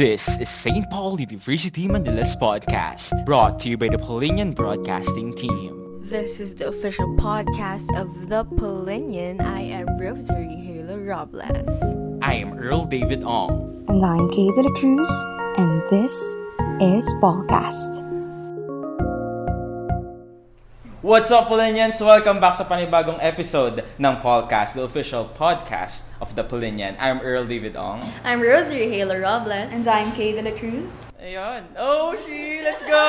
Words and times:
This 0.00 0.40
is 0.40 0.48
St. 0.48 0.88
Paul 0.88 1.20
University 1.20 1.86
Manila's 1.86 2.34
podcast, 2.34 3.12
brought 3.26 3.60
to 3.60 3.68
you 3.68 3.76
by 3.76 3.88
the 3.88 3.98
Polinian 3.98 4.54
Broadcasting 4.54 5.36
Team. 5.36 6.00
This 6.00 6.40
is 6.40 6.54
the 6.54 6.68
official 6.68 7.06
podcast 7.18 7.94
of 8.00 8.30
The 8.30 8.46
Polinian. 8.46 9.42
I 9.42 9.60
am 9.60 9.98
Rosary 9.98 10.56
Halo 10.56 10.96
Robles. 10.96 11.82
I 12.22 12.32
am 12.32 12.54
Earl 12.54 12.86
David 12.86 13.24
Ong. 13.24 13.84
And 13.88 14.02
I'm 14.02 14.30
Kay 14.30 14.48
De 14.52 14.62
La 14.62 14.80
Cruz, 14.80 15.26
and 15.58 15.82
this 15.90 16.14
is 16.80 17.04
Ballcast. 17.20 18.09
What's 21.00 21.32
up, 21.32 21.48
Polinians? 21.48 21.96
Welcome 21.96 22.44
back 22.44 22.60
sa 22.60 22.68
panibagong 22.68 23.16
episode 23.24 23.80
ng 23.96 24.14
Podcast, 24.20 24.76
the 24.76 24.84
official 24.84 25.32
podcast 25.32 26.04
of 26.20 26.36
the 26.36 26.44
Polinian. 26.44 26.92
I'm 27.00 27.24
Earl 27.24 27.48
David 27.48 27.72
Ong. 27.72 28.04
I'm 28.20 28.44
Rosary 28.44 28.92
Halo 28.92 29.16
Robles. 29.16 29.72
And 29.72 29.80
I'm 29.88 30.12
Kay 30.12 30.36
De 30.36 30.44
La 30.44 30.52
Cruz. 30.52 31.08
Ayun. 31.16 31.72
Oh, 31.72 32.12
she! 32.20 32.60
Let's 32.60 32.84
go! 32.84 33.00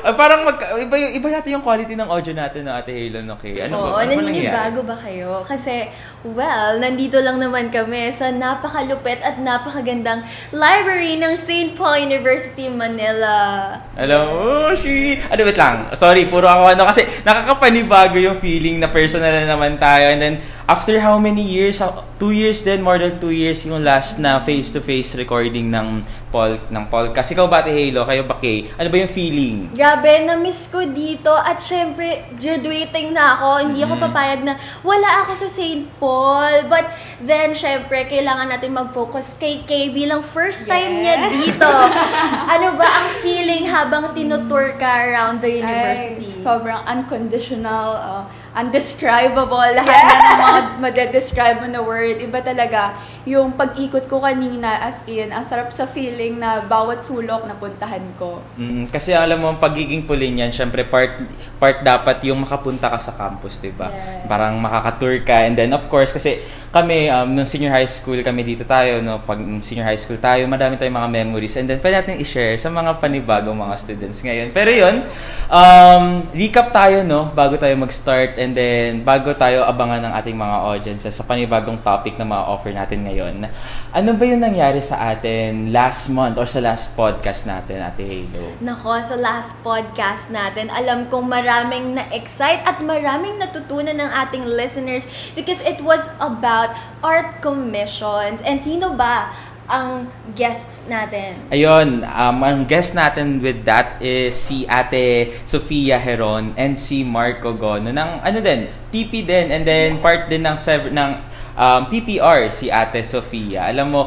Ah, 0.00 0.16
parang 0.16 0.48
mag, 0.48 0.56
iba, 0.80 0.96
yung- 0.96 1.12
iba 1.12 1.28
yata 1.36 1.52
yung 1.52 1.60
quality 1.60 1.92
ng 2.00 2.08
audio 2.08 2.32
natin 2.32 2.64
na 2.64 2.80
Ate 2.80 2.96
Halo, 2.96 3.20
no, 3.20 3.36
Kay? 3.36 3.60
Ano 3.68 3.72
Oo, 3.76 3.84
ba? 3.92 4.08
Ano 4.08 4.12
ba 4.16 4.22
naninibago 4.24 4.80
ba 4.80 4.96
kayo? 4.96 5.44
Kasi, 5.44 5.92
well, 6.24 6.80
nandito 6.80 7.20
lang 7.20 7.36
naman 7.36 7.68
kami 7.68 8.08
sa 8.16 8.32
napakalupit 8.32 9.20
at 9.20 9.36
napakagandang 9.36 10.24
library 10.48 11.20
ng 11.20 11.36
St. 11.36 11.76
Paul 11.76 12.00
University, 12.00 12.72
Manila. 12.72 13.76
Alam 14.00 14.20
mo, 14.24 14.32
oh, 14.32 14.72
she! 14.72 15.20
Ano, 15.28 15.44
wait 15.44 15.60
lang. 15.60 15.92
Sorry, 15.92 16.24
puro 16.24 16.48
ako 16.48 16.72
ano. 16.72 16.88
Kasi 16.88 17.01
nakakapanibago 17.26 18.16
yung 18.18 18.38
feeling 18.38 18.78
na 18.78 18.88
personal 18.90 19.30
na 19.30 19.46
naman 19.46 19.76
tayo. 19.78 20.10
And 20.10 20.20
then, 20.20 20.34
after 20.68 21.00
how 21.00 21.18
many 21.18 21.42
years? 21.42 21.78
How- 21.78 22.12
Two 22.22 22.30
years 22.30 22.62
din, 22.62 22.86
more 22.86 23.02
than 23.02 23.18
two 23.18 23.34
years 23.34 23.66
yung 23.66 23.82
last 23.82 24.22
na 24.22 24.38
face-to-face 24.38 25.18
recording 25.18 25.74
ng 25.74 26.06
Paul, 26.30 26.54
ng 26.70 26.86
Paul. 26.86 27.10
Kasi 27.10 27.34
ikaw 27.34 27.50
ba, 27.50 27.66
Halo? 27.66 28.06
Kayo 28.06 28.22
ba, 28.30 28.38
Kay? 28.38 28.70
Ano 28.78 28.94
ba 28.94 28.96
yung 29.02 29.10
feeling? 29.10 29.74
Grabe, 29.74 30.22
na-miss 30.22 30.70
ko 30.70 30.86
dito 30.86 31.34
at 31.34 31.58
syempre, 31.58 32.30
graduating 32.38 33.10
na 33.10 33.34
ako. 33.34 33.48
Hindi 33.66 33.82
ako 33.82 33.94
papayag 33.98 34.46
na 34.46 34.54
wala 34.86 35.26
ako 35.26 35.34
sa 35.34 35.48
St. 35.50 35.82
Paul. 35.98 36.70
But 36.70 36.94
then, 37.26 37.58
syempre, 37.58 38.06
kailangan 38.06 38.54
natin 38.54 38.70
mag-focus 38.70 39.34
kay 39.34 39.66
Kay 39.66 39.90
bilang 39.90 40.22
first 40.22 40.70
time 40.70 41.02
niya 41.02 41.26
dito. 41.26 41.66
ano 42.54 42.78
ba 42.78 42.86
ang 42.86 43.08
feeling 43.18 43.66
habang 43.66 44.14
tinutour 44.14 44.78
ka 44.78 45.10
around 45.10 45.42
the 45.42 45.58
university? 45.58 46.38
Ay, 46.38 46.38
sobrang 46.38 46.86
unconditional, 46.86 47.98
uh, 47.98 48.24
undescribable. 48.52 49.72
Lahat 49.72 49.88
na 49.88 50.14
ng 50.16 50.38
mga 50.40 50.60
madedescribe 50.80 51.64
mo 51.64 51.68
na 51.68 51.80
word. 51.80 52.20
Iba 52.20 52.44
talaga 52.44 52.96
yung 53.24 53.54
pag-ikot 53.54 54.10
ko 54.10 54.20
kanina 54.20 54.82
as 54.82 55.06
in, 55.06 55.30
ang 55.30 55.46
sarap 55.46 55.70
sa 55.70 55.86
feeling 55.88 56.36
na 56.36 56.60
bawat 56.60 57.00
sulok 57.00 57.46
na 57.46 57.54
puntahan 57.56 58.02
ko. 58.18 58.42
Mm, 58.58 58.90
kasi 58.90 59.14
alam 59.14 59.40
mo, 59.40 59.54
ang 59.54 59.60
pagiging 59.62 60.04
Polinian, 60.04 60.50
syempre 60.50 60.82
part 60.84 61.22
part 61.56 61.80
dapat 61.86 62.20
yung 62.26 62.42
makapunta 62.42 62.90
ka 62.90 62.98
sa 62.98 63.14
campus, 63.14 63.62
'di 63.62 63.72
ba? 63.72 63.88
Yes. 63.88 64.26
Parang 64.26 64.58
makaka-tour 64.58 65.22
ka 65.22 65.46
and 65.46 65.54
then 65.54 65.70
of 65.70 65.86
course 65.86 66.10
kasi 66.10 66.42
kami 66.72 67.12
um, 67.12 67.28
nung 67.36 67.44
senior 67.44 67.68
high 67.68 67.86
school 67.86 68.16
kami 68.24 68.48
dito 68.48 68.64
tayo 68.64 69.04
no, 69.04 69.20
pag 69.20 69.36
senior 69.60 69.84
high 69.84 70.00
school 70.00 70.16
tayo, 70.16 70.48
madami 70.48 70.80
tayong 70.80 70.96
mga 71.04 71.10
memories 71.12 71.52
and 71.60 71.68
then 71.68 71.76
pwede 71.84 72.00
natin 72.00 72.16
i-share 72.16 72.56
sa 72.56 72.72
mga 72.72 72.96
panibagong 72.96 73.52
mga 73.52 73.76
students 73.76 74.24
ngayon. 74.24 74.48
Pero 74.56 74.72
'yun, 74.72 75.04
um, 75.52 76.24
recap 76.32 76.72
tayo 76.72 77.04
no 77.04 77.28
bago 77.36 77.60
tayo 77.60 77.76
mag-start 77.76 78.40
and 78.40 78.56
then 78.56 79.04
bago 79.04 79.36
tayo 79.36 79.68
abangan 79.68 80.08
ng 80.08 80.12
ating 80.16 80.32
mga 80.32 80.56
audiences 80.64 81.12
sa 81.12 81.28
panibagong 81.28 81.76
topic 81.84 82.16
na 82.16 82.24
ma-offer 82.24 82.72
natin 82.72 83.04
ngayon. 83.04 83.44
Ano 83.92 84.16
ba 84.16 84.24
yung 84.24 84.40
nangyari 84.40 84.80
sa 84.80 85.12
atin 85.12 85.76
last 85.76 86.08
month 86.08 86.40
or 86.40 86.48
sa 86.48 86.64
last 86.64 86.96
podcast 86.96 87.44
natin, 87.44 87.84
Ate 87.84 88.00
Halo? 88.00 88.56
Nako, 88.64 88.96
sa 89.04 89.20
last 89.20 89.60
podcast 89.60 90.32
natin, 90.32 90.72
alam 90.72 91.04
kong 91.12 91.28
maraming 91.28 92.00
na-excite 92.00 92.64
at 92.64 92.80
maraming 92.80 93.36
natutunan 93.36 93.92
ng 93.92 94.10
ating 94.24 94.48
listeners 94.48 95.04
because 95.36 95.60
it 95.68 95.76
was 95.84 96.00
about 96.16 96.61
art 97.02 97.42
commissions. 97.42 98.44
And 98.44 98.62
sino 98.62 98.94
ba 98.94 99.32
ang 99.66 100.10
guests 100.36 100.84
natin? 100.90 101.48
Ayun, 101.48 102.04
um, 102.04 102.36
ang 102.42 102.68
guest 102.68 102.92
natin 102.92 103.40
with 103.40 103.64
that 103.64 103.96
is 104.02 104.36
si 104.36 104.68
Ate 104.68 105.32
Sofia 105.48 105.96
Heron 105.96 106.52
and 106.58 106.76
si 106.76 107.06
Marco 107.06 107.54
Gono 107.56 107.88
ng 107.88 108.10
ano 108.20 108.38
din, 108.42 108.68
TP 108.90 109.24
din 109.24 109.48
and 109.48 109.62
then 109.64 110.02
part 110.02 110.28
din 110.28 110.44
ng 110.44 110.56
sev- 110.58 110.92
ng 110.92 111.10
um, 111.56 111.82
PPR 111.88 112.50
si 112.52 112.68
Ate 112.68 113.00
Sofia. 113.06 113.70
Alam 113.70 113.86
mo, 113.88 114.02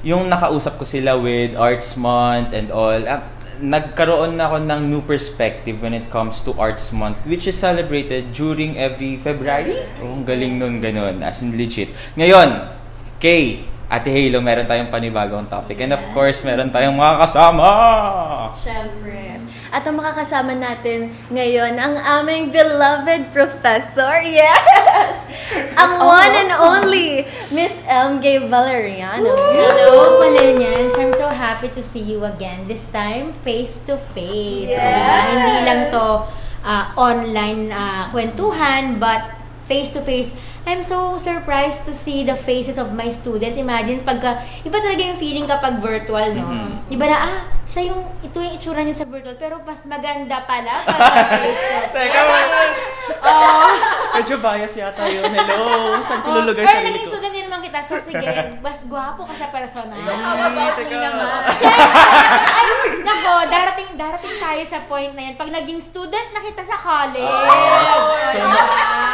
yung 0.00 0.32
nakausap 0.32 0.80
ko 0.80 0.84
sila 0.88 1.18
with 1.20 1.52
Arts 1.58 1.92
Month 2.00 2.56
and 2.56 2.72
all, 2.72 2.96
ah, 3.04 3.20
nagkaroon 3.60 4.40
na 4.40 4.48
ako 4.48 4.56
ng 4.64 4.80
new 4.88 5.02
perspective 5.04 5.78
when 5.84 5.92
it 5.92 6.08
comes 6.08 6.40
to 6.40 6.56
Arts 6.56 6.90
Month 6.90 7.20
which 7.28 7.44
is 7.44 7.56
celebrated 7.56 8.32
during 8.32 8.80
every 8.80 9.20
February. 9.20 9.76
Oh, 10.00 10.16
ang 10.16 10.24
galing 10.24 10.56
nun 10.56 10.80
ganun, 10.80 11.20
as 11.20 11.44
in 11.44 11.54
legit. 11.54 11.92
Ngayon, 12.16 12.72
Kay, 13.20 13.68
Ate 13.90 14.08
Halo, 14.08 14.40
meron 14.40 14.64
tayong 14.64 14.88
panibagong 14.88 15.50
topic. 15.50 15.76
And 15.82 15.92
of 15.92 16.02
course, 16.16 16.40
meron 16.46 16.72
tayong 16.72 16.96
mga 16.96 17.26
kasama. 17.26 17.68
Siyempre. 18.56 19.42
At 19.70 19.86
ang 19.86 20.00
makakasama 20.00 20.56
natin 20.56 21.14
ngayon, 21.30 21.78
ang 21.78 21.94
aming 21.98 22.50
beloved 22.50 23.30
professor. 23.30 24.18
Yes! 24.26 24.79
Ang 25.80 25.96
one 25.96 26.32
and 26.36 26.52
only 26.52 27.24
Miss 27.48 27.72
MG 27.88 28.44
Valeriano. 28.52 29.32
Hello, 29.32 30.20
Polinians. 30.20 30.92
I'm 31.00 31.16
so 31.16 31.32
happy 31.32 31.72
to 31.72 31.80
see 31.80 32.04
you 32.04 32.28
again. 32.28 32.68
This 32.68 32.84
time, 32.92 33.32
face 33.40 33.80
to 33.88 33.96
face. 33.96 34.68
Yes. 34.68 35.24
Hindi 35.32 35.56
lang 35.64 35.80
to 35.96 36.28
ah, 36.60 36.92
online 37.00 37.72
ah, 37.72 38.12
kwentuhan, 38.12 39.00
but 39.00 39.39
face 39.70 39.88
to 39.88 40.02
face. 40.02 40.34
I'm 40.66 40.82
so 40.82 41.14
surprised 41.16 41.86
to 41.86 41.94
see 41.94 42.22
the 42.22 42.34
faces 42.34 42.74
of 42.74 42.90
my 42.90 43.06
students. 43.08 43.54
Imagine, 43.56 44.02
pagka, 44.02 44.34
iba 44.60 44.76
talaga 44.76 44.98
yung 45.04 45.14
feeling 45.16 45.46
kapag 45.46 45.78
virtual, 45.78 46.34
no? 46.34 46.50
Iba 46.88 47.06
na, 47.06 47.16
ah, 47.22 47.38
siya 47.64 47.94
yung, 47.94 48.02
ito 48.20 48.36
yung 48.36 48.50
itsura 48.52 48.82
niya 48.82 48.96
sa 48.96 49.06
virtual, 49.06 49.38
pero 49.38 49.62
mas 49.62 49.86
maganda 49.86 50.42
pala 50.42 50.82
pagka 50.82 51.22
face 51.38 51.54
to 51.54 51.70
face. 51.70 51.92
Teka, 51.96 52.20
Oh. 53.20 53.68
medyo 54.12 54.38
bias 54.38 54.74
yata 54.74 55.04
yun. 55.04 55.28
Hello, 55.28 55.62
saan 56.02 56.18
ko 56.20 56.28
Oh, 56.30 56.36
lulugay 56.40 56.62
pero 56.62 56.78
sa 56.78 56.84
naging 56.84 57.04
ko? 57.04 57.10
student 57.10 57.30
din 57.30 57.39
naman 57.39 57.39
kita. 57.70 57.86
So, 57.86 58.02
sige, 58.02 58.26
mas 58.66 58.82
gwapo 58.82 59.22
ka 59.22 59.34
sa 59.38 59.46
personal. 59.54 59.94
How 60.02 60.50
about 60.50 60.74
me 60.82 60.90
naman? 60.90 61.40
Ay, 62.58 62.66
nako, 63.06 63.34
darating, 63.46 63.94
darating 63.94 64.34
tayo 64.42 64.62
sa 64.66 64.82
point 64.90 65.14
na 65.14 65.30
yan. 65.30 65.34
Pag 65.38 65.54
naging 65.54 65.78
student 65.78 66.34
na 66.34 66.42
kita 66.42 66.66
sa 66.66 66.74
college. 66.74 67.22
So, 68.34 68.42
no, 68.42 68.60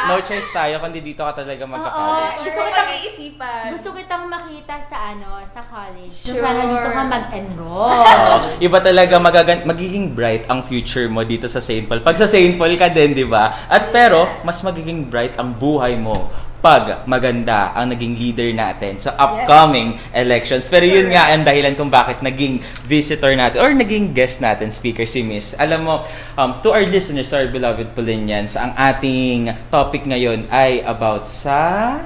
no 0.09 0.15
choice 0.25 0.49
tayo, 0.57 0.81
kundi 0.81 1.05
dito 1.05 1.21
ka 1.21 1.37
talaga 1.37 1.69
Oo, 1.69 1.73
magka-college. 1.77 2.49
gusto 2.49 2.61
kitang, 2.65 2.91
iisipan. 2.97 3.65
gusto 3.69 3.89
kitang 3.93 4.25
makita 4.25 4.81
sa 4.81 5.13
ano, 5.13 5.45
sa 5.45 5.61
college. 5.61 6.17
So, 6.17 6.33
Sure. 6.33 6.41
sana 6.41 6.65
dito 6.65 6.89
ka 6.89 7.03
mag-enroll. 7.05 7.93
Oo. 7.93 8.37
Iba 8.57 8.79
talaga 8.81 9.21
magagan 9.21 9.69
magiging 9.69 10.17
bright 10.17 10.49
ang 10.49 10.65
future 10.65 11.13
mo 11.13 11.21
dito 11.29 11.45
sa 11.45 11.61
St. 11.61 11.85
Paul. 11.85 12.01
Pag 12.01 12.17
sa 12.17 12.25
St. 12.25 12.57
Paul 12.57 12.73
ka 12.81 12.89
din, 12.89 13.13
di 13.13 13.29
ba? 13.29 13.69
At 13.69 13.93
pero, 13.93 14.25
mas 14.41 14.65
magiging 14.65 15.13
bright 15.13 15.37
ang 15.37 15.53
buhay 15.53 16.01
mo 16.01 16.17
pag 16.67 17.07
maganda 17.07 17.71
ang 17.79 17.95
naging 17.95 18.19
leader 18.19 18.51
natin 18.51 18.99
sa 18.99 19.15
upcoming 19.15 19.95
elections. 20.11 20.67
Pero 20.67 20.83
yun 20.83 21.15
nga 21.15 21.31
ang 21.31 21.47
dahilan 21.47 21.79
kung 21.79 21.95
bakit 21.95 22.27
naging 22.27 22.59
visitor 22.91 23.31
natin 23.39 23.63
or 23.63 23.71
naging 23.71 24.11
guest 24.11 24.43
natin, 24.43 24.75
speaker 24.75 25.07
si 25.07 25.23
Miss. 25.23 25.55
Alam 25.63 25.87
mo, 25.87 25.95
um, 26.35 26.59
to 26.67 26.75
our 26.75 26.83
listeners, 26.83 27.31
our 27.31 27.47
beloved 27.47 27.95
Polinians, 27.95 28.59
ang 28.59 28.75
ating 28.75 29.55
topic 29.71 30.11
ngayon 30.11 30.51
ay 30.51 30.83
about 30.83 31.31
sa 31.31 32.03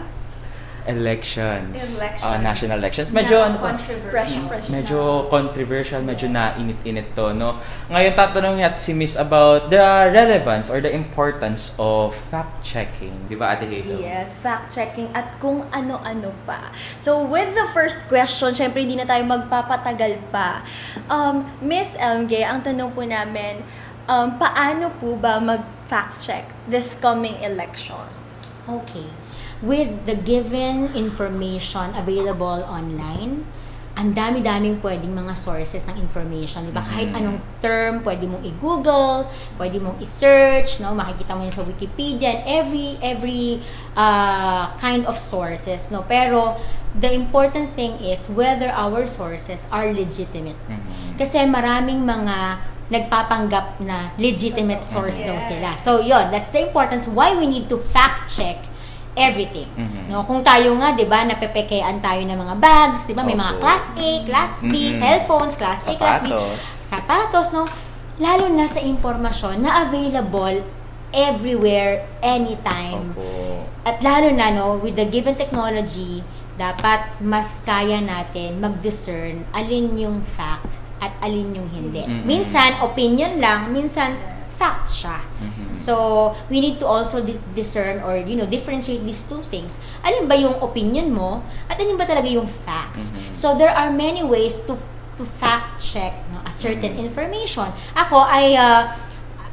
elections. 0.91 1.79
Elections. 1.79 2.27
Ah, 2.27 2.39
national 2.43 2.77
elections. 2.83 3.09
Medyo 3.15 3.39
ano 3.39 3.63
to? 3.63 3.71
Fresh, 4.11 4.35
fresh 4.51 4.67
medyo 4.67 5.31
controversial, 5.31 6.03
medyo 6.03 6.27
nainit-init 6.27 7.15
to, 7.15 7.31
no? 7.31 7.63
Ngayon, 7.87 8.13
tatanungin 8.19 8.67
natin 8.67 8.83
si 8.83 8.93
Miss 8.93 9.15
about 9.15 9.71
the 9.71 9.81
relevance 10.11 10.67
or 10.67 10.83
the 10.83 10.91
importance 10.91 11.71
of 11.79 12.13
fact-checking. 12.35 13.31
Di 13.31 13.39
ba, 13.39 13.55
Ate 13.55 13.71
Halo? 13.71 14.03
Yes, 14.03 14.35
fact-checking 14.43 15.15
at 15.15 15.39
kung 15.39 15.71
ano-ano 15.71 16.35
pa. 16.43 16.75
So, 16.99 17.23
with 17.23 17.55
the 17.55 17.71
first 17.71 18.11
question, 18.11 18.53
syempre 18.53 18.83
hindi 18.83 18.99
na 18.99 19.07
tayo 19.07 19.23
magpapatagal 19.25 20.19
pa. 20.35 20.67
Um, 21.07 21.47
Miss 21.63 21.95
LMG, 21.95 22.43
ang 22.43 22.67
tanong 22.67 22.91
po 22.91 23.07
namin, 23.07 23.63
um, 24.11 24.35
paano 24.35 24.91
po 24.99 25.15
ba 25.15 25.39
mag-fact-check 25.39 26.51
this 26.67 26.99
coming 26.99 27.39
elections? 27.39 28.11
Okay. 28.67 29.20
With 29.61 30.09
the 30.09 30.17
given 30.17 30.89
information 30.97 31.93
available 31.93 32.65
online, 32.65 33.45
ang 34.01 34.17
dami-daming 34.17 34.81
pwedeng 34.81 35.13
mga 35.13 35.37
sources 35.37 35.85
ng 35.85 36.01
information. 36.01 36.65
Diba? 36.65 36.81
Kahit 36.81 37.13
anong 37.13 37.37
term, 37.61 38.01
pwede 38.01 38.25
mong 38.25 38.41
i-google, 38.41 39.29
pwede 39.61 39.77
mong 39.77 40.01
i-search, 40.01 40.81
no? 40.81 40.97
makikita 40.97 41.37
mo 41.37 41.45
yan 41.45 41.53
sa 41.53 41.61
Wikipedia, 41.69 42.33
and 42.33 42.43
every, 42.49 42.97
every 43.05 43.61
uh, 43.93 44.73
kind 44.81 45.05
of 45.05 45.21
sources. 45.21 45.93
No? 45.93 46.09
Pero, 46.09 46.57
the 46.97 47.13
important 47.13 47.77
thing 47.77 48.01
is 48.01 48.33
whether 48.33 48.73
our 48.73 49.05
sources 49.05 49.69
are 49.69 49.93
legitimate. 49.93 50.59
Mhm. 50.67 51.21
Kasi 51.21 51.45
maraming 51.45 52.01
mga 52.01 52.65
nagpapanggap 52.91 53.79
na 53.85 54.11
legitimate 54.19 54.83
source 54.83 55.23
daw 55.23 55.39
sila. 55.39 55.79
So, 55.79 56.03
yon 56.03 56.33
that's 56.35 56.51
the 56.51 56.59
importance 56.59 57.07
why 57.07 57.37
we 57.39 57.47
need 57.47 57.71
to 57.71 57.79
fact 57.79 58.27
check 58.27 58.70
everything. 59.21 59.69
Mhm. 59.71 60.09
No, 60.09 60.25
kung 60.25 60.41
tayo 60.41 60.73
nga, 60.75 60.91
'di 60.91 61.05
ba, 61.05 61.23
napepekean 61.23 62.01
tayo 62.01 62.25
ng 62.25 62.35
mga 62.35 62.55
bags, 62.57 63.05
'di 63.05 63.13
ba? 63.13 63.23
May 63.23 63.37
mga 63.37 63.55
Opo. 63.57 63.63
class 63.63 63.85
A, 63.95 64.11
class 64.25 64.53
B, 64.63 64.73
Mhm. 64.73 64.97
cellphones, 64.97 65.55
class 65.55 65.81
A, 65.85 65.93
class 65.95 66.21
B, 66.21 66.33
Sapatos. 66.33 66.61
sapatos, 66.83 67.47
no? 67.53 67.69
Lalo 68.17 68.49
na 68.49 68.65
sa 68.65 68.81
impormasyon 68.81 69.61
na 69.61 69.85
available 69.85 70.65
everywhere, 71.11 72.07
anytime. 72.21 73.13
Opo. 73.13 73.65
At 73.83 74.01
lalo 74.01 74.29
na, 74.31 74.51
no, 74.51 74.77
with 74.77 74.95
the 74.95 75.05
given 75.05 75.35
technology, 75.35 76.21
dapat 76.55 77.17
mas 77.19 77.61
kaya 77.61 77.99
natin 77.99 78.61
mag-discern 78.61 79.49
alin 79.51 79.97
yung 79.97 80.21
fact 80.21 80.77
at 81.01 81.17
alin 81.19 81.57
yung 81.57 81.69
hindi. 81.73 82.05
Mhm. 82.05 82.29
Minsan, 82.29 82.77
opinion 82.81 83.41
lang, 83.41 83.73
minsan, 83.73 84.21
fact 84.61 84.93
siya. 84.93 85.25
Mhm. 85.41 85.73
So, 85.73 85.95
we 86.53 86.61
need 86.61 86.77
to 86.77 86.87
also 86.87 87.25
di- 87.25 87.41
discern 87.57 88.05
or, 88.05 88.21
you 88.21 88.37
know, 88.37 88.45
differentiate 88.45 89.01
these 89.01 89.25
two 89.25 89.41
things. 89.41 89.81
Alin 90.05 90.29
ba 90.29 90.37
yung 90.37 90.61
opinion 90.61 91.17
mo 91.17 91.41
at 91.65 91.81
alin 91.81 91.97
ba 91.97 92.05
talaga 92.05 92.29
yung 92.29 92.45
facts? 92.45 93.17
Mhm. 93.17 93.33
So, 93.33 93.57
there 93.57 93.73
are 93.73 93.89
many 93.89 94.21
ways 94.21 94.61
to 94.69 94.77
to 95.17 95.25
fact 95.25 95.81
check 95.81 96.13
no, 96.33 96.41
a 96.45 96.53
certain 96.53 96.97
Mhm. 96.97 97.09
information. 97.09 97.73
Ako, 97.97 98.21
I 98.21 98.53
uh, 98.53 98.83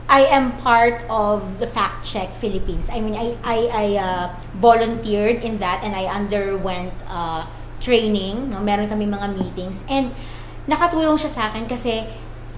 I 0.08 0.24
am 0.28 0.56
part 0.60 1.04
of 1.12 1.60
the 1.60 1.68
Fact 1.68 2.08
Check 2.08 2.32
Philippines. 2.40 2.88
I 2.88 3.04
mean, 3.04 3.16
I 3.16 3.36
I, 3.44 3.58
I 3.68 3.86
uh, 4.00 4.26
volunteered 4.56 5.44
in 5.44 5.60
that 5.60 5.84
and 5.84 5.92
I 5.92 6.08
underwent 6.08 6.96
uh, 7.08 7.44
training. 7.84 8.48
No, 8.48 8.64
meron 8.64 8.88
kami 8.88 9.04
mga 9.04 9.36
meetings 9.36 9.84
and 9.88 10.16
nakatulong 10.64 11.20
siya 11.20 11.32
sa 11.32 11.42
akin 11.52 11.68
kasi 11.68 12.08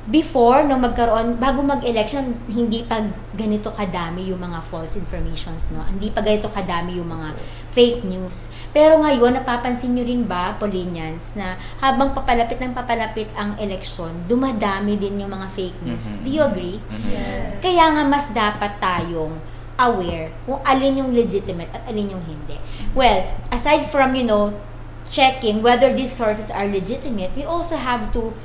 before 0.07 0.63
no 0.63 0.79
magkaroon 0.79 1.35
bago 1.35 1.59
mag-election 1.59 2.31
hindi 2.47 2.87
pa 2.87 3.03
ganito 3.35 3.69
kadami 3.75 4.31
yung 4.31 4.39
mga 4.39 4.63
false 4.63 4.95
informations 4.95 5.69
no? 5.75 5.83
Hindi 5.83 6.09
pa 6.09 6.23
ganito 6.23 6.47
kadami 6.47 6.97
yung 6.97 7.11
mga 7.11 7.35
fake 7.75 8.07
news. 8.07 8.49
Pero 8.71 9.03
ngayon 9.03 9.43
napapansin 9.43 9.93
niyo 9.93 10.07
rin 10.07 10.23
ba 10.23 10.55
Polinians 10.55 11.35
na 11.35 11.59
habang 11.83 12.15
papalapit 12.15 12.57
ng 12.57 12.73
papalapit 12.73 13.27
ang 13.35 13.59
election 13.59 14.11
dumadami 14.25 14.95
din 14.95 15.19
yung 15.19 15.29
mga 15.29 15.47
fake 15.51 15.79
news. 15.83 16.23
Do 16.23 16.29
you 16.31 16.41
agree? 16.45 16.79
Mhm. 16.79 17.59
kaya 17.59 17.85
nga 17.91 18.03
mas 18.07 18.31
dapat 18.31 18.79
tayong 18.79 19.35
aware 19.79 20.27
kung 20.43 20.59
alin 20.67 20.99
yung 20.99 21.11
legitimate 21.15 21.71
at 21.71 21.87
alin 21.87 22.19
yung 22.19 22.23
hindi. 22.27 22.59
Well, 22.91 23.23
aside 23.47 23.87
from, 23.87 24.11
you 24.13 24.27
know, 24.27 24.51
checking 25.09 25.63
whether 25.63 25.89
these 25.95 26.11
sources 26.11 26.51
are 26.51 26.67
legitimate, 26.67 27.31
we 27.33 27.47
also 27.47 27.79
have 27.79 28.11
to 28.13 28.35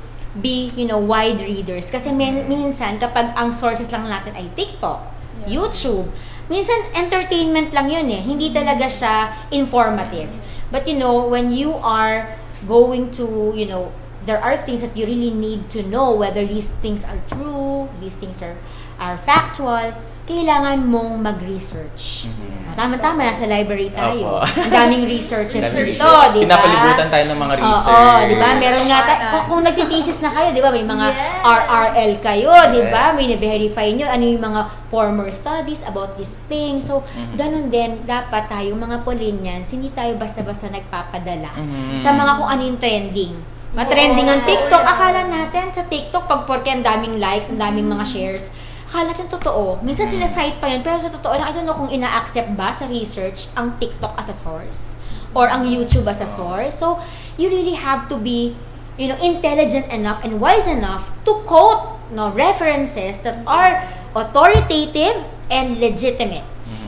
be, 0.41 0.71
you 0.75 0.85
know, 0.85 0.99
wide 0.99 1.39
readers. 1.39 1.87
Kasi 1.91 2.11
min- 2.11 2.47
minsan, 2.47 2.99
kapag 2.99 3.35
ang 3.35 3.55
sources 3.55 3.87
lang 3.91 4.07
natin 4.07 4.35
ay 4.35 4.51
TikTok, 4.55 4.99
YouTube, 5.47 6.11
minsan 6.51 6.75
entertainment 6.93 7.71
lang 7.71 7.87
yun 7.87 8.07
eh. 8.11 8.21
Hindi 8.21 8.51
talaga 8.51 8.89
siya 8.89 9.31
informative. 9.53 10.35
But 10.73 10.89
you 10.89 10.97
know, 10.97 11.29
when 11.29 11.53
you 11.53 11.77
are 11.79 12.35
going 12.67 13.13
to, 13.15 13.53
you 13.55 13.69
know, 13.69 13.93
there 14.25 14.41
are 14.41 14.57
things 14.57 14.81
that 14.81 14.97
you 14.97 15.05
really 15.05 15.29
need 15.29 15.69
to 15.69 15.85
know 15.85 16.11
whether 16.11 16.43
these 16.43 16.69
things 16.81 17.05
are 17.05 17.21
true, 17.29 17.87
these 18.01 18.17
things 18.17 18.41
are 18.41 18.57
are 18.97 19.17
factual, 19.17 19.93
kailangan 20.25 20.81
mong 20.81 21.21
mag-research. 21.21 22.25
Mhm. 22.25 22.73
Tama-tama, 22.75 23.23
nasa 23.23 23.45
library 23.45 23.87
tayo. 23.87 24.35
Opo. 24.35 24.43
Ang 24.59 24.73
daming 24.73 25.05
researches 25.05 25.63
research. 25.63 25.95
di 25.95 26.43
ba? 26.43 26.59
Pinapalibutan 26.59 27.07
tayo 27.07 27.25
ng 27.29 27.39
mga 27.39 27.53
research. 27.55 27.87
Oo, 27.87 28.19
di 28.25 28.35
ba? 28.35 28.47
Meron 28.51 28.85
nga, 28.85 28.99
ta- 29.01 29.19
kung, 29.31 29.43
kung 29.47 29.61
nagtitesis 29.63 30.19
na 30.19 30.29
kayo, 30.29 30.49
di 30.49 30.59
ba? 30.59 30.73
May 30.73 30.83
mga 30.83 31.07
Yes. 31.07 31.39
RRL 31.45 32.13
kayo, 32.19 32.51
di 32.67 32.81
ba? 32.89 33.03
Yes. 33.05 33.15
May 33.15 33.25
na-verify 33.29 33.87
nyo 33.93 34.05
ano 34.09 34.23
yung 34.25 34.43
mga 34.43 34.61
former 34.89 35.29
studies 35.29 35.85
about 35.85 36.17
this 36.17 36.35
thing. 36.43 36.81
So, 36.81 36.99
Mhm. 37.05 37.33
ganun 37.37 37.67
din, 37.69 38.03
dapat 38.03 38.49
tayo, 38.49 38.73
mga 38.73 39.05
Polinians, 39.05 39.71
hindi 39.71 39.87
tayo 39.89 40.17
basta-basta 40.17 40.67
nagpapadala 40.67 41.53
Mhm. 41.53 41.95
sa 41.95 42.11
mga 42.11 42.31
kung 42.35 42.49
ano 42.49 42.61
yung 42.61 42.79
trending. 42.81 43.33
Mga 43.71 43.87
trending 43.87 44.27
ang 44.27 44.41
TikTok, 44.41 44.83
akala 44.83 45.21
natin 45.23 45.69
sa 45.69 45.83
TikTok, 45.83 46.25
pag 46.25 46.43
porke 46.43 46.67
ang 46.67 46.81
daming 46.81 47.19
likes, 47.19 47.47
ang 47.47 47.59
daming 47.61 47.85
mga 47.85 48.03
shares, 48.03 48.51
akala 48.85 49.11
natin 49.11 49.27
totoo. 49.27 49.81
Minsan 49.81 50.05
sinasite 50.07 50.61
pa 50.61 50.69
yun, 50.69 50.85
pero 50.85 51.01
sa 51.01 51.09
totoo 51.09 51.35
lang, 51.35 51.49
I 51.49 51.53
don't 51.53 51.65
know 51.65 51.75
kung 51.75 51.91
ina-accept 51.91 52.53
ba 52.53 52.71
sa 52.71 52.85
research 52.85 53.49
ang 53.57 53.75
TikTok 53.81 54.13
as 54.15 54.29
a 54.29 54.35
source 54.37 54.95
or 55.35 55.49
ang 55.49 55.67
YouTube 55.67 56.07
as 56.07 56.21
a 56.21 56.29
source. 56.29 56.79
So, 56.79 57.01
you 57.35 57.49
really 57.51 57.75
have 57.75 58.07
to 58.07 58.15
be, 58.15 58.55
you 58.95 59.11
know, 59.11 59.19
intelligent 59.19 59.91
enough 59.91 60.23
and 60.23 60.39
wise 60.39 60.69
enough 60.69 61.11
to 61.27 61.43
quote 61.43 61.97
no 62.13 62.29
references 62.31 63.25
that 63.25 63.41
are 63.49 63.81
authoritative 64.13 65.25
and 65.49 65.81
legitimate. 65.81 66.45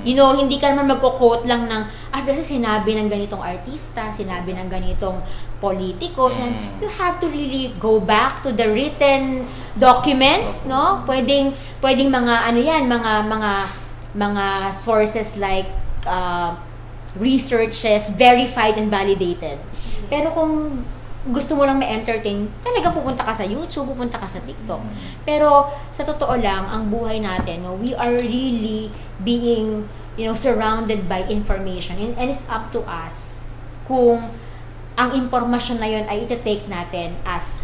You 0.07 0.15
know, 0.15 0.31
hindi 0.31 0.55
ka 0.55 0.71
naman 0.71 0.88
magko-quote 0.88 1.43
lang 1.43 1.67
ng, 1.67 1.83
ah, 2.17 2.25
kasi 2.25 2.57
sinabi 2.57 2.97
ng 2.97 3.05
ganitong 3.05 3.45
artista, 3.45 4.09
sinabi 4.09 4.57
ng 4.57 4.65
ganitong 4.65 5.21
politiko. 5.61 6.33
Mm. 6.33 6.81
you 6.81 6.89
have 6.97 7.21
to 7.21 7.29
really 7.29 7.69
go 7.77 8.01
back 8.01 8.41
to 8.41 8.49
the 8.49 8.65
written 8.65 9.45
documents, 9.77 10.65
no? 10.65 11.05
Pwedeng, 11.05 11.53
pwedeng 11.85 12.09
mga, 12.09 12.33
ano 12.49 12.59
yan, 12.59 12.89
mga, 12.89 13.11
mga, 13.29 13.51
mga 14.17 14.45
sources 14.73 15.37
like, 15.37 15.69
uh, 16.09 16.57
researches, 17.17 18.09
verified 18.13 18.77
and 18.77 18.89
validated. 18.89 19.57
Pero 20.09 20.33
kung 20.33 20.81
gusto 21.27 21.59
mo 21.59 21.67
lang 21.67 21.77
ma-entertain, 21.81 22.47
talaga 22.63 22.95
pupunta 22.95 23.21
ka 23.25 23.33
sa 23.35 23.43
YouTube, 23.43 23.91
pupunta 23.91 24.15
ka 24.15 24.27
sa 24.29 24.39
TikTok. 24.39 24.79
Pero 25.27 25.67
sa 25.91 26.07
totoo 26.07 26.39
lang, 26.39 26.63
ang 26.71 26.87
buhay 26.87 27.19
natin, 27.19 27.67
no, 27.67 27.75
we 27.75 27.91
are 27.95 28.15
really 28.15 28.87
being, 29.21 29.83
you 30.17 30.25
know, 30.25 30.33
surrounded 30.33 31.07
by 31.07 31.23
information. 31.29 32.01
And, 32.01 32.17
and 32.17 32.27
it's 32.33 32.49
up 32.49 32.73
to 32.73 32.81
us 32.83 33.45
kung 33.87 34.33
ang 34.97 35.13
impormasyon 35.13 35.77
na 35.77 35.87
yun 35.87 36.05
ay 36.09 36.25
iti-take 36.25 36.65
natin 36.65 37.15
as 37.23 37.61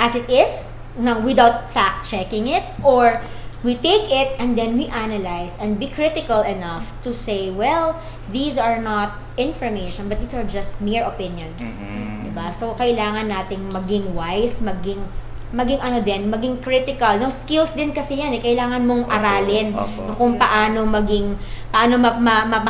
as 0.00 0.16
it 0.16 0.26
is, 0.26 0.72
na 0.98 1.20
without 1.20 1.70
fact-checking 1.70 2.48
it, 2.48 2.64
or 2.82 3.20
we 3.62 3.78
take 3.78 4.10
it 4.10 4.34
and 4.40 4.58
then 4.58 4.74
we 4.74 4.90
analyze 4.90 5.54
and 5.60 5.78
be 5.78 5.86
critical 5.86 6.42
enough 6.42 6.90
to 7.04 7.14
say, 7.14 7.52
well, 7.52 8.00
these 8.32 8.58
are 8.58 8.80
not 8.82 9.20
information, 9.38 10.08
but 10.08 10.18
these 10.18 10.34
are 10.34 10.42
just 10.42 10.82
mere 10.82 11.04
opinions. 11.06 11.78
Mhm. 11.78 12.32
Diba? 12.32 12.50
So, 12.50 12.74
kailangan 12.74 13.30
nating 13.30 13.70
maging 13.70 14.16
wise, 14.16 14.60
maging 14.64 15.06
maging 15.52 15.80
ano 15.84 16.00
din, 16.00 16.32
maging 16.32 16.64
critical. 16.64 17.20
No, 17.20 17.28
skills 17.28 17.76
din 17.76 17.92
kasi 17.92 18.16
yan 18.16 18.32
eh. 18.32 18.40
Kailangan 18.40 18.80
mong 18.82 19.04
aralin 19.06 19.76
opo. 19.76 20.00
no, 20.08 20.12
kung 20.16 20.40
paano 20.40 20.88
maging 20.88 21.36
paano 21.68 21.96
ma, 21.96 22.16
ma, 22.16 22.44
ma- 22.44 22.64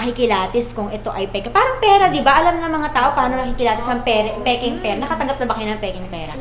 kung 0.74 0.90
ito 0.90 1.10
ay 1.10 1.30
peke. 1.30 1.50
Parang 1.50 1.78
pera, 1.78 2.10
'di 2.10 2.22
ba? 2.22 2.42
Alam 2.42 2.58
ng 2.58 2.72
mga 2.74 2.90
tao 2.90 3.08
paano 3.14 3.38
nakikilatis 3.38 3.86
ang 3.86 4.02
pere, 4.02 4.34
peking 4.42 4.82
pera. 4.82 4.98
Nakatanggap 4.98 5.38
na 5.38 5.46
ba 5.46 5.54
kayo 5.54 5.66
ng 5.70 5.82
peking 5.82 6.08
pera? 6.10 6.32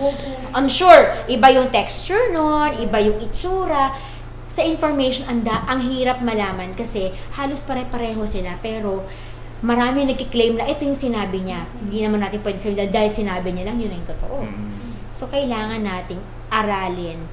I'm 0.54 0.70
sure 0.70 1.26
iba 1.26 1.50
yung 1.50 1.70
texture 1.70 2.34
noon, 2.34 2.82
iba 2.82 2.98
yung 3.02 3.22
itsura. 3.22 3.94
Sa 4.52 4.66
information 4.68 5.32
anda, 5.32 5.64
ang 5.64 5.80
hirap 5.80 6.20
malaman 6.20 6.76
kasi 6.76 7.08
halos 7.40 7.64
pare-pareho 7.64 8.20
sila 8.28 8.60
pero 8.60 9.08
marami 9.62 10.10
nagki-claim 10.10 10.58
na 10.58 10.66
ito 10.68 10.84
yung 10.84 10.98
sinabi 10.98 11.40
niya. 11.46 11.70
Hindi 11.80 12.02
naman 12.02 12.20
natin 12.20 12.42
pwede 12.42 12.58
sabihin 12.58 12.90
dahil- 12.90 13.14
sinabi 13.14 13.54
niya 13.54 13.72
lang, 13.72 13.78
yun 13.78 13.94
na 13.94 13.98
yung 14.02 14.10
totoo. 14.10 14.38
Mhm. 14.42 14.81
So, 15.12 15.28
kailangan 15.28 15.84
nating 15.84 16.20
aralin, 16.52 17.28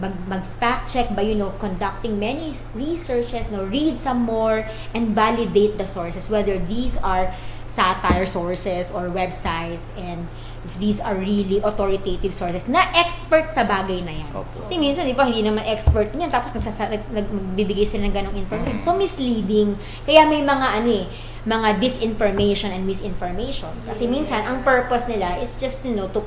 mag, 0.00 0.14
mag-fact 0.28 0.88
check 0.88 1.12
by, 1.12 1.24
you 1.24 1.36
know, 1.36 1.52
conducting 1.60 2.16
many 2.16 2.56
researches, 2.72 3.52
no, 3.52 3.64
read 3.64 3.98
some 3.98 4.24
more, 4.24 4.64
and 4.96 5.12
validate 5.12 5.76
the 5.76 5.88
sources, 5.88 6.28
whether 6.32 6.56
these 6.56 6.96
are 7.00 7.32
satire 7.68 8.28
sources 8.28 8.92
or 8.92 9.08
websites, 9.08 9.96
and 9.96 10.28
if 10.62 10.78
these 10.78 11.00
are 11.00 11.16
really 11.16 11.58
authoritative 11.64 12.30
sources 12.30 12.68
na 12.68 12.84
expert 12.94 13.50
sa 13.50 13.64
bagay 13.64 14.04
na 14.04 14.12
yan. 14.12 14.30
Opo. 14.36 14.62
Kasi 14.62 14.78
minsan, 14.78 15.08
di 15.08 15.16
ba, 15.16 15.26
hindi 15.26 15.42
naman 15.42 15.64
expert 15.66 16.12
niyan, 16.14 16.30
tapos 16.30 16.54
nagsasa, 16.54 16.92
nags- 16.92 17.10
nag, 17.10 17.26
magbibigay 17.26 17.88
sila 17.88 18.06
ng 18.06 18.14
ganong 18.14 18.36
information. 18.36 18.78
So, 18.78 18.94
misleading. 18.94 19.74
Kaya 20.06 20.28
may 20.28 20.44
mga, 20.44 20.66
ano 20.78 20.88
eh, 20.88 21.06
mga 21.42 21.82
disinformation 21.82 22.70
and 22.70 22.86
misinformation. 22.86 23.72
Kasi 23.82 24.06
minsan, 24.06 24.46
ang 24.46 24.62
purpose 24.62 25.10
nila 25.10 25.42
is 25.42 25.58
just, 25.58 25.82
you 25.82 25.96
know, 25.96 26.06
to 26.14 26.22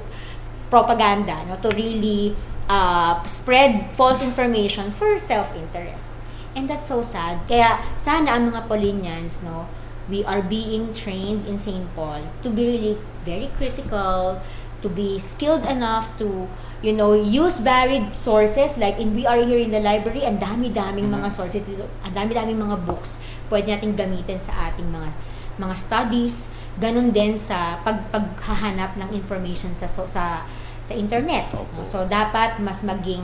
propaganda, 0.70 1.46
no, 1.46 1.58
to 1.62 1.70
really 1.76 2.36
uh, 2.70 3.22
spread 3.24 3.92
false 3.94 4.22
information 4.22 4.92
for 4.92 5.18
self-interest. 5.20 6.18
And 6.56 6.70
that's 6.70 6.88
so 6.88 7.04
sad. 7.04 7.44
Kaya 7.48 7.84
sana 8.00 8.40
ang 8.40 8.52
mga 8.52 8.72
Polinians, 8.72 9.44
no, 9.44 9.68
we 10.08 10.24
are 10.24 10.42
being 10.42 10.94
trained 10.96 11.44
in 11.46 11.60
St. 11.60 11.84
Paul 11.94 12.24
to 12.44 12.50
be 12.50 12.64
really 12.64 12.94
very 13.28 13.52
critical, 13.60 14.40
to 14.80 14.88
be 14.88 15.20
skilled 15.20 15.66
enough 15.66 16.14
to, 16.22 16.48
you 16.80 16.94
know, 16.94 17.12
use 17.18 17.60
varied 17.60 18.16
sources. 18.16 18.78
Like, 18.78 19.02
in 19.02 19.18
we 19.18 19.26
are 19.26 19.42
here 19.42 19.60
in 19.60 19.74
the 19.74 19.82
library, 19.82 20.24
ang 20.24 20.40
dami-daming 20.40 21.10
mga 21.10 21.28
sources 21.34 21.66
dito, 21.66 21.90
ang 22.06 22.14
dami-daming 22.14 22.56
mga 22.56 22.86
books 22.86 23.18
pwede 23.50 23.74
nating 23.74 23.98
gamitin 23.98 24.40
sa 24.40 24.72
ating 24.72 24.88
mga 24.88 25.10
mga 25.56 25.76
studies, 25.76 26.52
ganun 26.76 27.12
din 27.16 27.40
sa 27.40 27.80
pag 27.82 28.04
paghahanap 28.12 29.00
ng 29.00 29.10
information 29.16 29.72
sa 29.72 29.88
so, 29.88 30.08
sa 30.08 30.44
sa 30.86 30.94
internet. 30.94 31.50
Opo. 31.56 31.82
no? 31.82 31.88
So 31.88 32.06
dapat 32.06 32.60
mas 32.62 32.84
maging 32.86 33.24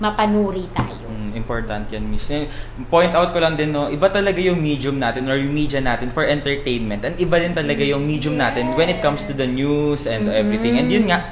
mapanuri 0.00 0.64
tayo. 0.72 1.12
Mm, 1.12 1.36
important 1.36 1.84
yan, 1.92 2.08
miss. 2.08 2.32
Eh, 2.32 2.48
Point 2.88 3.12
out 3.12 3.36
ko 3.36 3.38
lang 3.38 3.60
din, 3.60 3.68
no, 3.68 3.92
iba 3.92 4.08
talaga 4.08 4.40
yung 4.40 4.56
medium 4.56 4.96
natin 4.96 5.28
or 5.28 5.36
yung 5.36 5.52
media 5.52 5.78
natin 5.78 6.08
for 6.08 6.24
entertainment. 6.24 7.04
And 7.04 7.20
iba 7.20 7.36
din 7.36 7.52
talaga 7.52 7.84
yung 7.84 8.08
medium 8.08 8.40
natin 8.40 8.72
when 8.80 8.88
it 8.88 9.04
comes 9.04 9.28
to 9.28 9.36
the 9.36 9.44
news 9.44 10.08
and 10.08 10.32
everything. 10.32 10.80
And 10.80 10.88
yun 10.88 11.12
nga, 11.12 11.28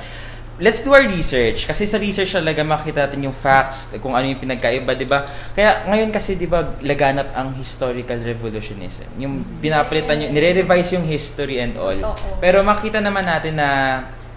let's 0.58 0.82
do 0.82 0.90
our 0.90 1.06
research. 1.06 1.66
Kasi 1.66 1.86
sa 1.86 1.98
research 1.98 2.34
talaga 2.34 2.62
makita 2.66 3.06
natin 3.06 3.30
yung 3.30 3.36
facts, 3.36 3.94
kung 4.02 4.14
ano 4.14 4.26
yung 4.26 4.38
pinagkaiba, 4.42 4.92
di 4.98 5.06
ba? 5.06 5.22
Kaya 5.54 5.86
ngayon 5.86 6.10
kasi, 6.10 6.34
di 6.34 6.50
ba, 6.50 6.76
laganap 6.82 7.32
ang 7.34 7.54
historical 7.54 8.18
revolutionism. 8.18 9.06
Yung 9.22 9.42
pinapalitan, 9.62 10.18
yung, 10.26 10.34
nire-revise 10.34 10.98
yung 10.98 11.06
history 11.06 11.62
and 11.62 11.78
all. 11.78 11.94
Oo. 11.94 12.42
Pero 12.42 12.60
makita 12.66 12.98
naman 12.98 13.22
natin 13.26 13.58
na 13.58 13.68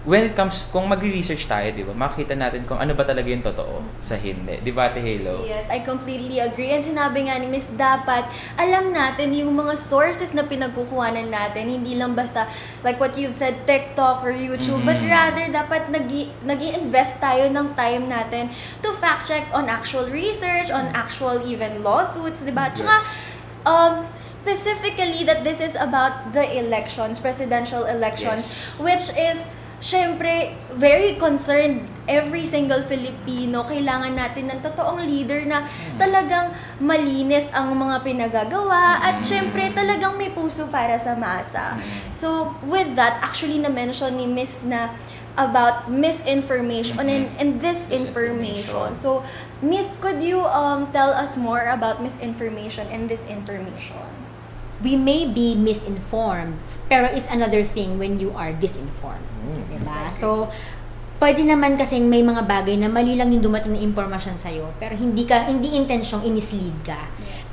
when 0.02 0.26
it 0.26 0.34
comes, 0.34 0.66
kung 0.74 0.90
magre-research 0.90 1.46
tayo, 1.46 1.70
di 1.70 1.86
ba, 1.86 1.94
makita 1.94 2.34
natin 2.34 2.66
kung 2.66 2.74
ano 2.74 2.90
ba 2.90 3.06
talaga 3.06 3.30
yung 3.30 3.42
totoo 3.42 3.86
sa 4.02 4.18
hindi. 4.18 4.58
Di 4.58 4.74
ba, 4.74 4.90
Ate 4.90 4.98
Halo? 4.98 5.46
Yes, 5.46 5.70
I 5.70 5.78
completely 5.86 6.42
agree. 6.42 6.74
And 6.74 6.82
sinabi 6.82 7.30
nga 7.30 7.38
ni 7.38 7.46
Miss, 7.46 7.70
dapat 7.70 8.26
alam 8.58 8.90
natin 8.90 9.30
yung 9.30 9.54
mga 9.54 9.78
sources 9.78 10.34
na 10.34 10.42
pinagkukuhanan 10.42 11.30
natin. 11.30 11.70
Hindi 11.70 11.94
lang 11.94 12.18
basta, 12.18 12.50
like 12.82 12.98
what 12.98 13.14
you've 13.14 13.36
said, 13.36 13.62
TikTok 13.62 14.26
or 14.26 14.34
YouTube, 14.34 14.82
but 14.82 14.98
Mhm. 14.98 15.06
rather 15.06 15.44
dapat 15.54 15.86
nag 15.94 16.60
invest 16.62 17.22
tayo 17.22 17.46
ng 17.46 17.78
time 17.78 18.10
natin 18.10 18.50
to 18.82 18.90
fact 18.98 19.30
check 19.30 19.46
on 19.54 19.70
actual 19.70 20.10
research, 20.10 20.66
on 20.74 20.90
actual 20.98 21.38
even 21.46 21.86
lawsuits, 21.86 22.42
di 22.42 22.50
ba? 22.50 22.74
Tsaka, 22.74 22.90
Yes. 22.90 23.06
um, 23.62 24.02
specifically 24.18 25.22
that 25.22 25.46
this 25.46 25.62
is 25.62 25.78
about 25.78 26.34
the 26.34 26.42
elections, 26.58 27.22
presidential 27.22 27.86
elections, 27.86 28.42
Yes. 28.50 28.82
which 28.82 29.06
is 29.14 29.38
syempre 29.82 30.54
very 30.78 31.18
concerned 31.18 31.82
every 32.06 32.46
single 32.46 32.86
Filipino 32.86 33.66
kailangan 33.66 34.14
natin 34.14 34.46
ng 34.46 34.62
totoong 34.62 35.02
leader 35.02 35.42
na 35.42 35.66
talagang 35.98 36.54
malinis 36.78 37.50
ang 37.50 37.74
mga 37.74 38.06
pinagagawa 38.06 39.02
at 39.02 39.26
syempre 39.26 39.74
talagang 39.74 40.14
may 40.14 40.30
puso 40.30 40.70
para 40.70 40.94
sa 41.02 41.18
masa. 41.18 41.82
So 42.14 42.54
with 42.62 42.94
that 42.94 43.18
actually 43.26 43.58
na 43.58 43.74
mention 43.74 44.14
ni 44.14 44.30
Miss 44.30 44.62
na 44.62 44.94
about 45.34 45.90
misinformation 45.90 47.02
and, 47.02 47.26
and 47.42 47.58
disinformation. 47.58 48.70
Disinformation. 48.70 48.94
So 48.94 49.26
Miss 49.58 49.98
could 49.98 50.22
you 50.22 50.46
um 50.46 50.94
tell 50.94 51.10
us 51.10 51.34
more 51.34 51.74
about 51.74 51.98
misinformation 51.98 52.86
and 52.94 53.10
disinformation? 53.10 54.22
we 54.82 54.98
may 54.98 55.24
be 55.24 55.54
misinformed, 55.54 56.58
pero 56.90 57.06
it's 57.06 57.30
another 57.30 57.62
thing 57.62 57.98
when 57.98 58.18
you 58.18 58.34
are 58.34 58.50
disinformed. 58.52 59.31
Diba? 59.68 60.08
So, 60.10 60.48
pwede 61.22 61.46
naman 61.46 61.78
kasing 61.78 62.10
may 62.10 62.18
mga 62.18 62.42
bagay 62.50 62.74
na 62.78 62.90
mali 62.90 63.14
lang 63.14 63.30
yung 63.30 63.46
dumating 63.46 63.78
na 63.78 63.80
impormasyon 63.82 64.34
sa'yo, 64.34 64.74
pero 64.82 64.98
hindi 64.98 65.22
ka, 65.22 65.46
hindi 65.46 65.78
intensyong 65.78 66.26
i-mislead 66.26 66.82
ka. 66.82 66.98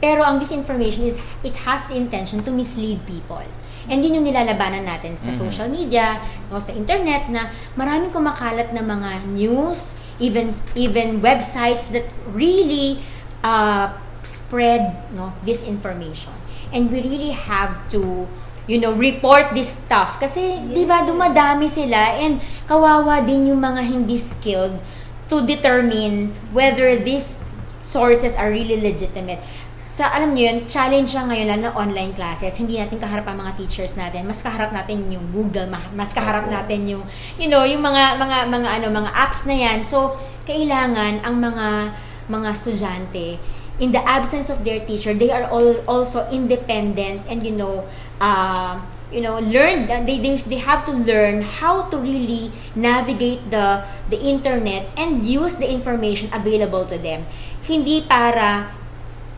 Pero 0.02 0.26
ang 0.26 0.42
disinformation 0.42 1.06
is, 1.06 1.22
it 1.46 1.54
has 1.70 1.86
the 1.86 1.94
intention 1.94 2.42
to 2.42 2.50
mislead 2.50 2.98
people. 3.06 3.46
And 3.90 4.02
yun 4.06 4.22
yung 4.22 4.26
nilalabanan 4.26 4.86
natin 4.86 5.18
sa 5.18 5.34
Mhm. 5.34 5.38
social 5.38 5.70
media, 5.70 6.22
o 6.50 6.58
sa 6.62 6.74
internet, 6.74 7.30
na 7.30 7.50
maraming 7.74 8.10
kumakalat 8.14 8.74
na 8.74 8.82
mga 8.82 9.26
news, 9.34 9.98
even 10.22 10.54
even 10.78 11.22
websites 11.22 11.90
that 11.94 12.06
really 12.30 13.02
uh, 13.42 13.94
spread 14.22 14.94
no 15.16 15.32
disinformation. 15.46 16.36
And 16.70 16.92
we 16.94 17.02
really 17.02 17.34
have 17.34 17.88
to 17.96 18.30
you 18.70 18.78
know, 18.78 18.94
report 18.94 19.58
this 19.58 19.82
stuff. 19.82 20.22
Kasi, 20.22 20.62
di 20.70 20.86
ba, 20.86 21.02
dumadami 21.02 21.66
sila 21.66 22.22
and 22.22 22.38
kawawa 22.70 23.26
din 23.26 23.50
yung 23.50 23.58
mga 23.58 23.82
hindi 23.82 24.14
skilled 24.14 24.78
to 25.26 25.42
determine 25.42 26.30
whether 26.54 26.94
these 26.94 27.42
sources 27.82 28.38
are 28.38 28.54
really 28.54 28.78
legitimate. 28.78 29.42
Sa, 29.82 30.06
alam 30.14 30.38
niyo 30.38 30.54
yun, 30.54 30.58
challenge 30.70 31.18
siya 31.18 31.26
ngayon 31.26 31.48
lalo 31.50 31.62
na 31.66 31.72
online 31.74 32.14
classes. 32.14 32.54
Hindi 32.62 32.78
natin 32.78 33.02
kaharap 33.02 33.26
ang 33.26 33.42
mga 33.42 33.58
teachers 33.58 33.98
natin. 33.98 34.30
Mas 34.30 34.46
kaharap 34.46 34.70
natin 34.70 35.02
yung 35.10 35.34
Google, 35.34 35.66
ma- 35.66 35.90
mas 35.98 36.14
kaharap 36.14 36.46
natin 36.46 36.86
yung, 36.86 37.02
you 37.42 37.50
know, 37.50 37.66
yung 37.66 37.82
mga, 37.82 38.22
mga, 38.22 38.38
mga, 38.54 38.70
ano, 38.70 38.88
mga 38.94 39.12
apps 39.18 39.50
na 39.50 39.58
yan. 39.58 39.82
So, 39.82 40.14
kailangan 40.46 41.26
ang 41.26 41.42
mga, 41.42 41.98
mga 42.30 42.48
estudyante, 42.54 43.42
in 43.82 43.96
the 43.96 44.04
absence 44.06 44.52
of 44.54 44.62
their 44.62 44.78
teacher, 44.86 45.16
they 45.16 45.32
are 45.34 45.50
all 45.50 45.82
also 45.90 46.28
independent 46.30 47.26
and, 47.26 47.42
you 47.42 47.56
know, 47.56 47.88
uh, 48.20 48.78
you 49.10 49.22
know, 49.22 49.40
learn 49.42 49.90
they, 50.06 50.20
they 50.22 50.38
they 50.46 50.60
have 50.62 50.86
to 50.86 50.94
learn 50.94 51.42
how 51.42 51.90
to 51.90 51.98
really 51.98 52.54
navigate 52.78 53.42
the 53.50 53.82
the 54.08 54.20
internet 54.22 54.86
and 54.96 55.26
use 55.26 55.58
the 55.58 55.66
information 55.66 56.30
available 56.32 56.86
to 56.86 57.00
them. 57.00 57.26
Hindi 57.66 58.06
para 58.06 58.70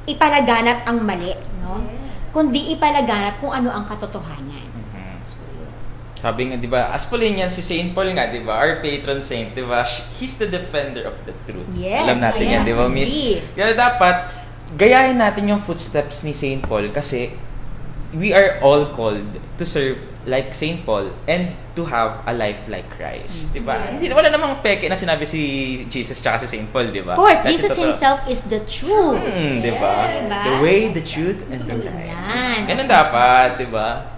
ipalaganap 0.06 0.84
ang 0.90 1.06
mali, 1.06 1.32
no? 1.64 1.80
Kundi 2.32 2.72
ipalaganap 2.76 3.40
kung 3.40 3.52
ano 3.52 3.72
ang 3.72 3.84
katotohanan. 3.88 4.66
Mhm. 4.68 5.20
Sabi 6.22 6.54
nga, 6.54 6.56
di 6.56 6.70
ba, 6.70 6.94
as 6.94 7.10
Polinian, 7.10 7.50
si 7.50 7.66
Saint 7.66 7.92
Paul 7.98 8.14
nga, 8.14 8.30
di 8.30 8.46
ba, 8.46 8.62
our 8.62 8.78
patron 8.78 9.20
saint, 9.26 9.58
di 9.58 9.66
ba, 9.66 9.82
he's 10.22 10.38
the 10.38 10.46
defender 10.46 11.10
of 11.10 11.18
the 11.26 11.34
truth. 11.50 11.66
Yes, 11.74 12.06
Alam 12.06 12.22
natin 12.22 12.46
yan, 12.46 12.62
yes, 12.62 12.68
di 12.70 12.74
ba, 12.78 12.86
miss? 12.86 13.10
agree. 13.10 13.36
Kaya 13.58 13.74
dapat, 13.74 14.18
gayahin 14.78 15.18
natin 15.18 15.50
yung 15.50 15.58
footsteps 15.60 16.22
ni 16.22 16.32
Saint 16.32 16.62
Paul 16.62 16.94
kasi 16.94 17.34
we 18.14 18.34
are 18.34 18.60
all 18.60 18.86
called 18.92 19.24
to 19.58 19.64
serve 19.66 19.98
like 20.26 20.54
Saint 20.54 20.86
Paul 20.86 21.10
and 21.26 21.56
to 21.76 21.86
have 21.86 22.22
a 22.28 22.34
life 22.34 22.70
like 22.70 22.86
Christ. 22.94 23.56
Di 23.56 23.62
ba? 23.64 23.90
Hindi, 23.90 24.14
wala 24.14 24.30
namang 24.30 24.62
peke 24.62 24.86
na 24.86 24.94
sinabi 24.94 25.26
si 25.26 25.42
Jesus 25.90 26.22
tsaka 26.22 26.46
si 26.46 26.58
Saint 26.58 26.70
Paul, 26.70 26.94
di 26.94 27.02
ba? 27.02 27.18
Of 27.18 27.18
course, 27.18 27.42
Kasi 27.42 27.58
Jesus 27.58 27.74
totoo. 27.74 27.86
himself 27.90 28.20
is 28.30 28.42
the 28.46 28.62
truth. 28.68 29.24
Hmm, 29.24 29.64
di 29.64 29.74
ba? 29.74 29.96
Diba? 30.06 30.42
The 30.46 30.56
way, 30.62 30.80
the 30.94 31.02
truth, 31.02 31.42
and 31.50 31.66
the 31.66 31.78
life. 31.82 32.06
Yan. 32.06 32.70
Ganun 32.70 32.86
dapat, 32.86 33.58
di 33.58 33.68
ba? 33.72 34.12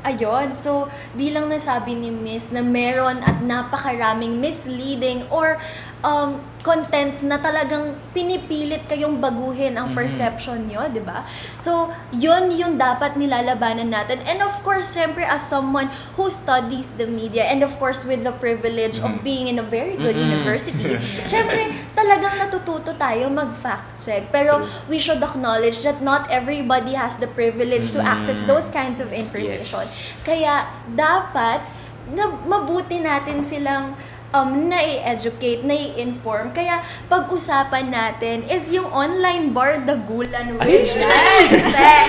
Ayun, 0.00 0.48
so 0.48 0.88
bilang 1.12 1.52
nasabi 1.52 1.92
ni 1.92 2.08
Miss 2.08 2.48
na 2.48 2.64
meron 2.64 3.20
at 3.20 3.44
napakaraming 3.44 4.40
misleading 4.40 5.28
or 5.28 5.60
um, 6.00 6.40
contents 6.60 7.24
na 7.24 7.40
talagang 7.40 7.96
pinipilit 8.12 8.84
kayong 8.84 9.16
baguhin 9.16 9.80
ang 9.80 9.92
Mhm. 9.92 9.96
perception 9.96 10.68
nyo, 10.68 10.84
di 10.92 11.00
ba? 11.00 11.24
So, 11.56 11.88
yun 12.12 12.52
yung 12.52 12.76
dapat 12.76 13.16
nilalabanan 13.16 13.88
natin. 13.88 14.20
And 14.28 14.44
of 14.44 14.60
course, 14.60 14.92
siyempre 14.92 15.24
as 15.24 15.48
someone 15.48 15.88
who 16.20 16.28
studies 16.28 16.92
the 17.00 17.08
media 17.08 17.48
and 17.48 17.64
of 17.64 17.80
course 17.80 18.04
with 18.04 18.20
the 18.20 18.32
privilege 18.36 19.00
of 19.00 19.20
Mhm. 19.20 19.24
being 19.24 19.46
in 19.48 19.56
a 19.56 19.64
very 19.64 19.96
good 19.96 20.16
Mhm. 20.16 20.26
university, 20.36 21.00
siyempre 21.32 21.64
talagang 21.96 22.36
natututo 22.36 22.92
tayo 22.92 23.32
mag-fact 23.32 24.04
check. 24.04 24.28
Pero 24.28 24.68
we 24.84 25.00
should 25.00 25.24
acknowledge 25.24 25.80
that 25.80 26.04
not 26.04 26.28
everybody 26.28 26.92
has 26.92 27.16
the 27.16 27.28
privilege 27.28 27.88
to 27.96 28.04
Mhm. 28.04 28.08
access 28.08 28.36
those 28.44 28.68
kinds 28.68 29.00
of 29.00 29.08
information. 29.16 29.80
Yes. 29.80 30.00
Kaya 30.28 30.68
dapat 30.92 31.64
na 32.10 32.28
mabuti 32.44 33.00
natin 33.00 33.40
silang 33.40 33.94
um, 34.32 34.70
nai-educate, 34.70 35.62
nai-inform. 35.66 36.54
Kaya 36.54 36.82
pag-usapan 37.06 37.90
natin 37.90 38.46
is 38.46 38.70
yung 38.70 38.86
online 38.90 39.50
bardagulan 39.50 40.58
with 40.58 40.66
Ay! 40.66 42.08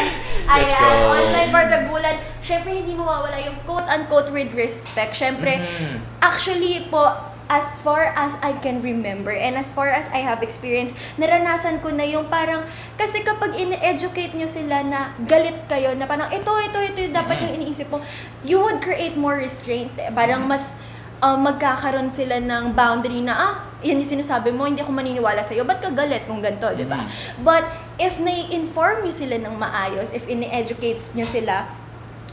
Ayan, 0.52 0.98
online 1.06 1.52
bardagulan. 1.54 2.16
Siyempre, 2.42 2.74
hindi 2.76 2.98
mawawala 2.98 3.38
yung 3.40 3.56
quote-unquote 3.64 4.34
with 4.34 4.52
respect. 4.58 5.16
Siyempre, 5.16 5.62
Mhm. 5.62 6.02
actually 6.20 6.90
po, 6.90 7.08
as 7.52 7.84
far 7.84 8.16
as 8.16 8.32
I 8.40 8.56
can 8.64 8.80
remember 8.80 9.36
and 9.36 9.60
as 9.60 9.68
far 9.68 9.92
as 9.92 10.08
I 10.16 10.24
have 10.24 10.40
experience, 10.40 10.96
naranasan 11.20 11.84
ko 11.84 11.92
na 11.92 12.08
yung 12.08 12.32
parang, 12.32 12.64
kasi 12.96 13.28
kapag 13.28 13.60
in-educate 13.60 14.32
nyo 14.40 14.48
sila 14.48 14.80
na 14.88 15.12
galit 15.28 15.68
kayo, 15.68 15.92
na 16.00 16.08
parang 16.08 16.32
ito, 16.32 16.48
ito, 16.48 16.80
ito, 16.80 17.00
yung 17.04 17.16
dapat 17.16 17.36
Mhm. 17.38 17.44
yung 17.44 17.54
iniisip 17.60 17.92
mo, 17.92 18.00
you 18.48 18.56
would 18.56 18.80
create 18.80 19.20
more 19.20 19.36
restraint. 19.36 19.92
Parang 20.16 20.48
mas 20.48 20.80
uh, 21.22 21.38
magkakaroon 21.38 22.10
sila 22.10 22.42
ng 22.42 22.74
boundary 22.74 23.22
na, 23.22 23.34
ah, 23.38 23.56
yan 23.86 24.02
yung 24.02 24.12
sinasabi 24.20 24.50
mo, 24.50 24.66
hindi 24.66 24.82
ako 24.82 24.92
maniniwala 24.92 25.46
sa'yo, 25.46 25.64
ba't 25.64 25.80
ka 25.80 25.94
galit 25.94 26.26
kung 26.26 26.42
ganito, 26.42 26.68
di 26.74 26.84
ba? 26.84 27.06
But 27.46 27.64
if 28.02 28.18
nai-inform 28.18 29.06
nyo 29.06 29.14
sila 29.14 29.38
ng 29.38 29.56
maayos, 29.56 30.12
if 30.12 30.26
ini-educate 30.26 31.00
nyo 31.14 31.26
sila, 31.30 31.70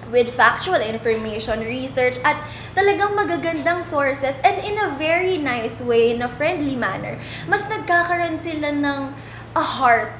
with 0.08 0.32
factual 0.32 0.80
information, 0.80 1.60
research, 1.68 2.16
at 2.24 2.40
talagang 2.72 3.12
magagandang 3.12 3.84
sources 3.84 4.40
and 4.40 4.56
in 4.64 4.80
a 4.80 4.96
very 4.96 5.36
nice 5.36 5.84
way, 5.84 6.16
in 6.16 6.24
a 6.24 6.30
friendly 6.32 6.72
manner, 6.72 7.20
mas 7.44 7.68
nagkakaroon 7.68 8.40
sila 8.40 8.72
ng 8.72 9.12
a 9.52 9.64
heart 9.64 10.12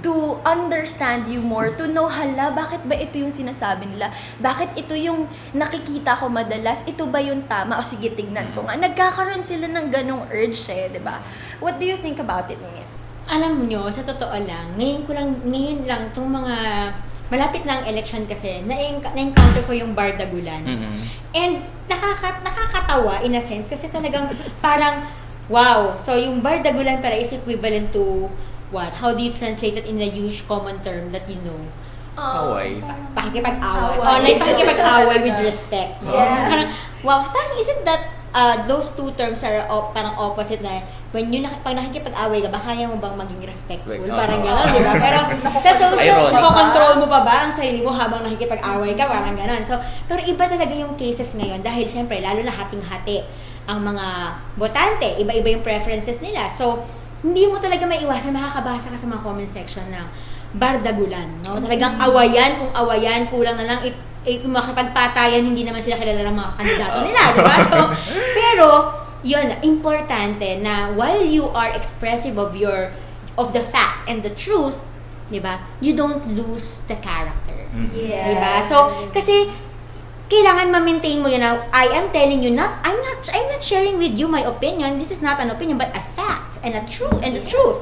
to 0.00 0.40
understand 0.48 1.28
you 1.28 1.44
more, 1.44 1.76
to 1.76 1.84
know, 1.84 2.08
hala, 2.08 2.48
bakit 2.56 2.80
ba 2.88 2.96
ito 2.96 3.20
yung 3.20 3.28
sinasabi 3.28 3.84
nila? 3.84 4.08
Bakit 4.40 4.72
ito 4.80 4.96
yung 4.96 5.28
nakikita 5.52 6.16
ko 6.16 6.32
madalas? 6.32 6.88
Ito 6.88 7.04
ba 7.04 7.20
yung 7.20 7.44
tama? 7.44 7.76
O 7.76 7.84
sige, 7.84 8.08
tignan 8.16 8.48
ko 8.56 8.64
nga. 8.64 8.80
Nagkakaroon 8.80 9.44
sila 9.44 9.68
ng 9.68 9.92
ganong 9.92 10.24
urge 10.32 10.72
eh, 10.72 10.88
di 10.88 11.00
ba? 11.04 11.20
What 11.60 11.76
do 11.76 11.84
you 11.84 12.00
think 12.00 12.16
about 12.16 12.48
it, 12.48 12.60
Miss? 12.72 13.10
alam 13.30 13.62
nyo, 13.62 13.86
sa 13.94 14.02
totoo 14.02 14.34
lang, 14.42 14.74
ngayon 14.74 15.06
ko 15.06 15.14
lang, 15.14 15.30
ngayon 15.46 15.86
lang, 15.86 16.10
itong 16.10 16.26
mga 16.26 16.54
malapit 17.30 17.62
na 17.62 17.78
ang 17.78 17.86
election 17.86 18.26
kasi, 18.26 18.58
na- 18.66 18.98
na-encounter 19.14 19.62
ko 19.62 19.70
yung 19.70 19.94
Bardagulan. 19.94 20.66
Mhm. 20.66 20.98
And 21.30 21.54
nakaka 21.86 22.42
nakakatawa 22.42 23.22
in 23.22 23.38
a 23.38 23.42
sense 23.42 23.70
kasi 23.70 23.86
talagang 23.86 24.34
parang 24.58 25.06
wow. 25.46 25.94
So 25.98 26.14
yung 26.14 26.42
bardagulan 26.42 27.02
pala 27.02 27.18
is 27.18 27.34
equivalent 27.34 27.90
to 27.90 28.30
what? 28.70 28.94
How 28.94 29.14
do 29.14 29.22
you 29.22 29.30
translate 29.34 29.76
it 29.76 29.86
in 29.86 30.00
a 30.00 30.08
huge 30.08 30.46
common 30.46 30.80
term 30.80 31.12
that 31.12 31.28
you 31.28 31.38
know? 31.42 31.58
Kaway. 32.18 32.82
Pakikipag-away. 33.14 33.96
Away. 33.96 34.06
Online 34.06 34.38
pakikipag-away 34.38 35.18
with 35.24 35.38
respect. 35.40 35.90
Yeah. 36.04 36.48
Parang, 36.50 36.68
wow, 37.06 37.18
parang 37.30 37.54
isn't 37.56 37.82
that 37.86 38.02
uh, 38.34 38.56
those 38.66 38.92
two 38.94 39.10
terms 39.14 39.42
are 39.42 39.66
op- 39.70 39.94
parang 39.94 40.14
opposite 40.18 40.62
na 40.62 40.82
when 41.10 41.32
you 41.32 41.42
nak- 41.42 41.62
pag 41.64 41.74
nakikipag-away 41.78 42.44
ka 42.44 42.50
ba, 42.50 42.60
kaya 42.60 42.86
mo 42.86 43.00
bang 43.00 43.14
maging 43.16 43.40
respectful? 43.46 43.94
Like, 43.94 44.10
parang 44.10 44.42
uh-huh. 44.42 44.58
gano'n, 44.62 44.74
di 44.74 44.80
ba? 44.84 44.92
Pero 44.98 45.18
sa 45.64 45.72
social, 45.72 46.30
nakokontrol 46.34 46.92
mo 47.00 47.06
pa 47.08 47.20
ba 47.24 47.34
ang 47.48 47.52
sarili 47.52 47.80
mo 47.80 47.94
habang 47.94 48.22
nakikipag-away 48.26 48.92
ka? 48.94 49.08
Parang 49.08 49.34
gano'n. 49.34 49.62
So, 49.64 49.78
pero 50.06 50.20
iba 50.22 50.44
talaga 50.46 50.74
yung 50.74 50.94
cases 51.00 51.34
ngayon 51.38 51.64
dahil 51.64 51.86
syempre, 51.88 52.20
lalo 52.20 52.42
na 52.44 52.52
hating-hati 52.52 53.24
ang 53.70 53.86
mga 53.86 54.06
botante. 54.58 55.08
Iba-iba 55.22 55.48
yung 55.54 55.64
preferences 55.64 56.18
nila. 56.18 56.50
So, 56.50 56.82
hindi 57.20 57.44
mo 57.44 57.56
talaga 57.56 57.84
may 57.84 58.00
iwasan, 58.00 58.32
makakabasa 58.32 58.88
ka 58.88 58.96
sa 58.96 59.06
mga 59.06 59.20
comment 59.20 59.48
section 59.48 59.84
ng 59.88 60.06
bardagulan. 60.54 61.28
No? 61.44 61.60
Talagang 61.60 62.00
awayan, 62.00 62.58
kung 62.58 62.72
awayan, 62.72 63.28
kulang 63.28 63.54
na 63.54 63.64
lang, 63.64 63.78
i- 63.84 63.94
i- 64.24 64.40
kung 64.40 64.50
makipagpatayan, 64.50 65.44
hindi 65.44 65.62
naman 65.62 65.80
sila 65.80 65.94
kilala 65.94 66.26
ng 66.26 66.36
mga 66.36 66.50
kandidato 66.56 66.98
nila, 67.04 67.20
di 67.30 67.40
ba? 67.40 67.56
So, 67.62 67.76
pero, 68.40 68.66
yun, 69.22 69.46
importante 69.62 70.58
na 70.58 70.90
while 70.90 71.22
you 71.22 71.46
are 71.52 71.70
expressive 71.70 72.34
of 72.34 72.56
your, 72.56 72.90
of 73.36 73.52
the 73.52 73.60
facts 73.62 74.00
and 74.08 74.24
the 74.24 74.32
truth, 74.32 74.74
di 75.28 75.38
ba, 75.38 75.60
you 75.78 75.92
don't 75.92 76.24
lose 76.26 76.82
the 76.88 76.96
character. 76.98 77.54
Yeah. 77.94 78.34
Diba? 78.34 78.52
So, 78.66 78.76
kasi, 79.14 79.46
kailangan 80.26 80.70
ma-maintain 80.70 81.18
mo 81.18 81.26
yun 81.26 81.38
na 81.38 81.66
I 81.70 81.90
am 81.90 82.10
telling 82.10 82.38
you 82.38 82.54
not 82.54 82.78
I'm 82.82 82.94
not 83.02 83.18
I'm 83.34 83.50
not 83.50 83.58
sharing 83.58 83.98
with 83.98 84.14
you 84.14 84.26
my 84.26 84.42
opinion. 84.42 84.94
This 84.94 85.10
is 85.10 85.18
not 85.18 85.38
an 85.38 85.50
opinion 85.50 85.74
but 85.74 85.90
a 85.90 86.02
fact 86.14 86.49
and 86.62 86.76
a 86.76 86.82
truth 86.86 87.18
and 87.22 87.36
the 87.36 87.44
truth. 87.44 87.78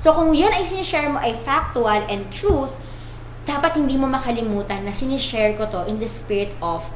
So 0.00 0.16
kung 0.16 0.32
yan 0.32 0.50
ay 0.56 0.64
sinishare 0.64 1.12
mo 1.12 1.20
ay 1.20 1.36
factual 1.36 2.08
and 2.08 2.32
truth, 2.32 2.72
dapat 3.44 3.76
hindi 3.76 4.00
mo 4.00 4.08
makalimutan 4.08 4.88
na 4.88 4.92
sinishare 4.96 5.56
ko 5.56 5.68
to 5.68 5.84
in 5.84 6.00
the 6.00 6.08
spirit 6.08 6.56
of 6.64 6.88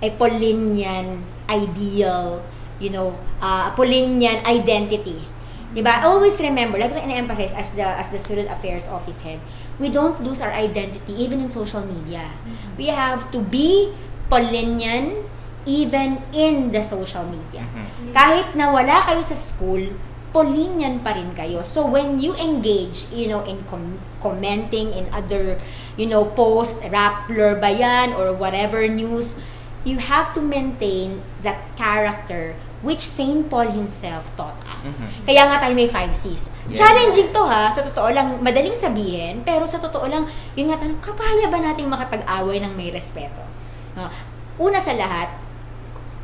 a 0.00 0.08
Paulinian 0.16 1.24
ideal, 1.48 2.44
you 2.80 2.92
know, 2.92 3.16
uh, 3.40 3.72
Paulinian 3.72 4.44
identity. 4.44 5.24
Diba? 5.70 6.02
Always 6.02 6.40
remember, 6.42 6.82
like 6.82 6.90
ko 6.90 6.98
ina-emphasize 6.98 7.54
as 7.54 7.78
the 7.78 7.86
as 7.86 8.10
the 8.10 8.18
student 8.18 8.50
affairs 8.50 8.90
office 8.90 9.22
head, 9.22 9.38
we 9.78 9.86
don't 9.86 10.18
lose 10.18 10.42
our 10.42 10.50
identity 10.50 11.14
even 11.14 11.38
in 11.38 11.48
social 11.48 11.86
media. 11.86 12.26
We 12.74 12.90
have 12.90 13.30
to 13.30 13.38
be 13.38 13.94
Paulinian 14.26 15.30
even 15.62 16.26
in 16.34 16.74
the 16.74 16.82
social 16.82 17.22
media. 17.22 17.62
Kahit 18.10 18.58
na 18.58 18.74
wala 18.74 18.98
kayo 19.04 19.22
sa 19.22 19.38
school, 19.38 19.94
Paulinian 20.30 21.02
pa 21.02 21.14
rin 21.18 21.34
kayo. 21.34 21.66
So 21.66 21.86
when 21.86 22.22
you 22.22 22.38
engage, 22.38 23.10
you 23.10 23.26
know, 23.26 23.42
in 23.42 23.66
com- 23.66 23.98
commenting 24.22 24.94
in 24.94 25.10
other, 25.10 25.58
you 25.98 26.06
know, 26.06 26.22
post, 26.22 26.78
Rappler 26.86 27.58
ba 27.58 27.70
yan, 27.70 28.14
or 28.14 28.30
whatever 28.30 28.86
news, 28.86 29.34
you 29.82 29.98
have 29.98 30.30
to 30.36 30.40
maintain 30.44 31.24
that 31.42 31.58
character 31.74 32.54
which 32.80 33.04
St. 33.04 33.44
Paul 33.52 33.68
himself 33.68 34.32
taught 34.40 34.56
us. 34.80 35.04
Kaya 35.28 35.44
nga 35.44 35.60
tayo 35.60 35.76
may 35.76 35.84
5 35.84 36.16
C's. 36.16 36.48
Yes. 36.64 36.80
Challenging 36.80 37.28
to 37.28 37.42
ha, 37.44 37.68
sa 37.68 37.84
totoo 37.84 38.08
lang, 38.08 38.40
madaling 38.40 38.72
sabihin, 38.72 39.44
pero 39.44 39.68
sa 39.68 39.76
totoo 39.76 40.08
lang, 40.08 40.24
yun 40.56 40.72
nga 40.72 40.80
tanong, 40.80 40.96
kapaya 41.04 41.52
ba 41.52 41.60
nating 41.60 41.92
makapag-away 41.92 42.56
ng 42.64 42.72
may 42.72 42.88
respeto? 42.88 43.44
No? 43.92 44.08
Una 44.56 44.80
sa 44.80 44.96
lahat, 44.96 45.28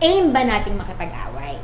aim 0.01 0.33
ba 0.33 0.49
nating 0.49 0.81
makipag-away? 0.81 1.61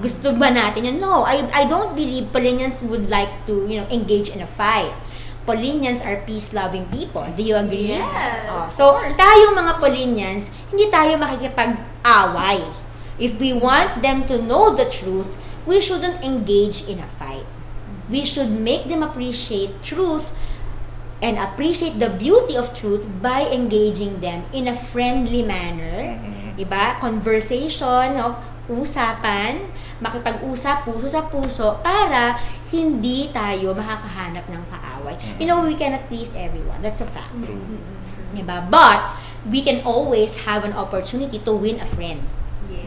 Gusto 0.00 0.32
ba 0.32 0.48
natin 0.48 0.88
yun? 0.88 0.96
No, 0.96 1.28
I, 1.28 1.44
I 1.52 1.68
don't 1.68 1.92
believe 1.92 2.32
Paulinians 2.32 2.80
would 2.88 3.12
like 3.12 3.44
to, 3.44 3.68
you 3.68 3.84
know, 3.84 3.88
engage 3.92 4.32
in 4.32 4.40
a 4.40 4.48
fight. 4.48 4.96
Paulinians 5.44 6.00
are 6.00 6.24
peace-loving 6.24 6.88
people. 6.88 7.24
Do 7.36 7.42
you 7.44 7.56
agree? 7.56 8.00
Yes, 8.00 8.48
Oh, 8.48 8.66
so, 8.72 8.84
tayong 8.96 9.52
mga 9.52 9.76
Paulinians, 9.76 10.48
hindi 10.72 10.88
tayo 10.88 11.20
makikipag-away. 11.20 12.64
If 13.20 13.36
we 13.36 13.52
want 13.52 14.00
them 14.00 14.24
to 14.32 14.40
know 14.40 14.72
the 14.72 14.88
truth, 14.88 15.28
we 15.68 15.84
shouldn't 15.84 16.24
engage 16.24 16.88
in 16.88 17.04
a 17.04 17.08
fight. 17.20 17.44
We 18.08 18.24
should 18.24 18.48
make 18.48 18.88
them 18.88 19.04
appreciate 19.04 19.84
truth 19.84 20.32
and 21.20 21.36
appreciate 21.36 22.00
the 22.00 22.08
beauty 22.08 22.56
of 22.56 22.72
truth 22.72 23.04
by 23.20 23.44
engaging 23.52 24.24
them 24.24 24.48
in 24.56 24.64
a 24.64 24.74
friendly 24.74 25.44
manner. 25.44 26.16
Diba? 26.56 26.96
Conversation, 26.96 28.16
no? 28.16 28.40
usapan, 28.70 29.66
makipag-usap 30.00 30.88
puso 30.88 31.06
sa 31.06 31.22
puso 31.28 31.78
para 31.84 32.40
hindi 32.72 33.28
tayo 33.30 33.76
makakahanap 33.76 34.44
ng 34.48 34.62
kaaway. 34.72 35.16
You 35.36 35.46
know, 35.46 35.62
we 35.64 35.76
cannot 35.76 36.08
please 36.08 36.32
everyone. 36.34 36.80
That's 36.80 37.04
a 37.04 37.08
fact. 37.08 37.52
Diba? 38.32 38.66
But, 38.68 39.16
we 39.48 39.64
can 39.64 39.80
always 39.84 40.44
have 40.44 40.64
an 40.64 40.72
opportunity 40.76 41.40
to 41.40 41.52
win 41.52 41.80
a 41.80 41.88
friend. 41.88 42.24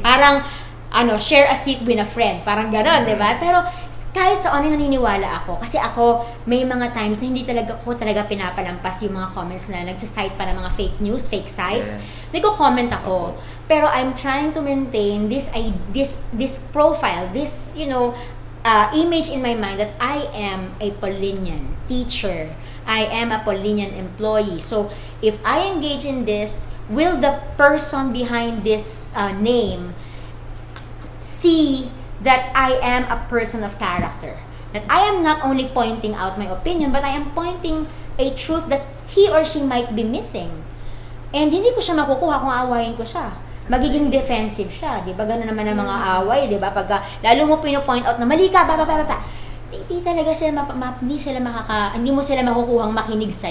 Parang, 0.01 0.45
ano, 0.93 1.17
share 1.17 1.49
a 1.49 1.57
seat 1.57 1.81
with 1.81 1.97
a 1.97 2.05
friend. 2.05 2.45
Parang 2.45 2.69
gano'n, 2.69 3.01
di 3.01 3.17
ba? 3.17 3.41
Pero 3.41 3.65
kahit 4.13 4.37
sa 4.37 4.53
ano 4.53 4.69
naniniwala 4.69 5.41
ako. 5.41 5.57
Kasi 5.57 5.81
ako, 5.81 6.21
may 6.45 6.61
mga 6.61 6.93
times 6.93 7.17
na 7.19 7.33
hindi 7.33 7.41
talaga 7.41 7.73
ko 7.81 7.97
talaga 7.97 8.29
pinapalampas 8.29 9.01
yung 9.01 9.17
mga 9.17 9.33
comments 9.33 9.73
na 9.73 9.81
nagsasite 9.89 10.37
pa 10.37 10.45
ng 10.45 10.61
mga 10.61 10.69
fake 10.77 10.97
news, 11.01 11.25
fake 11.25 11.49
sites. 11.49 11.97
Yes. 11.97 12.29
Nagko-comment 12.29 12.93
ako. 12.93 13.33
Pero 13.65 13.89
I'm 13.89 14.13
trying 14.13 14.53
to 14.53 14.61
maintain 14.61 15.33
this, 15.33 15.49
I, 15.49 15.73
this, 15.89 16.21
this 16.29 16.61
profile, 16.61 17.25
this, 17.33 17.73
you 17.73 17.89
know, 17.89 18.13
uh, 18.61 18.93
image 18.93 19.33
in 19.33 19.41
my 19.41 19.57
mind 19.57 19.81
that 19.81 19.97
I 19.97 20.29
am 20.29 20.77
a 20.77 20.93
Paulinian 21.01 21.73
teacher. 21.89 22.53
I 22.85 23.09
am 23.09 23.31
a 23.31 23.41
Paulinian 23.41 23.97
employee. 23.97 24.59
So, 24.59 24.91
if 25.23 25.39
I 25.41 25.65
engage 25.71 26.05
in 26.05 26.29
this, 26.29 26.69
will 26.85 27.17
the 27.17 27.39
person 27.57 28.11
behind 28.11 28.61
this 28.61 29.15
uh, 29.15 29.31
name 29.31 29.95
see 31.23 31.87
that 32.19 32.51
I 32.51 32.75
am 32.83 33.07
a 33.07 33.23
person 33.31 33.63
of 33.63 33.79
character? 33.79 34.35
That 34.75 34.83
I 34.91 35.07
am 35.07 35.23
not 35.23 35.39
only 35.47 35.71
pointing 35.71 36.13
out 36.19 36.35
my 36.35 36.51
opinion, 36.51 36.91
but 36.91 37.07
I 37.07 37.15
am 37.15 37.31
pointing 37.31 37.87
a 38.19 38.27
truth 38.35 38.67
that 38.67 38.83
he 39.15 39.31
or 39.31 39.47
she 39.47 39.63
might 39.63 39.95
be 39.95 40.03
missing. 40.03 40.51
And 41.33 41.49
hindi 41.49 41.73
ko 41.73 41.81
siya 41.81 41.97
makukuha 41.97 42.43
kung 42.43 42.53
aawayin 42.53 42.93
ko 42.93 43.01
siya. 43.01 43.33
Magiging 43.71 44.11
defensive 44.11 44.67
siya, 44.67 45.01
'di 45.01 45.15
ba? 45.15 45.23
Ganun 45.23 45.47
naman 45.47 45.63
ang 45.65 45.79
mga 45.79 45.95
away, 46.21 46.51
'di 46.51 46.59
ba? 46.59 46.69
Pagka 46.75 46.99
lalo 47.23 47.47
mo 47.47 47.55
pino-point 47.63 48.03
out 48.03 48.19
na 48.19 48.27
mali 48.27 48.51
ka, 48.51 48.67
ba 48.67 48.75
ba 48.75 48.83
ba 48.83 49.01
ba. 49.01 49.17
Hindi 49.73 50.03
talaga 50.05 50.29
sila 50.35 50.61
map, 50.61 50.69
map, 50.77 51.01
hindi 51.01 51.17
sila 51.17 51.41
makaka 51.41 51.97
hindi 51.97 52.13
mo 52.13 52.21
sila 52.21 52.45
makukuhang 52.45 52.93
makinig 52.93 53.33
sa 53.33 53.49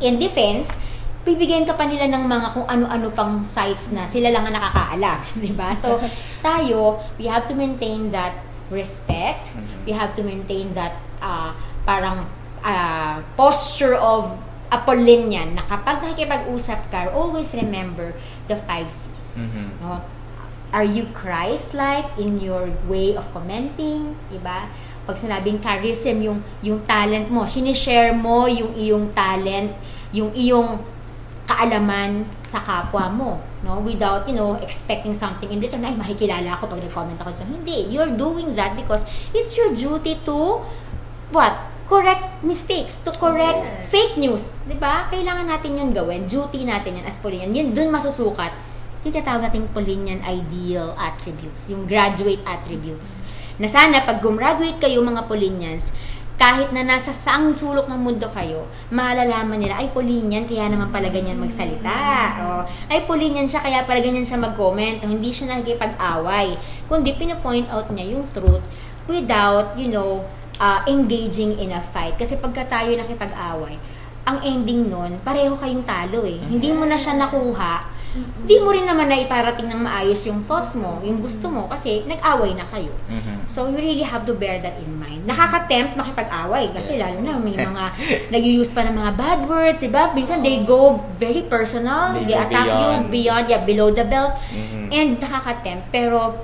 In 0.00 0.22
defense, 0.22 0.78
bibigyan 1.20 1.68
ka 1.68 1.76
pa 1.76 1.84
nila 1.84 2.08
ng 2.08 2.24
mga 2.24 2.46
kung 2.56 2.66
ano-ano 2.66 3.12
pang 3.12 3.44
sites 3.44 3.92
na 3.92 4.08
sila 4.08 4.32
lang 4.32 4.48
ang 4.48 4.54
nakakaalam, 4.56 5.18
'di 5.40 5.52
ba? 5.52 5.76
So, 5.76 6.00
tayo, 6.46 7.00
we 7.20 7.28
have 7.28 7.44
to 7.48 7.54
maintain 7.54 8.08
that 8.10 8.40
respect. 8.70 9.52
We 9.84 9.92
have 9.92 10.14
to 10.16 10.22
maintain 10.22 10.72
that 10.78 10.96
uh, 11.18 11.52
parang 11.82 12.24
uh, 12.62 13.18
posture 13.34 13.98
of 13.98 14.46
Apollinian 14.70 15.58
na 15.58 15.66
kapag 15.66 15.98
nakikipag-usap 15.98 16.94
ka, 16.94 17.10
always 17.10 17.50
remember 17.58 18.14
the 18.46 18.54
five 18.54 18.86
C's. 18.86 19.42
Mhm. 19.42 19.82
No? 19.82 19.98
Are 20.70 20.86
you 20.86 21.10
Christ-like 21.10 22.14
in 22.14 22.38
your 22.38 22.70
way 22.86 23.18
of 23.18 23.26
commenting? 23.34 24.14
Diba? 24.30 24.70
Pag 25.02 25.18
sinabing 25.18 25.58
charism, 25.58 26.22
yung, 26.22 26.38
yung 26.62 26.86
talent 26.86 27.26
mo, 27.26 27.42
sinishare 27.42 28.14
mo 28.14 28.46
yung 28.46 28.70
iyong 28.78 29.10
talent, 29.10 29.74
yung 30.14 30.30
iyong 30.30 30.78
kaalaman 31.50 32.22
sa 32.46 32.62
kapwa 32.62 33.10
mo, 33.10 33.30
no? 33.66 33.82
Without, 33.82 34.30
you 34.30 34.38
know, 34.38 34.54
expecting 34.62 35.10
something 35.10 35.50
in 35.50 35.58
return. 35.58 35.82
Ay, 35.82 35.98
makikilala 35.98 36.54
ako 36.54 36.70
pag 36.70 36.80
nag-comment 36.86 37.18
ako. 37.18 37.34
Hindi. 37.42 37.90
You're 37.90 38.14
doing 38.14 38.54
that 38.54 38.78
because 38.78 39.02
it's 39.34 39.58
your 39.58 39.74
duty 39.74 40.22
to, 40.22 40.62
what? 41.34 41.66
Correct 41.90 42.46
mistakes, 42.46 43.02
to 43.02 43.10
correct 43.18 43.90
fake 43.90 44.14
news. 44.14 44.62
Di 44.62 44.78
ba? 44.78 45.10
Kailangan 45.10 45.50
natin 45.50 45.74
yun 45.74 45.90
gawin. 45.90 46.30
Duty 46.30 46.62
natin 46.62 47.02
yun 47.02 47.06
as 47.10 47.18
Polinian. 47.18 47.50
Yun, 47.50 47.74
dun 47.74 47.90
masusukat 47.90 48.54
yung 49.00 49.12
tinatawag 49.16 49.48
nating 49.48 49.66
Polinian 49.72 50.20
ideal 50.28 50.92
attributes, 51.00 51.72
yung 51.72 51.88
graduate 51.88 52.44
attributes. 52.44 53.24
Na 53.56 53.64
sana 53.64 54.04
pag 54.04 54.20
gumraduate 54.20 54.76
kayo 54.76 55.00
mga 55.00 55.24
Polinians, 55.24 55.96
kahit 56.40 56.72
na 56.72 56.80
nasa 56.80 57.12
saang 57.12 57.52
sulok 57.52 57.84
ng 57.84 58.00
mundo 58.00 58.24
kayo, 58.32 58.64
malalaman 58.88 59.60
nila, 59.60 59.76
ay 59.76 59.92
Polinian, 59.92 60.48
kaya 60.48 60.72
naman 60.72 60.88
pala 60.88 61.12
ganyan 61.12 61.36
magsalita. 61.36 61.92
O, 62.40 62.64
ay 62.88 63.04
Polinian 63.04 63.44
siya, 63.44 63.60
kaya 63.60 63.84
pala 63.84 64.00
ganyan 64.00 64.24
siya 64.24 64.40
mag-comment. 64.40 65.04
O, 65.04 65.12
hindi 65.12 65.28
siya 65.36 65.52
nakikipag-away. 65.52 66.56
Kundi 66.88 67.12
pinapoint 67.12 67.68
out 67.68 67.92
niya 67.92 68.16
yung 68.16 68.24
truth 68.32 68.64
without, 69.04 69.76
you 69.76 69.92
know, 69.92 70.24
uh, 70.56 70.80
engaging 70.88 71.60
in 71.60 71.76
a 71.76 71.82
fight. 71.92 72.16
Kasi 72.16 72.40
pagka 72.40 72.64
tayo 72.64 72.88
nakipag-away, 72.96 73.76
ang 74.24 74.40
ending 74.40 74.88
nun, 74.88 75.20
pareho 75.20 75.52
kayong 75.60 75.84
talo 75.84 76.24
eh. 76.24 76.40
Hindi 76.40 76.72
mo 76.72 76.88
na 76.88 76.96
siya 76.96 77.20
nakuha. 77.20 77.99
Hindi 78.10 78.56
mo 78.58 78.74
rin 78.74 78.82
naman 78.82 79.06
na 79.06 79.14
iparating 79.14 79.70
ng 79.70 79.86
maayos 79.86 80.18
yung 80.26 80.42
thoughts 80.42 80.74
mo, 80.74 80.98
yung 81.00 81.22
gusto 81.22 81.46
mo, 81.46 81.70
kasi 81.70 82.02
nag-away 82.04 82.58
na 82.58 82.66
kayo. 82.66 82.90
Mhm. 83.06 83.46
So, 83.46 83.70
you 83.70 83.78
really 83.78 84.02
have 84.02 84.26
to 84.26 84.34
bear 84.34 84.58
that 84.58 84.74
in 84.76 84.98
mind. 84.98 85.22
Nakaka-tempt 85.24 85.94
makipag-away 85.94 86.74
kasi 86.74 86.98
Yes. 86.98 87.06
lalo 87.06 87.22
na 87.22 87.38
may 87.38 87.54
mga 87.70 87.84
nag-use 88.28 88.70
pa 88.70 88.82
ng 88.82 88.94
mga 88.94 89.12
bad 89.14 89.40
words, 89.46 89.78
diba? 89.80 90.10
Minsan 90.10 90.42
they 90.42 90.58
go 90.60 90.98
very 91.16 91.46
personal, 91.46 92.18
They 92.18 92.34
they, 92.34 92.36
attack 92.36 92.66
beyond. 92.66 92.82
you 92.82 93.12
beyond, 93.12 93.44
yeah, 93.46 93.62
below 93.62 93.88
the 93.88 94.02
belt. 94.02 94.34
Mhm. 94.50 94.90
And 94.90 95.10
nakaka-tempt. 95.16 95.94
Pero, 95.94 96.34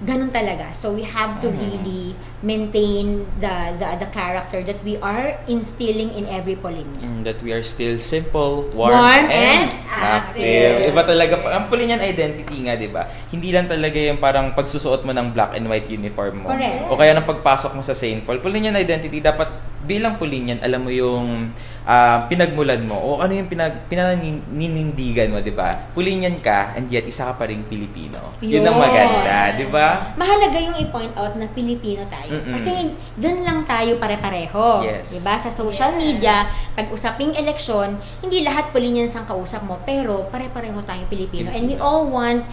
ganun 0.00 0.32
talaga. 0.32 0.72
So, 0.72 0.90
we 0.90 1.04
have 1.04 1.38
to 1.38 1.46
Mhm. 1.46 1.60
really 1.60 2.04
maintain 2.42 3.22
the, 3.38 3.54
the 3.78 3.88
the 4.02 4.08
character 4.10 4.60
that 4.66 4.78
we 4.82 4.98
are 4.98 5.38
instilling 5.46 6.10
in 6.18 6.26
every 6.26 6.58
Polinya. 6.58 6.98
Mm, 6.98 7.22
that 7.22 7.38
we 7.40 7.54
are 7.54 7.62
still 7.62 7.96
simple, 8.02 8.66
warm, 8.74 8.98
Warm 8.98 9.30
and, 9.30 9.70
and 9.70 9.70
active. 9.86 10.82
active. 10.82 10.90
Iba 10.90 11.02
talaga, 11.06 11.34
ang 11.54 11.70
Polinian 11.70 12.02
identity 12.02 12.66
nga, 12.66 12.74
di 12.74 12.90
ba? 12.90 13.06
Hindi 13.30 13.54
lang 13.54 13.70
talaga 13.70 13.94
yung 13.94 14.18
parang 14.18 14.52
pagsusuot 14.58 15.06
mo 15.06 15.14
ng 15.14 15.30
black 15.30 15.54
and 15.54 15.70
white 15.70 15.86
uniform 15.86 16.42
mo. 16.42 16.50
Correct. 16.50 16.90
O 16.90 16.98
kaya 16.98 17.14
ng 17.14 17.24
pagpasok 17.24 17.78
mo 17.78 17.82
sa 17.86 17.94
St. 17.94 18.26
Paul. 18.26 18.42
Polinian 18.42 18.74
identity, 18.74 19.22
dapat 19.22 19.48
bilang 19.82 20.14
Polinian, 20.14 20.62
alam 20.62 20.86
mo 20.86 20.90
yung 20.94 21.50
ah, 21.82 22.26
pinagmulan 22.30 22.86
mo 22.86 22.94
o 22.94 23.08
ano 23.18 23.34
yung 23.34 23.50
pinag, 23.50 23.90
pinaninindigan 23.90 25.34
mo, 25.34 25.42
di 25.42 25.50
ba? 25.50 25.90
Polinian 25.90 26.38
ka 26.38 26.78
and 26.78 26.86
yet 26.86 27.02
isa 27.02 27.30
ka 27.30 27.42
pa 27.42 27.50
rin 27.50 27.66
Pilipino. 27.66 28.38
Yun 28.38 28.62
ang 28.62 28.78
Yun. 28.78 28.82
maganda, 28.82 29.36
di 29.58 29.66
ba? 29.66 30.14
Mahalaga 30.14 30.58
yung 30.62 30.76
i-point 30.78 31.14
out 31.18 31.34
na 31.34 31.50
Pilipino 31.50 32.06
tayo. 32.06 32.31
Mm-mm. 32.32 32.52
Kasi 32.56 32.72
doon 33.14 33.44
lang 33.44 33.60
tayo 33.62 34.00
pare-pareho. 34.00 34.82
Yes. 34.82 35.12
'Di 35.12 35.20
ba 35.20 35.36
Sa 35.36 35.52
social 35.52 35.92
media, 35.94 36.48
pag 36.72 36.88
usaping 36.88 37.36
eleksyon, 37.36 37.94
hindi 38.24 38.40
lahat 38.40 38.72
Polinians 38.72 39.12
ang 39.12 39.28
kausap 39.28 39.62
mo, 39.62 39.76
pero 39.84 40.26
pare-pareho 40.32 40.80
tayong 40.82 41.06
Pilipino. 41.06 41.52
And 41.52 41.68
we 41.68 41.76
all 41.76 42.08
want, 42.08 42.48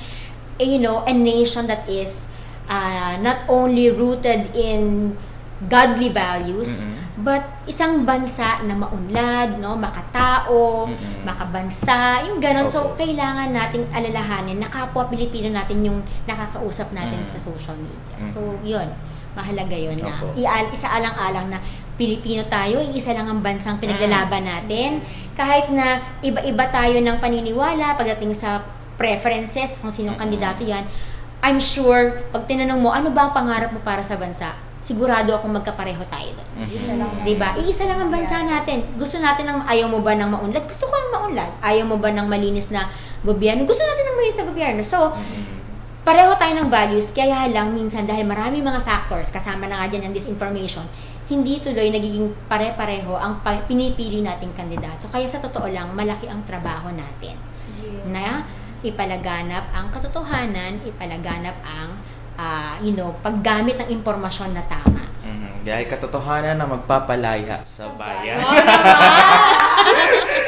you 0.57 0.77
know, 0.77 1.07
a 1.07 1.13
nation 1.13 1.65
that 1.65 1.87
is 1.87 2.27
uh, 2.67 3.15
not 3.21 3.47
only 3.47 3.87
rooted 3.89 4.51
in 4.53 5.13
godly 5.59 6.07
values, 6.07 6.87
Mm-mm. 6.87 7.19
but 7.19 7.43
isang 7.67 8.07
bansa 8.07 8.63
na 8.63 8.71
maunlad, 8.71 9.59
no, 9.59 9.75
makatao, 9.75 10.87
Mm-mm. 10.87 11.27
makabansa, 11.27 12.23
yung 12.23 12.39
ganon. 12.39 12.63
So, 12.63 12.95
Opo. 12.95 12.95
kailangan 12.95 13.51
nating 13.51 13.91
alalahanin 13.91 14.55
na 14.55 14.71
kapwa 14.71 15.11
Pilipino 15.11 15.51
natin 15.51 15.83
yung 15.83 15.99
nakakausap 16.23 16.95
natin 16.95 17.19
Mm. 17.19 17.27
sa 17.27 17.35
social 17.43 17.75
media. 17.75 18.15
Mm. 18.15 18.23
So, 18.23 18.39
yun. 18.63 18.87
Mahalaga 19.33 19.73
yun 19.73 19.95
na 19.95 20.09
Opo. 20.09 20.33
ial, 20.33 20.69
isa 20.69 20.89
alang-alang 20.89 21.49
na 21.49 21.59
Pilipino 21.95 22.41
tayo, 22.43 22.79
iisa 22.79 23.11
lang 23.11 23.27
ang 23.27 23.39
bansang 23.39 23.75
pinaglalaban 23.75 24.39
Mm. 24.39 24.49
natin. 24.49 24.89
Kahit 25.35 25.67
na 25.67 25.99
iba-iba 26.19 26.63
tayo 26.67 26.95
ng 26.95 27.19
paniniwala 27.19 27.93
pagdating 27.93 28.31
sa 28.31 28.63
preferences 28.95 29.79
kung 29.79 29.91
sinong 29.91 30.15
kandidato 30.15 30.63
yan, 30.63 30.87
I'm 31.39 31.59
sure, 31.59 32.19
pag 32.29 32.43
tinanong 32.45 32.79
mo, 32.79 32.91
ano 32.91 33.11
ba 33.11 33.27
ang 33.27 33.33
pangarap 33.33 33.71
mo 33.71 33.79
para 33.79 33.99
sa 33.99 34.15
bansa? 34.15 34.51
Sigurado 34.79 35.31
akong 35.33 35.51
magkapareho 35.53 35.99
tayo 36.05 36.31
doon. 36.33 36.49
Mhm. 36.57 36.71
Isa 36.71 36.93
lang. 36.95 37.11
Di 37.21 37.35
ba? 37.35 37.51
Iisa 37.53 37.83
lang 37.83 37.99
ang 37.99 38.11
bansa 38.11 38.39
natin. 38.39 38.83
Gusto 38.95 39.19
natin 39.19 39.43
ng 39.45 39.59
ayaw 39.63 39.87
mo 39.87 39.99
ba 39.99 40.15
ng 40.15 40.27
maunlad? 40.29 40.63
Gusto 40.63 40.87
ko 40.87 40.95
ng 40.95 41.11
maunlad. 41.11 41.51
Ayaw 41.59 41.83
mo 41.83 41.95
ba 41.95 42.11
ng 42.11 42.23
malinis 42.25 42.71
na 42.71 42.87
gobyerno? 43.21 43.63
Gusto 43.63 43.83
natin 43.83 44.03
ng 44.05 44.15
malinis 44.15 44.39
na 44.39 44.47
gobyerno. 44.47 44.81
So, 44.81 45.11
pareho 46.09 46.33
tayo 46.41 46.57
ng 46.57 46.73
values, 46.73 47.13
kaya 47.13 47.45
lang 47.53 47.69
minsan 47.69 48.09
dahil 48.09 48.25
marami 48.25 48.65
mga 48.65 48.81
factors, 48.81 49.29
kasama 49.29 49.69
na 49.69 49.77
nga 49.77 49.93
dyan 49.93 50.09
ang 50.09 50.13
disinformation, 50.17 50.81
hindi 51.29 51.61
tuloy 51.61 51.93
nagiging 51.93 52.33
pare-pareho 52.49 53.13
ang 53.13 53.45
pa- 53.45 53.61
pinipili 53.69 54.25
nating 54.25 54.57
kandidato. 54.57 55.05
Kaya 55.13 55.29
sa 55.29 55.37
totoo 55.37 55.69
lang, 55.69 55.93
malaki 55.93 56.25
ang 56.25 56.41
trabaho 56.49 56.89
natin. 56.89 57.37
Na 58.09 58.41
ipalaganap 58.81 59.69
ang 59.69 59.93
katotohanan, 59.93 60.81
ipalaganap 60.81 61.61
ang 61.61 61.93
ah, 62.39 62.81
you 62.81 62.97
know, 62.97 63.13
paggamit 63.21 63.77
ng 63.77 64.01
impormasyon 64.01 64.57
na 64.57 64.65
tama. 64.65 65.05
Mhm. 65.21 65.61
Dahil 65.61 65.85
katotohanan 65.91 66.57
na 66.57 66.65
magpapalaya 66.65 67.61
sa 67.61 67.85
bayan. 67.93 68.41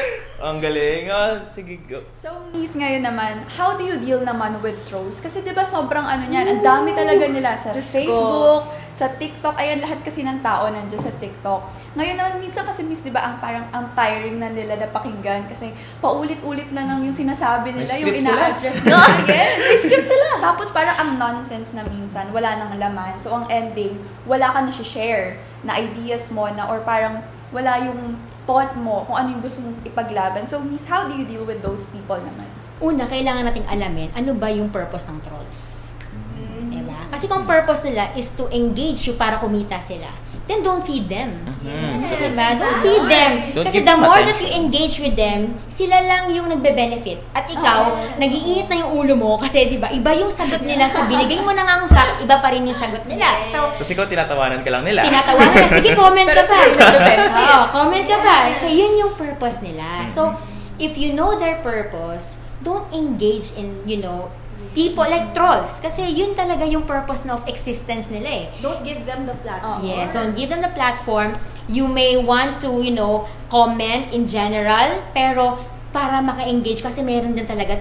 Ang 0.42 0.58
galing. 0.58 1.06
Ah, 1.06 1.46
sige, 1.46 1.78
go. 1.86 2.02
So, 2.10 2.34
Miss, 2.50 2.74
ngayon 2.74 3.06
naman, 3.06 3.46
how 3.46 3.78
do 3.78 3.86
you 3.86 3.94
deal 4.02 4.26
naman 4.26 4.58
with 4.58 4.74
trolls? 4.90 5.22
Kasi 5.22 5.38
'di 5.38 5.54
ba 5.54 5.62
sobrang 5.62 6.02
ano 6.02 6.26
niyan, 6.26 6.58
ang 6.58 6.62
dami 6.66 6.90
talaga 6.98 7.30
nila 7.30 7.54
sa 7.54 7.70
Diyos 7.70 7.86
ko. 7.86 7.94
Facebook, 7.94 8.62
sa 8.90 9.06
TikTok, 9.06 9.54
ayan 9.54 9.78
lahat 9.78 10.02
kasi 10.02 10.26
ng 10.26 10.42
tao 10.42 10.66
nandiyan 10.66 10.98
sa 10.98 11.14
TikTok. 11.14 11.60
Ngayon 11.94 12.18
naman 12.18 12.42
minsan 12.42 12.66
kasi 12.66 12.82
Miss, 12.82 13.06
'di 13.06 13.14
ba, 13.14 13.22
ang 13.22 13.38
parang 13.38 13.70
ang 13.70 13.94
tiring 13.94 14.42
na 14.42 14.50
nila 14.50 14.82
na 14.82 14.90
pakinggan 14.90 15.46
kasi 15.46 15.70
paulit-ulit 16.02 16.74
na 16.74 16.90
lang 16.90 17.06
yung 17.06 17.14
sinasabi 17.14 17.70
nila, 17.70 17.94
yung 18.02 18.10
ina-address 18.10 18.82
nila. 18.82 18.98
yes, 19.30 19.62
may 19.62 19.78
script 19.78 20.10
sila. 20.10 20.42
Tapos 20.42 20.74
parang 20.74 20.98
ang 20.98 21.10
nonsense 21.22 21.70
na 21.70 21.86
minsan, 21.86 22.26
wala 22.34 22.58
nang 22.58 22.82
laman. 22.82 23.14
So, 23.14 23.30
ang 23.30 23.46
ending, 23.46 23.94
wala 24.26 24.50
ka 24.50 24.58
na 24.58 24.74
share 24.74 25.38
na 25.62 25.78
ideas 25.78 26.34
mo 26.34 26.50
na 26.50 26.66
or 26.66 26.82
parang 26.82 27.22
wala 27.54 27.78
yung 27.86 28.18
thought 28.44 28.74
mo 28.74 29.06
kung 29.06 29.16
ano 29.18 29.28
yung 29.38 29.42
gusto 29.42 29.62
mong 29.62 29.82
ipaglaban. 29.86 30.42
So, 30.46 30.58
Miss, 30.62 30.86
how 30.90 31.06
do 31.06 31.14
you 31.14 31.26
deal 31.26 31.46
with 31.46 31.62
those 31.62 31.86
people 31.90 32.18
naman? 32.18 32.48
Una, 32.82 33.06
kailangan 33.06 33.46
nating 33.46 33.66
alamin 33.70 34.10
ano 34.18 34.34
ba 34.34 34.50
yung 34.50 34.68
purpose 34.70 35.06
ng 35.06 35.22
trolls. 35.22 35.94
Mm. 36.34 36.66
Diba? 36.70 36.98
Kasi 37.14 37.30
kung 37.30 37.46
purpose 37.46 37.86
nila 37.86 38.10
is 38.18 38.34
to 38.34 38.50
engage 38.50 39.06
you 39.06 39.14
para 39.14 39.38
kumita 39.38 39.78
sila, 39.78 40.10
then 40.44 40.60
don't 40.60 40.82
feed 40.82 41.06
them. 41.06 41.38
Mhm. 41.62 42.10
Diba? 42.12 42.48
Don't 42.54 42.78
feed 42.80 43.04
them. 43.04 43.32
Don't 43.52 43.66
Kasi 43.66 43.80
the 43.80 43.94
more 43.94 44.18
that 44.18 44.34
attention. 44.34 44.42
you 44.42 44.58
engage 44.58 44.96
with 44.98 45.14
them, 45.14 45.40
sila 45.68 45.98
lang 46.00 46.28
yung 46.28 46.46
nagbe-benefit. 46.46 47.22
At 47.30 47.46
ikaw, 47.46 47.88
nagiinit 48.16 48.66
na 48.66 48.82
yung 48.82 48.90
ulo 48.92 49.14
mo 49.14 49.34
kasi 49.36 49.66
diba, 49.66 49.86
iba 49.88 50.10
yung 50.12 50.28
sagot 50.28 50.60
nila. 50.60 50.86
So, 50.86 51.06
binigay 51.06 51.38
mo 51.38 51.50
na 51.50 51.62
nga 51.62 51.74
ang 51.76 51.86
facts, 51.86 52.18
iba 52.18 52.36
pa 52.36 52.50
rin 52.50 52.62
yung 52.62 52.74
sagot 52.74 53.06
nila. 53.06 53.26
So, 53.44 53.70
Tapos 53.72 53.88
ikaw, 53.88 54.04
tinatawanan 54.04 54.60
ka 54.60 54.70
lang 54.70 54.82
nila. 54.82 55.02
tinatawanan 55.02 55.54
ka. 55.54 55.66
Sige, 55.78 55.90
comment 56.02 56.28
ka 56.28 56.42
pa. 56.42 56.58
Oo, 57.32 57.60
comment 57.70 58.04
ka 58.04 58.18
pa. 58.18 58.36
So, 58.56 58.66
yun 58.66 58.92
yung 58.98 59.14
purpose 59.14 59.62
nila. 59.62 60.04
So, 60.06 60.34
if 60.76 60.98
you 60.98 61.14
know 61.14 61.38
their 61.38 61.62
purpose, 61.62 62.38
don't 62.60 62.90
engage 62.90 63.54
in, 63.54 63.82
you 63.82 63.98
know, 63.98 64.30
people 64.72 65.04
like 65.04 65.32
trolls. 65.36 65.80
Kasi 65.80 66.04
yun 66.12 66.36
talaga 66.36 66.64
yung 66.68 66.84
purpose 66.84 67.24
na 67.28 67.36
of 67.36 67.44
existence 67.48 68.08
nila 68.08 68.28
eh. 68.28 68.44
Don't 68.60 68.80
give 68.84 69.04
them 69.04 69.24
the 69.28 69.36
platform. 69.36 69.80
Yes, 69.84 70.12
don't 70.12 70.34
give 70.36 70.48
them 70.48 70.60
the 70.64 70.72
platform. 70.72 71.36
You 71.68 71.88
may 71.88 72.18
want 72.18 72.60
to, 72.64 72.82
you 72.82 72.92
know, 72.92 73.28
comment 73.52 74.10
in 74.10 74.24
general, 74.28 75.00
pero 75.12 75.60
para 75.92 76.24
maka-engage 76.24 76.80
kasi 76.80 77.04
meron 77.04 77.36
din 77.36 77.44
talaga 77.44 77.78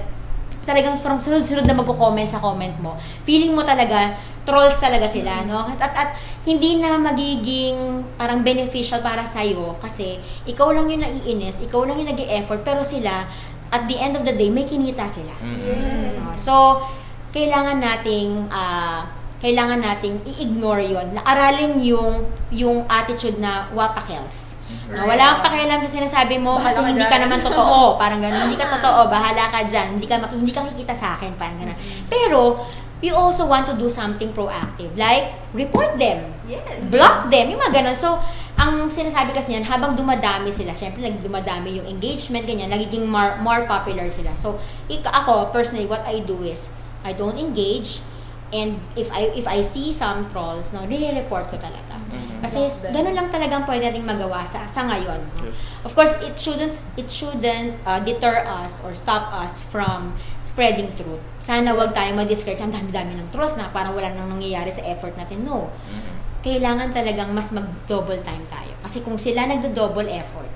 talagang 0.61 0.93
parang 1.01 1.17
sunod-sunod 1.17 1.65
na 1.65 1.73
magpo-comment 1.73 2.29
sa 2.29 2.37
comment 2.37 2.73
mo. 2.77 2.93
Feeling 3.25 3.57
mo 3.57 3.65
talaga 3.65 4.13
trolls 4.45 4.77
talaga 4.77 5.09
sila, 5.09 5.41
no? 5.45 5.65
At, 5.65 5.81
at, 5.81 5.93
at 5.93 6.09
hindi 6.45 6.81
na 6.81 6.97
magiging 6.97 8.01
parang 8.17 8.41
beneficial 8.41 9.01
para 9.01 9.25
sa 9.25 9.45
kasi 9.81 10.17
ikaw 10.49 10.73
lang 10.73 10.89
yung 10.89 11.01
naiinis, 11.01 11.61
ikaw 11.61 11.85
lang 11.85 12.01
yung 12.01 12.09
nag 12.13 12.21
effort 12.25 12.65
pero 12.65 12.81
sila 12.81 13.25
at 13.71 13.87
the 13.87 13.97
end 13.97 14.19
of 14.19 14.27
the 14.27 14.35
day 14.35 14.51
may 14.51 14.67
kinita 14.67 15.07
sila. 15.07 15.31
No? 15.39 16.35
So, 16.35 16.83
kailangan 17.31 17.79
nating 17.79 18.51
ah, 18.51 19.07
kailangan 19.41 19.81
nating 19.81 20.21
i-ignore 20.27 20.83
'yon. 20.83 21.17
Aralin 21.23 21.79
yung 21.81 22.29
yung 22.51 22.85
attitude 22.85 23.41
na 23.41 23.71
wapakels. 23.73 24.61
No, 24.91 25.07
wala 25.07 25.39
kang 25.39 25.43
pakialam 25.47 25.79
sa 25.79 25.87
sinasabi 25.87 26.35
mo 26.35 26.59
Bahala 26.59 26.67
kasi 26.67 26.79
ka 26.83 26.87
hindi 26.91 27.05
ka 27.07 27.17
naman 27.23 27.39
totoo. 27.39 27.95
Parang 27.95 28.19
ganun. 28.19 28.51
Hindi 28.51 28.59
ka 28.59 28.67
totoo. 28.75 29.07
Bahala 29.07 29.47
ka 29.47 29.63
dyan. 29.63 29.95
Hindi 29.95 30.07
ka, 30.07 30.19
hindi 30.31 30.51
ka 30.51 30.67
kikita 30.67 30.91
sa 30.91 31.15
akin. 31.15 31.31
Parang 31.39 31.55
ganun. 31.59 31.77
Pero, 32.11 32.59
we 33.01 33.09
also 33.09 33.49
want 33.49 33.65
to 33.65 33.75
do 33.75 33.89
something 33.89 34.29
proactive. 34.31 34.93
Like, 34.93 35.33
report 35.51 35.97
them. 35.97 36.31
Yes. 36.45 36.63
Block 36.87 37.33
them. 37.33 37.49
Yung 37.49 37.59
mga 37.59 37.81
ganun. 37.81 37.97
So, 37.97 38.21
ang 38.55 38.93
sinasabi 38.93 39.33
kasi 39.33 39.57
yan, 39.57 39.65
habang 39.65 39.97
dumadami 39.97 40.53
sila, 40.53 40.71
syempre, 40.71 41.09
dumadami 41.17 41.81
yung 41.81 41.87
engagement, 41.89 42.45
ganyan, 42.45 42.69
nagiging 42.69 43.09
more, 43.09 43.41
more 43.41 43.65
popular 43.65 44.05
sila. 44.05 44.37
So, 44.37 44.61
ik- 44.85 45.07
ako, 45.07 45.49
personally, 45.49 45.89
what 45.89 46.05
I 46.05 46.21
do 46.21 46.45
is, 46.45 46.69
I 47.01 47.17
don't 47.17 47.41
engage, 47.41 48.05
and 48.53 48.77
if 48.93 49.09
I 49.09 49.33
if 49.33 49.49
I 49.49 49.65
see 49.65 49.89
some 49.89 50.29
trolls, 50.29 50.69
no, 50.69 50.85
nire-report 50.85 51.49
ko 51.49 51.57
talaga. 51.57 51.90
Mhm. 52.11 52.43
Kasi 52.43 52.59
ganun 52.91 53.15
lang 53.15 53.31
talaga 53.31 53.57
ang 53.57 53.65
pwede 53.65 53.87
nating 53.87 54.03
magawa 54.03 54.43
sa, 54.43 54.67
sa 54.67 54.83
ngayon. 54.85 55.19
no? 55.39 55.47
Of 55.81 55.95
course, 55.95 56.19
it 56.21 56.35
shouldn't 56.35 56.75
it 56.93 57.07
shouldn't 57.07 57.79
uh, 57.83 58.03
deter 58.03 58.43
us 58.43 58.83
or 58.83 58.91
stop 58.91 59.31
us 59.31 59.63
from 59.63 60.13
spreading 60.37 60.91
truth. 60.93 61.23
Sana 61.39 61.71
wag 61.71 61.95
tayong 61.95 62.19
ma-discourage. 62.19 62.59
Ang 62.59 62.75
dami-dami 62.75 63.15
ng 63.15 63.31
trolls 63.31 63.55
na 63.55 63.71
parang 63.71 63.95
wala 63.95 64.11
nang 64.11 64.27
nangyayari 64.29 64.69
sa 64.69 64.83
effort 64.85 65.15
natin. 65.15 65.41
No. 65.41 65.71
Mhm. 65.87 66.11
Kailangan 66.41 66.89
talagang 66.91 67.31
mas 67.31 67.49
mag-double 67.49 68.19
time 68.21 68.43
tayo. 68.51 68.73
Kasi 68.81 69.01
kung 69.01 69.15
sila 69.15 69.45
nagdo-double 69.45 70.09
effort, 70.09 70.49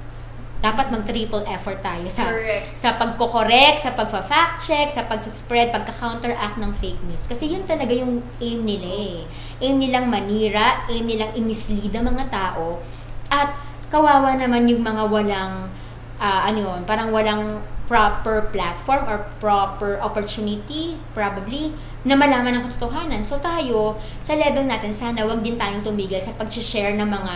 dapat 0.63 0.89
mag-triple 0.89 1.43
effort 1.45 1.77
tayo 1.83 2.07
sa 2.09 2.31
Correct. 2.31 2.73
sa 2.73 2.95
pagko-correct, 2.97 3.77
sa 3.85 3.91
pagfa-fact 3.93 4.55
check, 4.63 4.87
sa 4.89 5.05
pag-spread, 5.05 5.69
pagka-counteract 5.69 6.57
ng 6.57 6.71
fake 6.79 7.01
news. 7.05 7.27
Kasi 7.29 7.51
yun 7.53 7.67
talaga 7.67 7.91
yung 7.91 8.23
aim 8.41 8.65
nila 8.65 8.89
eh. 8.89 9.17
Aim 9.61 9.77
nilang 9.77 10.09
manira, 10.09 10.87
aim 10.89 11.05
nilang 11.05 11.35
i-mislead 11.37 11.93
ang 11.93 12.09
mga 12.09 12.25
tao. 12.31 12.81
At 13.29 13.53
kawawa 13.93 14.33
naman 14.39 14.65
yung 14.65 14.81
mga 14.81 15.03
walang, 15.05 15.69
ah, 16.17 16.49
ano 16.49 16.57
yun, 16.57 16.79
parang 16.87 17.13
walang 17.13 17.61
proper 17.85 18.49
platform 18.49 19.05
or 19.05 19.29
proper 19.37 20.01
opportunity, 20.01 20.97
probably, 21.13 21.69
na 22.01 22.17
malaman 22.17 22.57
ang 22.57 22.63
katotohanan. 22.69 23.21
So 23.21 23.37
tayo, 23.37 24.01
sa 24.25 24.33
level 24.33 24.65
natin, 24.65 24.93
sana 24.93 25.25
wag 25.25 25.45
din 25.45 25.57
tayong 25.57 25.85
tumigil 25.85 26.17
sa 26.17 26.33
pag-share 26.33 26.97
ng 26.97 27.05
mga 27.05 27.35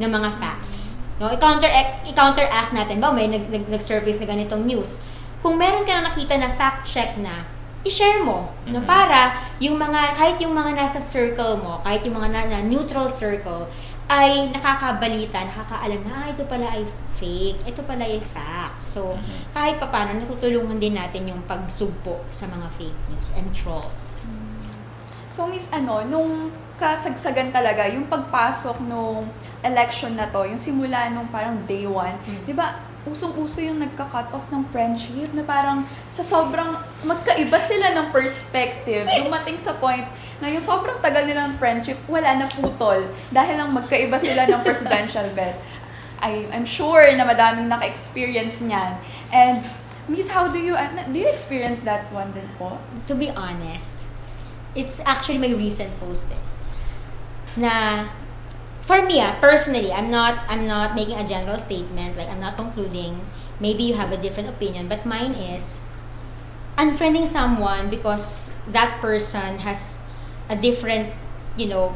ng 0.00 0.08
mga 0.08 0.30
facts. 0.40 0.99
No, 1.20 1.28
i-counter 1.28 1.68
i-counteract 2.08 2.72
natin 2.72 2.96
ba 2.96 3.12
may 3.12 3.28
nag, 3.28 3.52
nag, 3.52 3.68
nag-surface 3.68 4.24
na 4.24 4.32
ganitong 4.32 4.64
news. 4.64 5.04
Kung 5.44 5.60
meron 5.60 5.84
ka 5.84 6.00
na 6.00 6.08
nakita 6.08 6.40
na 6.40 6.48
fact 6.48 6.88
check 6.88 7.20
na, 7.20 7.44
i-share 7.84 8.24
mo, 8.24 8.48
no, 8.64 8.80
Mhm. 8.80 8.88
para 8.88 9.36
yung 9.60 9.76
mga 9.76 10.16
kahit 10.16 10.36
yung 10.40 10.56
mga 10.56 10.72
nasa 10.80 10.96
circle 10.96 11.60
mo, 11.60 11.80
kahit 11.84 12.00
yung 12.08 12.16
mga 12.16 12.28
na, 12.32 12.40
na 12.48 12.58
neutral 12.64 13.12
circle 13.12 13.68
ay 14.08 14.48
nakakabalita, 14.48 15.44
nakakaalam 15.44 16.00
na 16.08 16.12
ah, 16.12 16.26
ito 16.32 16.42
pala 16.48 16.66
ay 16.72 16.82
fake, 17.14 17.68
ito 17.68 17.80
pala 17.84 18.02
ay 18.04 18.18
fact. 18.32 18.80
So, 18.80 19.14
Mhm. 19.16 19.52
kahit 19.52 19.76
papaano 19.76 20.16
natutulungan 20.16 20.80
din 20.80 20.96
natin 20.96 21.28
yung 21.28 21.44
pagsugpo 21.44 22.24
sa 22.32 22.48
mga 22.48 22.68
fake 22.80 23.00
news 23.12 23.36
and 23.36 23.48
trolls. 23.52 24.34
So, 25.30 25.46
Miss, 25.46 25.68
ano, 25.70 26.00
nung 26.04 26.50
kasagsagan 26.74 27.52
talaga, 27.52 27.86
yung 27.86 28.08
pagpasok 28.08 28.82
nung 28.88 29.28
election 29.60 30.16
na 30.16 30.28
to, 30.28 30.44
yung 30.44 30.60
simula 30.60 31.08
nung 31.12 31.28
parang 31.28 31.56
day 31.68 31.84
one, 31.84 32.16
Mm. 32.24 32.42
di 32.48 32.54
ba, 32.56 32.80
usong-uso 33.04 33.64
yung 33.64 33.80
nagka-cut 33.80 34.28
off 34.32 34.52
ng 34.52 34.60
friendship 34.68 35.32
na 35.32 35.40
parang 35.40 35.88
sa 36.12 36.20
sobrang 36.20 36.76
magkaiba 37.00 37.56
sila 37.56 37.96
ng 37.96 38.12
perspective. 38.12 39.08
Dumating 39.24 39.56
sa 39.56 39.72
point 39.76 40.04
na 40.40 40.52
yung 40.52 40.60
sobrang 40.60 41.00
tagal 41.00 41.24
nilang 41.24 41.56
friendship, 41.56 41.96
wala 42.04 42.36
na 42.36 42.46
putol 42.48 43.08
dahil 43.32 43.56
lang 43.56 43.72
magkaiba 43.72 44.20
sila 44.20 44.44
ng 44.44 44.60
presidential 44.60 45.24
bet. 45.36 45.56
I, 46.20 46.44
I'm 46.52 46.68
sure 46.68 47.08
na 47.16 47.24
madaming 47.24 47.72
naka-experience 47.72 48.60
niyan. 48.60 49.00
And 49.32 49.64
Miss, 50.04 50.28
how 50.28 50.50
do 50.50 50.58
you, 50.58 50.74
ano, 50.76 51.06
do 51.08 51.22
you 51.22 51.28
experience 51.30 51.80
that 51.86 52.10
one 52.12 52.34
din 52.36 52.48
po? 52.58 52.76
To 53.06 53.14
be 53.14 53.30
honest, 53.32 54.04
it's 54.74 55.00
actually 55.06 55.38
my 55.38 55.54
recent 55.54 55.88
post 56.02 56.26
eh. 56.34 56.42
Na 57.56 58.04
for 58.90 59.06
me, 59.06 59.22
ah, 59.22 59.38
personally, 59.38 59.94
I'm 59.94 60.10
not 60.10 60.42
I'm 60.50 60.66
not 60.66 60.98
making 60.98 61.14
a 61.14 61.22
general 61.22 61.62
statement, 61.62 62.18
like 62.18 62.26
I'm 62.26 62.42
not 62.42 62.58
concluding. 62.58 63.22
Maybe 63.62 63.86
you 63.86 63.94
have 63.94 64.10
a 64.10 64.18
different 64.18 64.50
opinion, 64.50 64.90
but 64.90 65.06
mine 65.06 65.38
is 65.38 65.78
unfriending 66.74 67.30
someone 67.30 67.86
because 67.86 68.50
that 68.66 68.98
person 68.98 69.62
has 69.62 70.02
a 70.50 70.58
different, 70.58 71.14
you 71.54 71.70
know, 71.70 71.94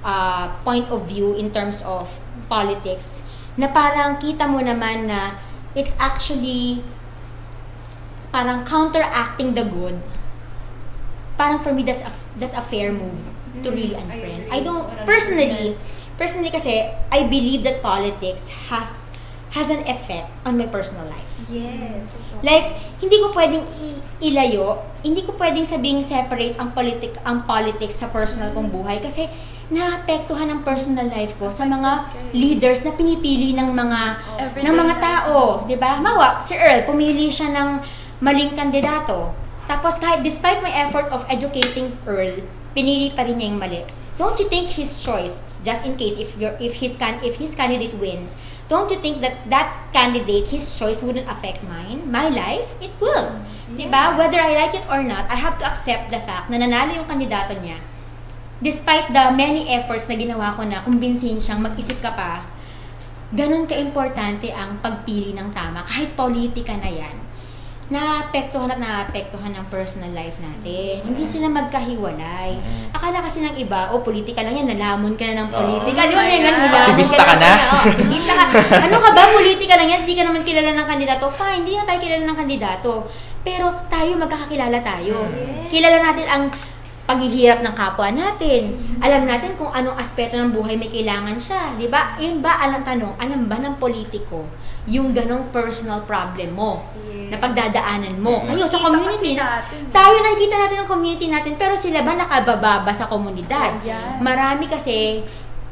uh, 0.00 0.48
point 0.64 0.88
of 0.88 1.04
view 1.04 1.36
in 1.36 1.52
terms 1.52 1.84
of 1.84 2.08
politics 2.48 3.20
na 3.60 3.68
parang 3.68 4.16
kita 4.16 4.48
mo 4.48 4.64
naman 4.64 5.12
na 5.12 5.36
it's 5.76 5.92
actually 6.00 6.80
parang 8.32 8.64
counteracting 8.64 9.52
the 9.52 9.68
good. 9.68 10.00
Parang 11.36 11.60
for 11.60 11.76
me 11.76 11.84
that's 11.84 12.00
a 12.00 12.12
that's 12.40 12.56
a 12.56 12.64
fair 12.64 12.88
move 12.88 13.20
to 13.60 13.68
really 13.68 13.92
unfriend. 13.92 14.48
I 14.48 14.64
don't 14.64 14.88
personally 15.04 15.76
personally 16.20 16.52
kasi 16.52 16.84
I 17.08 17.24
believe 17.24 17.64
that 17.64 17.80
politics 17.80 18.52
has 18.68 19.08
has 19.50 19.66
an 19.72 19.82
effect 19.88 20.28
on 20.46 20.54
my 20.54 20.68
personal 20.68 21.08
life. 21.10 21.26
Yes. 21.50 22.06
Like, 22.38 22.70
hindi 23.02 23.18
ko 23.18 23.34
pwedeng 23.34 23.66
i- 23.82 23.98
ilayo, 24.22 24.78
hindi 25.02 25.26
ko 25.26 25.34
pwedeng 25.34 25.66
sabing 25.66 26.04
separate 26.06 26.54
ang 26.54 26.70
politic 26.70 27.18
ang 27.26 27.48
politics 27.48 27.98
sa 27.98 28.12
personal 28.12 28.54
kong 28.54 28.70
buhay 28.70 29.02
kasi 29.02 29.26
naapektuhan 29.70 30.50
ang 30.50 30.60
personal 30.62 31.06
life 31.10 31.34
ko 31.38 31.50
sa 31.50 31.64
mga 31.64 32.06
leaders 32.30 32.82
na 32.82 32.94
pinipili 32.94 33.54
ng 33.54 33.70
mga 33.70 34.00
Everyday 34.38 34.64
ng 34.66 34.74
mga 34.76 34.94
tao, 34.98 35.64
'di 35.64 35.76
ba? 35.78 35.98
Mawa, 35.98 36.42
si 36.42 36.54
Earl 36.54 36.86
pumili 36.86 37.30
siya 37.30 37.50
ng 37.50 37.82
maling 38.20 38.54
kandidato. 38.54 39.34
Tapos 39.66 39.98
kahit 39.98 40.22
despite 40.22 40.58
my 40.60 40.70
effort 40.70 41.06
of 41.10 41.22
educating 41.26 41.94
Earl, 42.02 42.42
pinili 42.72 43.10
pa 43.10 43.26
rin 43.26 43.38
niya 43.38 43.50
yung 43.50 43.60
mali. 43.60 43.82
Don't 44.20 44.36
you 44.36 44.52
think 44.52 44.68
his 44.76 45.00
choice, 45.00 45.64
just 45.64 45.88
in 45.88 45.96
case 45.96 46.20
if 46.20 46.36
your 46.36 46.52
if 46.60 46.76
his 46.76 47.00
can 47.00 47.16
if 47.24 47.40
his 47.40 47.56
candidate 47.56 47.96
wins, 47.96 48.36
don't 48.68 48.92
you 48.92 49.00
think 49.00 49.24
that 49.24 49.48
that 49.48 49.88
candidate 49.96 50.52
his 50.52 50.68
choice 50.76 51.00
wouldn't 51.00 51.24
affect 51.24 51.64
mine, 51.64 52.04
my 52.04 52.28
life? 52.28 52.76
It 52.84 52.92
will. 53.00 53.32
'Di 53.72 53.88
ba? 53.88 54.12
Whether 54.20 54.36
I 54.36 54.52
like 54.60 54.76
it 54.76 54.84
or 54.92 55.00
not, 55.00 55.24
I 55.32 55.40
have 55.40 55.56
to 55.62 55.64
accept 55.64 56.12
the 56.12 56.20
fact 56.20 56.52
na 56.52 56.60
nanalo 56.60 57.00
yung 57.00 57.08
kandidato 57.08 57.56
niya. 57.56 57.80
Despite 58.60 59.08
the 59.16 59.32
many 59.32 59.72
efforts 59.72 60.04
na 60.04 60.20
ginawa 60.20 60.52
ko 60.52 60.68
na 60.68 60.84
kumbinsihin 60.84 61.40
siyang 61.40 61.64
mag-isip 61.64 62.04
ka 62.04 62.12
pa, 62.12 62.44
ganun 63.32 63.64
ka-importante 63.64 64.52
ang 64.52 64.84
pagpili 64.84 65.32
ng 65.32 65.48
tama 65.54 65.80
kahit 65.88 66.12
politika 66.12 66.76
na 66.76 66.92
yan 66.92 67.29
naapektuhan 67.90 68.70
at 68.70 68.78
naapektuhan 68.78 69.50
ng 69.50 69.66
personal 69.66 70.14
life 70.14 70.38
natin. 70.38 71.02
Hindi 71.02 71.26
sila 71.26 71.50
magkahiwalay. 71.50 72.54
Akala 72.94 73.18
kasi 73.18 73.42
ng 73.42 73.58
iba, 73.58 73.90
oh, 73.90 73.98
politika 74.00 74.46
lang 74.46 74.54
yan, 74.54 74.70
nalamon 74.70 75.18
ka 75.18 75.26
na 75.26 75.44
ng 75.44 75.50
politika. 75.50 76.06
Di 76.06 76.14
ba 76.14 76.22
may 76.22 76.38
ganun, 76.38 76.62
nilamon 76.70 76.94
Aktivista 76.94 77.22
ka 77.26 77.34
na? 77.34 77.52
Oh, 77.58 77.82
aktivista 77.90 78.32
ka. 78.38 78.44
Ano 78.86 78.96
ka 79.02 79.10
ba, 79.10 79.22
politika 79.34 79.74
lang 79.74 79.88
yan, 79.90 80.00
hindi 80.06 80.14
ka 80.14 80.22
naman 80.22 80.46
kilala 80.46 80.70
ng 80.70 80.86
kandidato. 80.86 81.24
Fine, 81.34 81.66
hindi 81.66 81.72
nga 81.74 81.84
tayo 81.90 81.98
kilala 81.98 82.24
ng 82.24 82.38
kandidato. 82.38 82.92
Pero 83.42 83.66
tayo, 83.90 84.10
magkakakilala 84.14 84.78
tayo. 84.78 85.26
Kilala 85.66 85.98
natin 85.98 86.26
ang 86.30 86.44
paghihirap 87.10 87.58
ng 87.66 87.74
kapwa 87.74 88.06
natin. 88.14 88.78
Alam 89.02 89.26
natin 89.26 89.58
kung 89.58 89.74
anong 89.74 89.98
aspeto 89.98 90.38
ng 90.38 90.54
buhay 90.54 90.78
may 90.78 90.86
kailangan 90.86 91.34
siya. 91.34 91.74
Di 91.74 91.90
ba? 91.90 92.14
Yun 92.22 92.38
ba, 92.38 92.62
alam 92.62 92.86
tanong, 92.86 93.18
alam 93.18 93.50
ba 93.50 93.58
ng 93.58 93.82
politiko 93.82 94.46
yung 94.86 95.10
ganong 95.10 95.50
personal 95.50 96.06
problem 96.06 96.54
mo 96.54 96.86
na 97.30 97.36
pagdadaanan 97.36 98.14
mo. 98.22 98.46
Kayo 98.46 98.66
sa 98.66 98.78
community, 98.78 99.34
kasi 99.34 99.38
natin. 99.38 99.90
tayo 99.90 100.14
nakikita 100.22 100.54
natin 100.56 100.76
ang 100.82 100.88
community 100.88 101.26
natin, 101.26 101.52
pero 101.58 101.74
sila 101.74 102.06
ba 102.06 102.14
nakabababa 102.14 102.90
sa 102.94 103.10
komunidad? 103.10 103.82
Ayan. 103.82 104.22
Marami 104.22 104.70
kasi, 104.70 105.22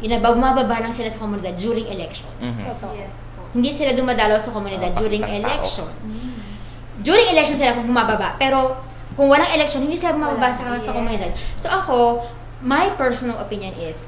inaba, 0.03 0.35
bumababa 0.35 0.83
lang 0.83 0.95
sila 0.95 1.07
sa 1.11 1.23
komunidad 1.23 1.55
during 1.55 1.87
election. 1.87 2.31
Mhm. 2.43 2.63
Yes 2.99 3.23
po. 3.35 3.47
Hindi 3.55 3.71
sila 3.71 3.95
dumadalaw 3.95 4.39
sa 4.39 4.51
komunidad 4.51 4.93
Oo, 4.95 5.01
during 5.07 5.25
election. 5.25 5.89
During 6.99 7.31
election 7.31 7.57
sila 7.59 7.79
bumababa, 7.79 8.35
pero 8.39 8.88
kung 9.19 9.27
walang 9.27 9.51
election, 9.51 9.83
hindi 9.83 9.99
sila 9.99 10.15
bumababa 10.15 10.55
sa, 10.55 10.71
sa 10.79 10.95
komunidad. 10.95 11.35
So 11.59 11.67
ako, 11.67 12.23
my 12.63 12.95
personal 12.95 13.43
opinion 13.43 13.75
is, 13.75 14.07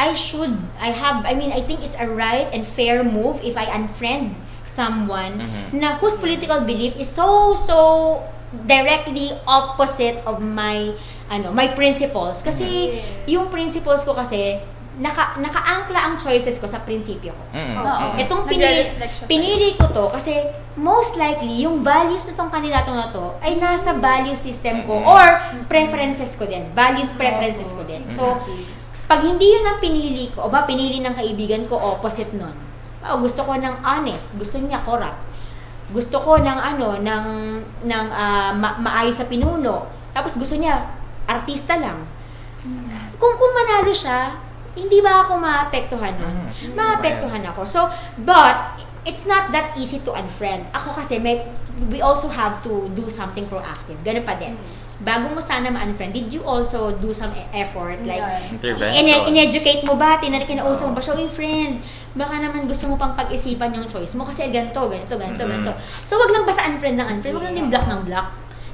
I 0.00 0.16
should, 0.16 0.56
I 0.80 0.88
have, 0.88 1.28
I 1.28 1.36
mean, 1.36 1.52
I 1.52 1.60
think 1.60 1.84
it's 1.84 1.98
a 2.00 2.08
right 2.08 2.48
and 2.48 2.64
fair 2.64 3.04
move 3.04 3.44
if 3.44 3.60
I 3.60 3.68
unfriend 3.68 4.40
someone 4.64 5.44
Mhm. 5.44 5.80
na 5.84 6.00
whose 6.00 6.16
political 6.16 6.64
belief 6.64 6.96
is 6.96 7.12
so, 7.12 7.52
so 7.52 7.76
directly 8.64 9.36
opposite 9.44 10.16
of 10.24 10.40
my, 10.40 10.96
ano, 11.28 11.52
my 11.52 11.68
principles. 11.76 12.40
Kasi, 12.40 12.96
Yes. 12.96 13.04
yung 13.28 13.52
principles 13.52 14.00
ko 14.08 14.16
kasi, 14.16 14.56
naka, 14.98 15.38
nakaangkla 15.38 16.10
ang 16.10 16.14
choices 16.18 16.58
ko 16.58 16.66
sa 16.66 16.82
prinsipyo 16.82 17.30
ko. 17.30 17.44
Mhm. 17.54 17.74
Oo. 17.78 18.06
Mhm. 18.12 18.16
Itong 18.26 18.42
pinili, 18.44 18.82
pinili 19.24 19.68
ko 19.78 19.86
to 19.88 20.10
kasi 20.10 20.34
most 20.74 21.14
likely 21.14 21.62
yung 21.62 21.82
values 21.82 22.26
nitong 22.26 22.50
kandidato 22.50 22.90
na 22.90 23.06
to 23.08 23.38
ay 23.38 23.54
nasa 23.56 23.94
value 23.94 24.34
system 24.34 24.82
ko 24.82 24.98
or 24.98 25.38
preferences 25.66 26.34
ko 26.34 26.46
din. 26.46 26.66
Values, 26.74 27.14
preferences 27.14 27.70
ko 27.70 27.86
din. 27.86 28.02
So, 28.10 28.42
pag 29.06 29.22
hindi 29.22 29.46
yun 29.48 29.64
ang 29.64 29.78
pinili 29.78 30.28
ko, 30.34 30.46
o 30.46 30.50
ba 30.50 30.66
pinili 30.66 30.98
ng 31.00 31.14
kaibigan 31.14 31.64
ko, 31.64 31.78
opposite 31.78 32.34
nun. 32.34 32.52
Oh, 33.00 33.22
gusto 33.22 33.40
ko 33.40 33.54
ng 33.54 33.80
honest, 33.80 34.34
gusto 34.34 34.58
niya 34.58 34.82
corrupt. 34.82 35.22
Gusto 35.88 36.20
ko 36.20 36.36
ng 36.36 36.58
ano, 36.60 36.98
ng, 37.00 37.24
ng 37.86 38.06
ah, 38.12 38.52
ma- 38.52 38.76
maayos 38.76 39.16
sa 39.16 39.24
pinuno. 39.24 39.88
Tapos 40.12 40.36
gusto 40.36 40.58
niya, 40.58 40.90
artista 41.24 41.78
lang. 41.78 42.04
Kung, 43.16 43.34
kung 43.38 43.52
manalo 43.54 43.94
siya, 43.94 44.36
hindi 44.78 44.98
ba 45.00 45.20
ako 45.20 45.36
maapektuhan 45.36 46.14
nun? 46.14 46.46
Mhm. 46.46 46.72
Maapektuhan 46.72 47.42
ako. 47.44 47.66
So, 47.66 47.90
but, 48.16 48.78
it's 49.02 49.24
not 49.24 49.50
that 49.50 49.74
easy 49.74 49.98
to 49.98 50.12
unfriend. 50.12 50.68
Ako 50.70 50.92
kasi, 50.92 51.18
may, 51.18 51.40
we 51.88 51.98
also 51.98 52.28
have 52.28 52.60
to 52.60 52.86
do 52.92 53.08
something 53.08 53.44
proactive. 53.44 53.96
Ganun 54.02 54.22
pa 54.22 54.36
din. 54.36 54.54
Bago 54.98 55.30
mo 55.30 55.38
sana 55.38 55.66
ma-unfriend, 55.66 56.10
did 56.10 56.28
you 56.28 56.42
also 56.42 56.90
do 56.92 57.08
some 57.10 57.30
e- 57.32 57.46
effort? 57.56 58.02
Like, 58.02 58.18
Yeah. 58.18 58.58
In- 58.92 59.06
in-educate 59.28 59.82
mo 59.82 59.94
ba? 59.94 60.18
Tina- 60.18 60.42
kinausap 60.42 60.90
mo 60.90 60.92
ba 60.92 61.00
siya? 61.00 61.14
Uy, 61.14 61.26
friend, 61.28 61.78
baka 62.12 62.34
naman 62.36 62.66
gusto 62.66 62.84
mo 62.86 62.94
pang 62.94 63.14
pag-isipan 63.14 63.70
yung 63.72 63.86
choice 63.86 64.12
mo 64.12 64.22
kasi 64.22 64.50
ganito, 64.50 64.82
ganito, 64.84 65.14
ganito, 65.14 65.38
Mhm. 65.40 65.50
ganito. 65.56 65.72
So, 66.02 66.18
wag 66.18 66.28
lang 66.28 66.42
basta 66.44 66.66
unfriend 66.66 66.98
ng 66.98 67.08
unfriend. 67.08 67.34
Wag 67.34 67.46
lang 67.46 67.54
din 67.54 67.68
block 67.68 67.86
ng 67.86 68.02
block. 68.04 68.26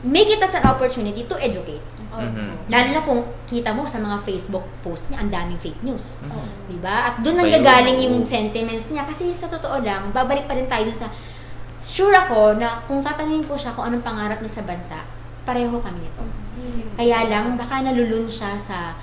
Make 0.02 0.28
it 0.30 0.40
as 0.40 0.52
an 0.52 0.64
opportunity 0.64 1.24
to 1.24 1.36
educate. 1.38 1.84
Mhm. 2.20 2.70
Lalo 2.70 2.88
na 2.92 3.00
kung 3.02 3.20
kita 3.46 3.70
mo 3.74 3.86
sa 3.86 3.98
mga 3.98 4.16
Facebook 4.22 4.66
post 4.82 5.10
niya, 5.10 5.22
ang 5.22 5.30
daming 5.30 5.60
fake 5.60 5.80
news. 5.82 6.20
Mhm. 6.22 6.46
Di 6.70 6.78
ba? 6.78 7.10
At 7.10 7.14
doon 7.22 7.38
Iba 7.38 7.42
nanggagaling 7.46 7.98
yung- 8.04 8.26
sentiments 8.26 8.92
niya. 8.92 9.02
Kasi 9.02 9.34
sa 9.34 9.50
totoo 9.50 9.82
lang, 9.82 10.10
babalik 10.14 10.46
pa 10.46 10.54
rin 10.54 10.66
tayo 10.66 10.86
sa... 10.94 11.10
Sure 11.84 12.16
ako 12.16 12.56
na 12.56 12.80
kung 12.88 13.04
tatanungin 13.04 13.44
ko 13.44 13.52
siya 13.60 13.76
kung 13.76 13.92
anong 13.92 14.00
pangarap 14.00 14.40
niya 14.40 14.52
sa 14.56 14.64
bansa, 14.64 14.98
pareho 15.44 15.76
kami 15.76 16.00
nito. 16.00 16.24
Kaya 16.96 17.28
lang, 17.28 17.60
baka 17.60 17.84
nalulun 17.84 18.24
siya 18.24 18.56
sa 18.56 18.96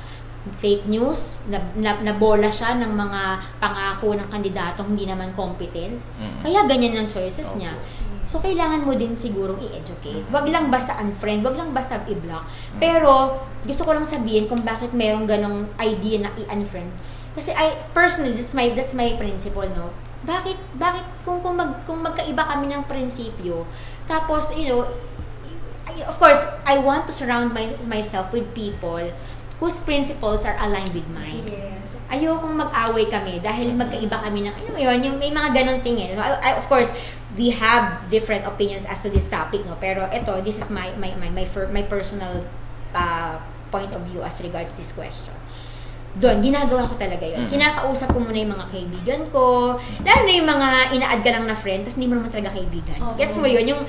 fake 0.57 0.89
news, 0.89 1.45
na, 1.53 1.61
na, 1.77 2.01
nabola 2.01 2.49
siya 2.49 2.81
ng 2.81 2.97
mga 2.97 3.21
pangako 3.61 4.17
ng 4.17 4.25
kandidatong 4.25 4.97
hindi 4.97 5.05
naman 5.05 5.29
competent. 5.37 6.01
Mm. 6.17 6.41
Kaya 6.41 6.65
ganyan 6.65 6.97
ang 6.97 7.07
choices 7.07 7.53
niya. 7.61 7.77
So, 8.31 8.39
kailangan 8.39 8.87
mo 8.87 8.95
din 8.95 9.11
sigurong 9.11 9.59
i-educate. 9.59 10.23
Wag 10.31 10.47
lang 10.47 10.71
basta 10.71 10.95
unfriend, 11.03 11.43
wag 11.43 11.59
lang 11.59 11.75
basta 11.75 11.99
i-block. 12.07 12.47
Pero, 12.79 13.43
gusto 13.67 13.83
ko 13.83 13.91
lang 13.91 14.07
sabihin 14.07 14.47
kung 14.47 14.63
bakit 14.63 14.95
merong 14.95 15.27
ganong 15.27 15.67
idea 15.83 16.23
na 16.23 16.31
i-unfriend. 16.39 16.87
Kasi 17.35 17.51
I, 17.51 17.75
personally, 17.91 18.31
that's 18.31 18.55
my, 18.55 18.71
that's 18.71 18.95
my 18.95 19.11
principle, 19.19 19.67
no? 19.75 19.91
Bakit, 20.23 20.55
bakit, 20.79 21.03
kung, 21.27 21.43
kung, 21.43 21.59
mag, 21.59 21.83
kung 21.83 21.99
magkaiba 21.99 22.47
kami 22.47 22.71
ng 22.71 22.87
prinsipyo, 22.87 23.67
tapos, 24.07 24.55
you 24.55 24.71
know, 24.71 24.87
I- 25.91 26.07
of 26.07 26.15
course, 26.15 26.47
I 26.63 26.79
want 26.79 27.07
to 27.07 27.13
surround 27.13 27.51
my, 27.51 27.67
myself 27.83 28.31
with 28.31 28.47
people 28.55 29.11
whose 29.59 29.83
principles 29.83 30.47
are 30.47 30.55
aligned 30.55 30.95
with 30.95 31.07
mine. 31.11 31.43
Ayokong 32.07 32.55
mag-away 32.55 33.07
kami 33.07 33.43
dahil 33.43 33.75
magkaiba 33.75 34.23
kami 34.23 34.47
ng, 34.47 34.55
ano 34.55 34.79
yun, 34.79 34.97
yung 35.03 35.15
may 35.19 35.31
mga 35.31 35.51
ganong 35.51 35.83
thing 35.83 35.99
eh. 35.99 36.15
So, 36.15 36.23
I, 36.23 36.31
I- 36.39 36.55
of 36.55 36.67
course, 36.71 36.95
we 37.37 37.51
have 37.51 38.09
different 38.09 38.45
opinions 38.45 38.85
as 38.85 39.01
to 39.03 39.09
this 39.09 39.27
topic, 39.27 39.65
no? 39.65 39.77
Pero 39.79 40.09
ito, 40.11 40.41
this 40.41 40.57
is 40.57 40.69
my, 40.69 40.91
my, 40.99 41.15
my, 41.15 41.29
my, 41.29 41.45
my 41.71 41.83
personal 41.83 42.45
uh, 42.93 43.39
point 43.71 43.93
of 43.95 44.01
view 44.03 44.21
as 44.21 44.41
regards 44.43 44.73
this 44.73 44.91
question. 44.91 45.33
Doon, 46.19 46.43
ginagawa 46.43 46.83
ko 46.83 46.99
talaga 46.99 47.23
yun. 47.23 47.47
Mm. 47.47 47.51
Kinakausap 47.51 48.11
ko 48.11 48.19
muna 48.19 48.35
yung 48.35 48.51
mga 48.51 48.67
kaibigan 48.67 49.21
ko. 49.31 49.75
Lalo 50.03 50.21
na 50.27 50.33
yung 50.35 50.49
mga 50.49 50.69
ina-add 50.91 51.21
ka 51.23 51.31
lang 51.31 51.45
na 51.47 51.55
friend, 51.55 51.87
tapos 51.87 51.95
hindi 51.95 52.11
mo 52.11 52.19
naman 52.19 52.27
talaga 52.27 52.51
kaibigan. 52.51 52.97
Gets 53.15 53.39
mo 53.39 53.47
yun? 53.47 53.63
Yung, 53.63 53.81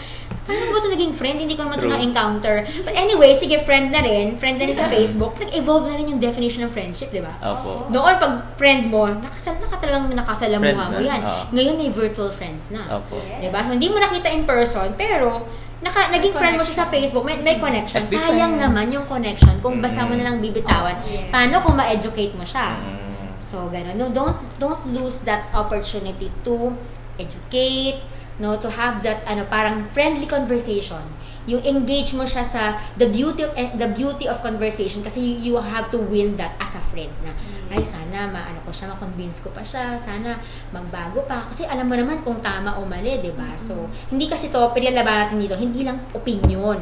paano 0.46 0.70
ba 0.70 0.78
ito 0.78 0.88
naging 0.94 1.14
friend? 1.18 1.36
Hindi 1.42 1.54
ko 1.58 1.66
naman 1.66 1.82
ito 1.82 1.90
na-encounter. 1.90 2.56
But 2.86 2.94
anyway, 2.94 3.34
sige, 3.34 3.58
friend 3.66 3.90
na 3.90 4.06
rin. 4.06 4.38
Friend 4.38 4.54
na 4.54 4.64
rin 4.70 4.76
sa 4.78 4.86
Facebook. 4.94 5.34
Nag-evolve 5.42 5.90
na 5.90 5.98
rin 5.98 6.14
yung 6.14 6.22
definition 6.22 6.62
ng 6.66 6.72
friendship, 6.72 7.10
di 7.10 7.18
ba? 7.18 7.34
Opo. 7.42 7.90
Noon, 7.90 8.14
pag 8.22 8.54
friend 8.54 8.86
mo, 8.86 9.10
nakasal, 9.10 9.58
naka 9.58 9.82
talagang 9.82 10.06
nakasalamuha 10.14 10.84
mo 10.94 10.98
na, 11.02 11.02
yan. 11.02 11.20
oo. 11.26 11.42
Ngayon, 11.58 11.74
may 11.74 11.90
virtual 11.90 12.30
friends 12.30 12.70
na. 12.70 12.86
Opo. 13.02 13.18
Diba? 13.42 13.58
So, 13.66 13.74
hindi 13.74 13.90
mo 13.90 13.98
nakita 13.98 14.30
in 14.30 14.46
person, 14.46 14.94
pero 14.94 15.42
naka, 15.82 16.14
naging 16.14 16.32
friend 16.32 16.54
mo 16.56 16.62
siya 16.62 16.86
sa 16.86 16.86
Facebook, 16.86 17.26
may, 17.26 17.36
may 17.42 17.58
connection. 17.58 18.06
FB 18.06 18.14
Sayang 18.14 18.54
friend. 18.56 18.62
naman 18.62 18.86
yung 18.94 19.06
connection 19.10 19.58
kung 19.58 19.82
basta 19.82 20.06
mo 20.06 20.14
na 20.14 20.30
lang 20.30 20.38
bibitawan. 20.38 20.94
Paano 21.28 21.58
kung 21.58 21.74
ma-educate 21.74 22.32
mo 22.38 22.46
siya? 22.46 22.78
Mm. 22.78 23.36
So, 23.42 23.66
gano'n. 23.66 23.98
No, 23.98 24.06
don't, 24.14 24.38
don't 24.62 24.82
lose 24.94 25.26
that 25.26 25.50
opportunity 25.50 26.30
to 26.46 26.70
educate, 27.18 27.98
no, 28.38 28.54
to 28.62 28.70
have 28.70 29.02
that, 29.02 29.26
ano, 29.26 29.42
parang 29.50 29.90
friendly 29.90 30.30
conversation. 30.30 31.02
Yung 31.44 31.62
engage 31.62 32.14
mo 32.14 32.22
siya 32.22 32.46
sa 32.46 32.62
the 32.94 33.06
beauty 33.06 33.42
of 33.42 33.50
eh, 33.54 33.74
the 33.74 33.90
beauty 33.90 34.30
of 34.30 34.38
conversation 34.38 35.02
kasi 35.02 35.18
you, 35.18 35.34
you 35.42 35.52
have 35.58 35.90
to 35.90 35.98
win 35.98 36.38
that 36.38 36.54
as 36.62 36.78
a 36.78 36.82
friend 36.90 37.10
na. 37.22 37.34
Ay 37.66 37.82
sana 37.82 38.28
maano 38.28 38.62
ko 38.62 38.70
siya 38.70 38.86
ma-convince 38.88 39.42
ko 39.42 39.50
pa 39.50 39.64
siya 39.64 39.98
sana 39.98 40.38
magbago 40.70 41.24
pa. 41.24 41.42
Kasi 41.48 41.66
alam 41.66 41.88
mo 41.88 41.98
naman 41.98 42.22
kung 42.22 42.38
tama 42.38 42.78
o 42.78 42.86
mali 42.86 43.18
'di 43.18 43.34
ba? 43.34 43.58
So 43.58 43.90
hindi 44.12 44.30
kasi 44.30 44.54
to 44.54 44.70
pinalaban 44.70 45.26
natin 45.26 45.42
dito 45.42 45.56
hindi 45.58 45.82
lang 45.82 45.98
opinion. 46.12 46.78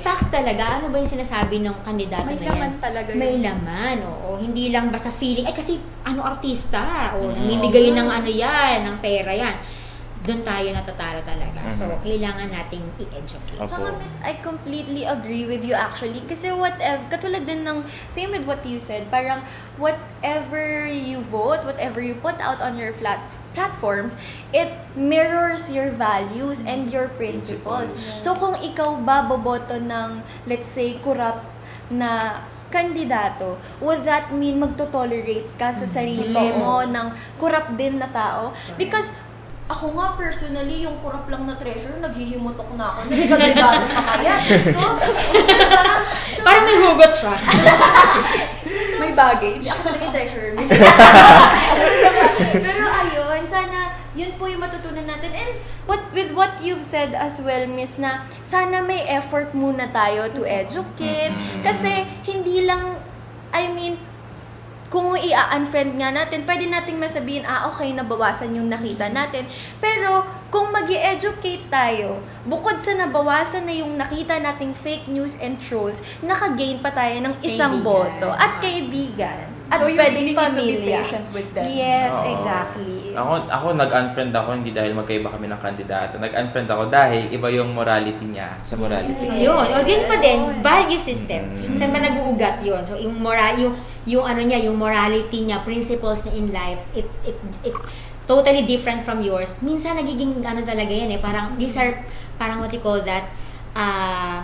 Facts 0.00 0.32
talaga. 0.32 0.80
Ano 0.80 0.88
ba 0.88 0.96
yung 0.96 1.08
sinasabi 1.08 1.60
ng 1.60 1.84
kandidato 1.84 2.24
May 2.24 2.40
na 2.40 2.44
yan? 2.44 2.52
laman 2.56 2.72
talaga 2.80 3.08
yun. 3.12 3.20
may 3.20 3.34
laman 3.36 3.96
oo. 4.00 4.40
Hindi 4.40 4.72
lang 4.72 4.88
basta 4.88 5.12
feeling. 5.12 5.44
Ay 5.44 5.52
kasi 5.52 5.76
ano 6.04 6.24
artista 6.24 7.12
o 7.16 7.28
namimigay 7.28 7.92
ng 7.92 8.08
ano 8.08 8.28
yan 8.28 8.84
ng 8.84 8.96
pera 9.00 9.32
yan 9.32 9.56
doon 10.24 10.40
tayo 10.40 10.72
natatalo 10.72 11.20
talaga 11.20 11.60
so 11.68 11.84
Mhm. 11.84 12.00
kailangan 12.00 12.48
nating 12.48 12.84
i-educate 12.96 13.60
Opo. 13.60 13.68
Tsaka 13.68 13.92
miss, 14.00 14.16
I 14.24 14.40
completely 14.40 15.04
agree 15.04 15.44
with 15.44 15.60
you 15.62 15.76
actually. 15.76 16.24
Kasi 16.24 16.48
whatever, 16.48 17.04
katulad 17.12 17.44
din 17.44 17.60
ng, 17.60 17.84
same 18.08 18.32
with 18.32 18.48
what 18.48 18.64
you 18.64 18.80
said, 18.80 19.04
parang 19.12 19.44
whatever 19.76 20.88
you 20.88 21.20
vote, 21.28 21.60
whatever 21.68 22.00
you 22.00 22.16
put 22.16 22.40
out 22.40 22.64
on 22.64 22.80
your 22.80 22.96
flat 22.96 23.20
platforms, 23.52 24.16
it 24.50 24.72
mirrors 24.96 25.68
your 25.68 25.92
values 25.92 26.64
and 26.64 26.88
your 26.88 27.12
principles. 27.14 27.92
So 28.18 28.32
kung 28.34 28.56
ikaw 28.58 29.04
ba 29.04 29.28
boboto 29.28 29.76
ng, 29.76 30.24
let's 30.48 30.66
say, 30.72 30.98
corrupt 31.04 31.44
na 31.92 32.40
kandidato, 32.72 33.60
would 33.78 34.02
that 34.02 34.34
mean 34.34 34.58
magto-tolerate 34.58 35.46
ka 35.54 35.70
sa 35.70 35.86
sarili 35.86 36.32
mo 36.56 36.82
ng 36.82 37.12
corrupt 37.38 37.76
din 37.78 38.02
na 38.02 38.10
tao? 38.10 38.50
Because 38.74 39.14
ako 39.64 39.96
nga 39.96 40.12
personally, 40.20 40.84
yung 40.84 41.00
corrupt 41.00 41.32
lang 41.32 41.48
na 41.48 41.56
treasure, 41.56 41.96
naghihimutok 41.96 42.68
na 42.76 42.84
ako. 42.92 42.98
Nagkagagado 43.08 43.84
pa 43.88 44.02
kaya. 44.12 44.34
Ko. 44.76 44.84
So, 46.36 46.40
parang 46.44 46.64
may 46.68 46.76
hugot 46.84 47.12
siya 47.12 47.34
May 49.00 49.12
baggage. 49.16 49.64
Hindi 49.64 49.72
ako 49.72 49.80
talaga 49.88 50.02
yung 50.04 50.14
treasurer. 50.14 50.50
miss. 50.52 50.70
Pero 52.68 52.84
ayun, 52.84 53.42
sana 53.48 53.78
yun 54.14 54.30
po 54.38 54.46
yung 54.46 54.62
matutunan 54.62 55.08
natin. 55.08 55.32
And 55.34 55.52
what 55.88 56.00
with 56.14 56.30
what 56.36 56.62
you've 56.62 56.84
said 56.84 57.10
as 57.16 57.42
well, 57.42 57.66
Miss, 57.66 57.98
na 57.98 58.28
sana 58.46 58.84
may 58.84 59.02
effort 59.10 59.50
muna 59.56 59.90
tayo 59.90 60.30
to 60.30 60.46
educate. 60.46 61.34
Kasi 61.66 62.06
hindi 62.28 62.62
lang, 62.62 63.00
I 63.50 63.66
mean, 63.72 63.98
kung 64.94 65.18
i-unfriend 65.18 65.98
nga 65.98 66.14
natin, 66.14 66.46
pwede 66.46 66.70
nating 66.70 67.02
masabihin, 67.02 67.42
ah, 67.42 67.66
okay, 67.66 67.90
nabawasan 67.90 68.54
yung 68.54 68.70
nakita 68.70 69.10
natin. 69.10 69.42
Pero, 69.82 70.22
kung 70.54 70.70
mag 70.70 70.86
educate 70.86 71.66
tayo, 71.66 72.22
bukod 72.46 72.78
sa 72.78 72.94
nabawasan 72.94 73.66
na 73.66 73.74
yung 73.74 73.98
nakita 73.98 74.38
nating 74.38 74.70
fake 74.70 75.10
news 75.10 75.34
and 75.42 75.58
trolls, 75.58 75.98
nakagain 76.22 76.78
pa 76.78 76.94
tayo 76.94 77.18
ng 77.18 77.34
isang 77.42 77.82
Kaibigan. 77.82 78.22
boto 78.22 78.30
at 78.30 78.62
kaibigan. 78.62 79.50
At 79.66 79.82
So, 79.82 79.90
you 79.90 79.98
pwedeng 79.98 80.22
really 80.22 80.30
need 80.30 80.38
to 80.38 80.46
be 80.46 80.62
pamilya. 80.62 80.98
patient 81.02 81.26
with 81.34 81.48
them. 81.50 81.66
Yes, 81.66 82.12
Oo. 82.14 82.26
exactly. 82.30 83.03
Ako, 83.14 83.46
ako 83.46 83.66
nag-unfriend 83.78 84.34
ako 84.34 84.48
hindi 84.58 84.74
dahil 84.74 84.92
magkaiba 84.92 85.30
kami 85.30 85.46
ng 85.46 85.60
kandidato. 85.62 86.18
Nag-unfriend 86.18 86.68
ako 86.68 86.90
dahil 86.90 87.30
iba 87.30 87.48
yung 87.54 87.70
morality 87.72 88.26
niya 88.26 88.58
sa 88.66 88.74
morality. 88.74 89.30
ko. 89.30 89.34
Yun, 89.38 89.64
o 89.70 89.80
din 89.86 90.02
pa 90.10 90.16
din, 90.18 90.40
value 90.60 90.98
system. 90.98 91.54
Saan 91.72 91.94
ba 91.94 92.02
nag-uugat 92.02 92.60
yun? 92.66 92.82
So, 92.82 92.98
yung 92.98 93.16
moral, 93.22 93.54
yung, 93.56 93.74
yung 94.04 94.26
ano 94.26 94.42
niya, 94.42 94.66
yung 94.66 94.76
morality 94.76 95.46
niya, 95.46 95.62
principles 95.62 96.26
niya 96.26 96.34
in 96.34 96.46
life, 96.50 96.82
it, 96.92 97.06
it, 97.22 97.38
it, 97.62 97.74
totally 98.26 98.66
different 98.66 99.06
from 99.06 99.22
yours. 99.22 99.62
Minsan 99.62 99.94
nagiging 99.94 100.42
ano 100.42 100.66
talaga 100.66 100.90
yan 100.90 101.14
eh, 101.14 101.20
parang, 101.22 101.54
these 101.54 101.78
are, 101.78 101.94
parang 102.36 102.58
what 102.58 102.72
you 102.74 102.82
call 102.82 102.98
that, 103.06 103.30
uh, 103.78 104.42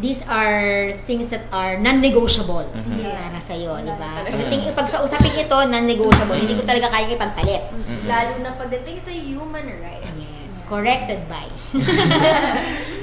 these 0.00 0.24
are 0.24 0.92
things 1.04 1.28
that 1.28 1.44
are 1.52 1.76
non-negotiable 1.76 2.64
para 3.02 3.40
sa 3.42 3.52
iyo, 3.52 3.76
di 3.82 3.92
ba? 3.96 4.24
Pagdating 4.24 4.72
pag 4.72 4.88
sa 4.88 5.04
usapin 5.04 5.34
ito, 5.36 5.56
non-negotiable, 5.68 6.38
hindi 6.38 6.56
ko 6.56 6.64
talaga 6.64 6.88
kaya 6.88 7.12
ipagpalit. 7.12 7.62
Lalo 8.08 8.32
na 8.40 8.56
pagdating 8.56 8.96
sa 8.96 9.12
human 9.12 9.68
rights. 9.82 10.08
Yes, 10.16 10.64
corrected 10.64 11.20
by. 11.28 11.46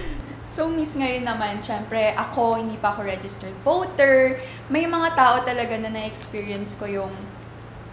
So, 0.49 0.65
Miss, 0.65 0.97
ngayon 0.97 1.30
naman, 1.30 1.62
syempre, 1.62 2.10
ako, 2.17 2.58
hindi 2.58 2.73
pa 2.82 2.89
ako 2.89 3.06
registered 3.06 3.54
voter. 3.62 4.41
May 4.65 4.89
mga 4.89 5.13
tao 5.13 5.36
talaga 5.45 5.78
na 5.78 5.93
na-experience 5.93 6.73
ko 6.73 6.89
yung, 6.89 7.13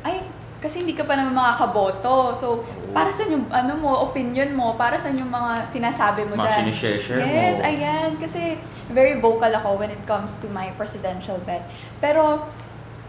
ay, 0.01 0.25
kasi 0.61 0.83
hindi 0.83 0.97
ka 0.97 1.05
pa 1.05 1.15
naman 1.21 1.37
makakaboto. 1.37 2.33
So, 2.33 2.65
para 2.97 3.13
sa 3.13 3.29
yung, 3.29 3.45
ano 3.53 3.77
mo, 3.77 4.09
opinion 4.09 4.57
mo, 4.57 4.73
para 4.73 4.97
sa 4.97 5.13
yung 5.13 5.29
mga 5.29 5.69
sinasabi 5.69 6.25
mo 6.25 6.41
Mga 6.41 6.65
sinishare-share 6.65 7.21
mo. 7.21 7.29
Yes, 7.29 7.57
ayan. 7.61 8.17
Kasi, 8.17 8.57
very 8.89 9.21
vocal 9.21 9.53
ako 9.53 9.77
when 9.77 9.93
it 9.93 10.01
comes 10.09 10.41
to 10.41 10.49
my 10.49 10.73
presidential 10.81 11.37
bet. 11.45 11.61
Pero, 12.01 12.49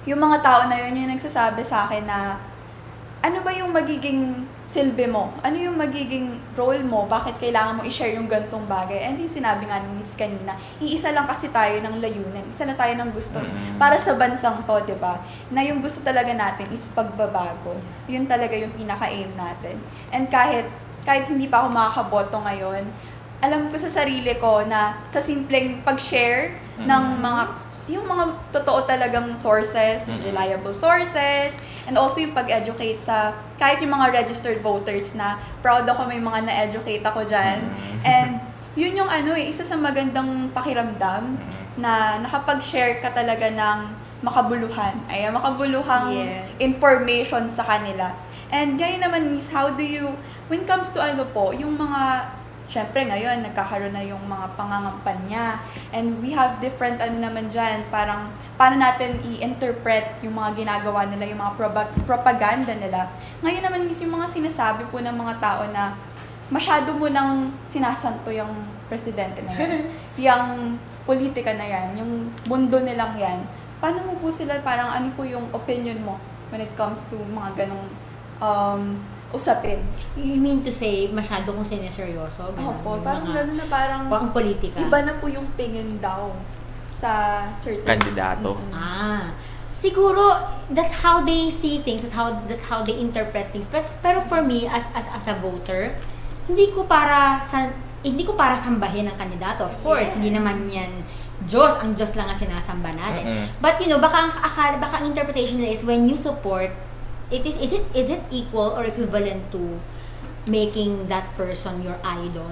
yung 0.03 0.19
mga 0.19 0.43
tao 0.43 0.59
na 0.67 0.75
yun, 0.75 1.07
yung 1.07 1.11
nagsasabi 1.15 1.63
sa 1.63 1.87
akin 1.87 2.03
na, 2.03 2.35
ano 3.27 3.43
ba 3.43 3.51
yung 3.51 3.75
magiging 3.75 4.47
silbi 4.63 5.03
mo? 5.03 5.35
Ano 5.43 5.59
yung 5.59 5.75
magiging 5.75 6.31
role 6.55 6.79
mo? 6.79 7.03
Bakit 7.11 7.43
kailangan 7.43 7.75
mo 7.75 7.81
i-share 7.83 8.15
yung 8.15 8.31
gantong 8.31 8.63
bagay? 8.63 9.03
And 9.03 9.19
yung 9.19 9.27
sinabi 9.27 9.67
nga 9.67 9.83
ni 9.83 9.99
Miss 9.99 10.15
kanina, 10.15 10.55
iisa 10.79 11.11
lang 11.11 11.27
kasi 11.27 11.51
tayo 11.51 11.75
ng 11.83 11.99
layunan. 11.99 12.47
Isa 12.47 12.63
lang 12.63 12.79
tayo 12.79 12.95
ng 12.95 13.11
gusto 13.11 13.43
Mm. 13.43 13.75
para 13.75 13.99
sa 13.99 14.15
bansang 14.15 14.63
to, 14.63 14.75
di 14.87 14.95
ba? 14.95 15.19
Na 15.51 15.59
yung 15.59 15.83
gusto 15.83 15.99
talaga 15.99 16.31
natin 16.31 16.71
is 16.71 16.87
pagbabago. 16.95 17.75
Yun 18.07 18.31
talaga 18.31 18.55
yung 18.55 18.71
pinaka-aim 18.71 19.35
natin. 19.35 19.75
And 20.07 20.31
kahit, 20.31 20.71
kahit 21.03 21.27
hindi 21.27 21.51
pa 21.51 21.67
ako 21.67 21.75
makakaboto 21.75 22.39
ngayon, 22.47 22.87
alam 23.43 23.67
ko 23.67 23.75
sa 23.75 23.91
sarili 23.91 24.39
ko 24.39 24.63
na 24.63 25.03
sa 25.11 25.19
simpleng 25.19 25.83
pag-share 25.83 26.55
ng 26.79 27.03
mga 27.19 27.41
yung 27.87 28.03
mga 28.03 28.23
totoo 28.51 28.83
talagang 28.83 29.35
sources, 29.35 30.07
Mm. 30.07 30.19
reliable 30.23 30.75
sources, 30.75 31.55
and 31.87 31.95
also 31.95 32.19
yung 32.19 32.35
pag-educate 32.35 32.99
sa 32.99 33.31
kahit 33.55 33.79
yung 33.79 33.95
mga 33.95 34.11
registered 34.13 34.59
voters 34.59 35.15
na 35.15 35.39
proud 35.63 35.87
ako 35.87 36.05
may 36.05 36.19
mga 36.19 36.45
na-educate 36.45 37.01
ako 37.01 37.23
dyan. 37.23 37.63
And 38.03 38.43
yun 38.75 38.93
yung 38.93 39.09
ano 39.09 39.33
eh, 39.33 39.47
isa 39.47 39.63
sa 39.63 39.73
magandang 39.73 40.51
pakiramdam 40.51 41.39
na 41.79 42.19
nakapag-share 42.19 42.99
ka 42.99 43.09
talaga 43.09 43.47
ng 43.47 43.79
makabuluhan. 44.19 44.93
Ay, 45.07 45.29
makabuluhang 45.29 46.09
Yes. 46.11 46.45
information 46.57 47.47
sa 47.47 47.63
kanila. 47.63 48.11
And 48.49 48.75
ngayon 48.75 49.01
naman, 49.01 49.21
Miss, 49.29 49.47
how 49.47 49.69
do 49.69 49.81
you, 49.81 50.15
when 50.47 50.63
it 50.63 50.67
comes 50.67 50.89
to 50.91 50.99
ano 50.99 51.23
po, 51.29 51.51
yung 51.51 51.75
mga 51.75 52.25
syempre 52.67 53.07
ngayon, 53.07 53.47
nagkakaroon 53.47 53.95
na 53.95 54.03
yung 54.03 54.21
mga 54.27 54.53
pangangampanya. 54.59 55.63
And 55.95 56.19
we 56.19 56.35
have 56.35 56.59
different, 56.59 56.99
ano 56.99 57.15
naman 57.17 57.47
dyan, 57.47 57.87
parang 57.87 58.27
paano 58.59 58.77
natin 58.77 59.17
i-interpret 59.23 60.19
yung 60.21 60.35
mga 60.35 60.59
ginagawa 60.59 61.07
nila, 61.07 61.23
yung 61.31 61.39
mga 61.39 61.55
propaganda 62.03 62.75
nila. 62.75 63.07
Ngayon 63.41 63.63
naman 63.63 63.87
is 63.87 64.03
yung 64.03 64.19
mga 64.19 64.27
sinasabi 64.27 64.83
po 64.91 64.99
ng 64.99 65.15
mga 65.15 65.33
tao 65.39 65.63
na 65.71 65.95
masyado 66.51 66.91
mo 66.95 67.07
nang 67.07 67.55
sinasanto 67.71 68.29
yung 68.35 68.51
presidente 68.91 69.43
na 69.47 69.55
yan. 69.55 69.71
yung 70.27 70.75
politika 71.07 71.55
na 71.55 71.63
yan, 71.63 72.03
yung 72.03 72.11
mundo 72.51 72.83
nilang 72.83 73.15
yan. 73.15 73.39
Paano 73.79 74.03
mo 74.03 74.13
po 74.19 74.27
sila, 74.27 74.59
parang 74.59 74.91
ano 74.91 75.07
po 75.15 75.23
yung 75.23 75.47
opinion 75.55 76.03
mo 76.03 76.19
when 76.51 76.63
it 76.63 76.71
comes 76.75 77.07
to 77.11 77.19
mga 77.31 77.63
ganong 77.63 77.87
um, 78.43 78.95
usapin? 79.31 79.83
You 80.15 80.37
mean 80.37 80.63
to 80.63 80.71
say, 80.71 81.07
masyado 81.09 81.51
kong 81.51 81.65
sineseryoso? 81.65 82.53
Ganun, 82.55 82.79
Opo, 82.79 82.97
parang 83.01 83.27
mga- 83.27 83.35
gano'n 83.43 83.57
na 83.57 83.65
parang 83.67 84.01
Parang 84.07 84.31
politika. 84.31 84.79
iba 84.79 84.99
na 85.03 85.13
po 85.15 85.27
yung 85.27 85.47
tingin 85.53 85.99
daw 85.99 86.31
sa 86.87 87.43
certain 87.53 87.85
Kandidato. 87.85 88.55
Mm. 88.57 88.71
Ah, 88.73 89.25
siguro 89.69 90.33
that's 90.71 91.05
how 91.05 91.21
they 91.21 91.51
see 91.51 91.77
things, 91.79 92.01
that's 92.01 92.15
how 92.15 92.33
that's 92.47 92.65
how 92.65 92.81
they 92.81 92.97
interpret 92.97 93.51
things. 93.51 93.69
Pero, 93.69 93.85
pero 94.01 94.19
for 94.25 94.41
me 94.41 94.65
as 94.65 94.89
as 94.95 95.05
as 95.11 95.27
a 95.29 95.35
voter, 95.37 95.93
hindi 96.47 96.71
ko 96.71 96.87
para 96.87 97.43
sa 97.43 97.69
hindi 98.01 98.23
ko 98.23 98.33
para 98.33 98.55
sambahin 98.55 99.05
ang 99.05 99.17
kandidato. 99.19 99.67
Of 99.67 99.75
course, 99.83 100.15
hindi 100.15 100.31
naman 100.31 100.65
'yan 100.65 101.03
Diyos, 101.37 101.77
ang 101.77 101.93
Diyos 101.93 102.17
lang 102.17 102.25
ang 102.25 102.35
sinasamba 102.35 102.97
natin. 102.97 103.29
Mm-mm. 103.29 103.45
But 103.61 103.77
you 103.77 103.93
know, 103.93 104.01
baka 104.01 104.25
ang 104.25 104.33
akala, 104.33 104.81
baka 104.81 105.03
ang 105.03 105.13
interpretation 105.13 105.61
nila 105.61 105.69
is 105.69 105.85
when 105.85 106.09
you 106.09 106.17
support 106.17 106.73
it 107.31 107.43
is 107.43 107.59
is 107.59 107.71
it 107.75 107.85
is 107.91 108.07
it 108.09 108.23
equal 108.31 108.71
or 108.75 108.83
equivalent 108.87 109.51
to 109.51 109.79
making 110.47 111.11
that 111.11 111.35
person 111.35 111.83
your 111.83 111.99
idol? 112.03 112.51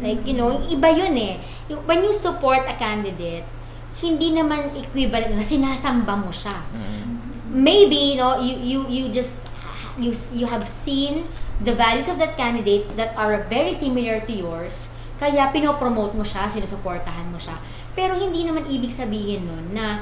Like, 0.00 0.24
you 0.24 0.32
know, 0.32 0.62
iba 0.72 0.88
yun 0.88 1.18
eh. 1.20 1.36
When 1.84 2.00
you 2.00 2.14
support 2.16 2.64
a 2.64 2.72
candidate, 2.78 3.44
hindi 4.00 4.32
naman 4.32 4.72
equivalent 4.72 5.36
na 5.36 5.44
sinasamba 5.44 6.16
mo 6.16 6.32
siya. 6.32 6.54
Maybe, 7.52 8.16
you 8.16 8.16
know, 8.16 8.40
you, 8.40 8.56
you, 8.56 8.78
you 8.88 9.04
just, 9.12 9.36
you, 10.00 10.16
you 10.32 10.48
have 10.48 10.64
seen 10.64 11.28
the 11.60 11.76
values 11.76 12.08
of 12.08 12.16
that 12.16 12.40
candidate 12.40 12.96
that 12.96 13.12
are 13.20 13.44
very 13.52 13.76
similar 13.76 14.24
to 14.24 14.32
yours, 14.32 14.88
kaya 15.20 15.52
pinopromote 15.52 16.16
mo 16.16 16.24
siya, 16.24 16.48
sinusuportahan 16.48 17.28
mo 17.28 17.36
siya. 17.36 17.60
Pero 17.92 18.16
hindi 18.16 18.48
naman 18.48 18.64
ibig 18.72 18.88
sabihin 18.88 19.44
nun 19.44 19.76
na 19.76 20.00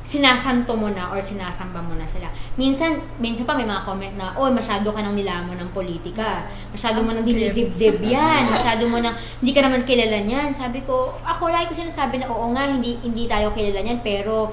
sinasanto 0.00 0.72
mo 0.72 0.88
na 0.88 1.12
or 1.12 1.20
sinasamba 1.20 1.84
mo 1.84 1.92
na 1.94 2.08
sila. 2.08 2.26
Minsan, 2.56 2.96
minsan 3.20 3.44
pa 3.44 3.52
may 3.52 3.68
mga 3.68 3.84
comment 3.84 4.14
na, 4.16 4.32
oh, 4.34 4.48
masyado 4.48 4.88
ka 4.88 5.00
nang 5.04 5.12
nilamon 5.12 5.60
ng 5.60 5.70
politika. 5.76 6.48
Masyado 6.72 7.04
mo 7.04 7.12
nang 7.12 7.24
dinidibdib 7.24 8.00
yan. 8.00 8.48
Masyado 8.48 8.88
mo 8.88 8.96
nang, 8.96 9.12
hindi 9.12 9.52
ka 9.52 9.60
naman 9.60 9.84
kilala 9.84 10.24
niyan. 10.24 10.50
Sabi 10.56 10.80
ko, 10.88 11.14
ako 11.20 11.52
lagi 11.52 11.68
ko 11.68 11.84
sinasabi 11.84 12.16
na, 12.16 12.32
oo 12.32 12.48
nga, 12.56 12.64
hindi, 12.64 12.96
hindi 13.04 13.28
tayo 13.28 13.52
kilala 13.52 13.84
niyan, 13.84 14.00
pero 14.00 14.48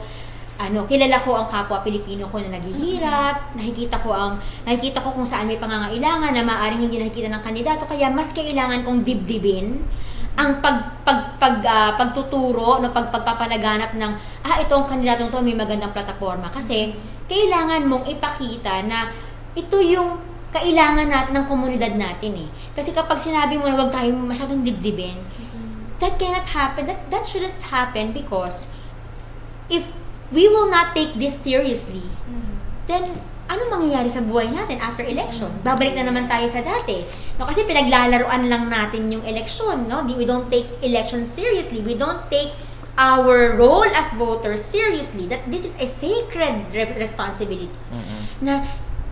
ano, 0.58 0.90
kilala 0.90 1.22
ko 1.22 1.38
ang 1.38 1.48
kapwa 1.48 1.86
Pilipino 1.86 2.26
ko 2.28 2.42
na 2.42 2.58
naghihirap, 2.58 3.54
nakikita 3.54 4.02
ko 4.02 4.10
ang 4.10 4.42
nakikita 4.66 5.06
ko 5.06 5.14
kung 5.14 5.26
saan 5.26 5.46
may 5.46 5.62
pangangailangan 5.62 6.34
na 6.34 6.42
maaaring 6.42 6.90
hindi 6.90 6.98
nakikita 6.98 7.30
ng 7.30 7.46
kandidato 7.46 7.86
kaya 7.86 8.10
mas 8.10 8.34
kailangan 8.34 8.82
kong 8.82 9.06
dibdibin 9.06 9.86
ang 10.38 10.62
pag 10.62 11.02
pag 11.02 11.34
pag 11.42 11.56
ah, 11.66 11.92
pagtuturo 11.98 12.78
no 12.78 12.94
pag 12.94 13.10
pagpapalaganap 13.10 13.98
ng 13.98 14.12
ah 14.46 14.56
ito 14.62 14.74
ang 14.78 14.86
kandidatong 14.86 15.34
to 15.34 15.42
may 15.42 15.58
magandang 15.58 15.90
plataforma 15.90 16.54
kasi 16.54 16.94
kailangan 17.26 17.90
mong 17.90 18.06
ipakita 18.06 18.86
na 18.86 19.10
ito 19.58 19.82
yung 19.82 20.22
kailangan 20.54 21.12
natin 21.12 21.34
ng 21.36 21.46
komunidad 21.50 21.94
natin 22.00 22.48
eh. 22.48 22.50
Kasi 22.72 22.96
kapag 22.96 23.20
sinabi 23.20 23.60
mo 23.60 23.68
na 23.68 23.76
wag 23.76 23.92
tayong 23.92 24.16
masyadong 24.16 24.64
dibdibin, 24.64 25.20
that 26.00 26.16
cannot 26.16 26.48
happen. 26.48 26.88
That 26.88 27.10
that 27.12 27.28
shouldn't 27.28 27.60
happen 27.68 28.16
because 28.16 28.72
if 29.68 29.84
we 30.32 30.48
will 30.48 30.72
not 30.72 30.96
take 30.96 31.20
this 31.20 31.36
seriously, 31.36 32.06
then 32.88 33.04
ano 33.48 33.72
mangyayari 33.72 34.12
sa 34.12 34.20
buhay 34.20 34.52
natin 34.52 34.78
after 34.84 35.08
election? 35.08 35.48
Babalik 35.64 35.96
na 35.96 36.08
naman 36.08 36.28
tayo 36.28 36.48
sa 36.52 36.60
dati. 36.60 37.04
No, 37.40 37.48
kasi 37.48 37.64
pinaglalaruan 37.64 38.48
lang 38.52 38.68
natin 38.68 39.08
yung 39.08 39.24
election, 39.24 39.88
no? 39.88 40.04
We 40.04 40.28
don't 40.28 40.52
take 40.52 40.68
election 40.84 41.24
seriously. 41.24 41.80
We 41.80 41.96
don't 41.96 42.28
take 42.28 42.52
our 42.98 43.56
role 43.56 43.88
as 43.94 44.12
voters 44.18 44.60
seriously. 44.60 45.30
That 45.30 45.48
this 45.48 45.64
is 45.64 45.78
a 45.80 45.88
sacred 45.88 46.68
re- 46.74 46.98
responsibility. 46.98 47.72
Na 48.42 48.66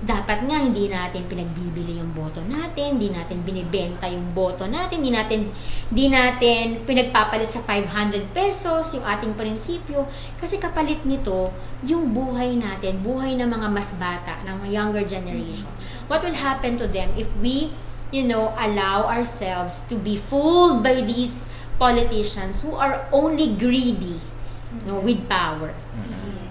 dapat 0.06 0.45
nga 0.45 0.62
hindi 0.62 0.86
natin 0.86 1.26
pinagbibili 1.26 1.97
yung 1.97 2.14
boto 2.14 2.38
natin, 2.45 3.01
hindi 3.01 3.10
natin 3.10 3.41
binibenta 3.41 4.06
yung 4.06 4.38
boto 4.38 4.70
natin, 4.70 5.01
hindi 5.01 5.10
natin 5.10 5.49
hindi 5.89 6.06
natin 6.14 6.86
pinagpapalit 6.86 7.49
sa 7.49 7.66
500 7.66 8.30
pesos 8.30 8.93
yung 8.93 9.01
ating 9.01 9.34
prinsipyo 9.34 10.06
kasi 10.38 10.62
kapalit 10.62 11.01
nito 11.10 11.49
yung 11.82 12.14
buhay 12.14 12.53
natin, 12.53 13.01
buhay 13.01 13.34
ng 13.34 13.49
mga 13.49 13.68
mas 13.74 13.97
bata, 13.97 14.38
ng 14.45 14.70
younger 14.70 15.01
generation. 15.01 15.70
What 16.06 16.22
will 16.22 16.38
happen 16.38 16.78
to 16.78 16.86
them 16.86 17.10
if 17.18 17.26
we, 17.41 17.74
you 18.14 18.22
know, 18.22 18.53
allow 18.62 19.10
ourselves 19.10 19.82
to 19.89 19.97
be 19.97 20.22
fooled 20.22 20.86
by 20.86 21.01
these 21.01 21.49
politicians 21.82 22.62
who 22.62 22.78
are 22.78 23.10
only 23.10 23.58
greedy 23.58 24.22
no, 24.86 25.01
with 25.01 25.26
power? 25.26 25.74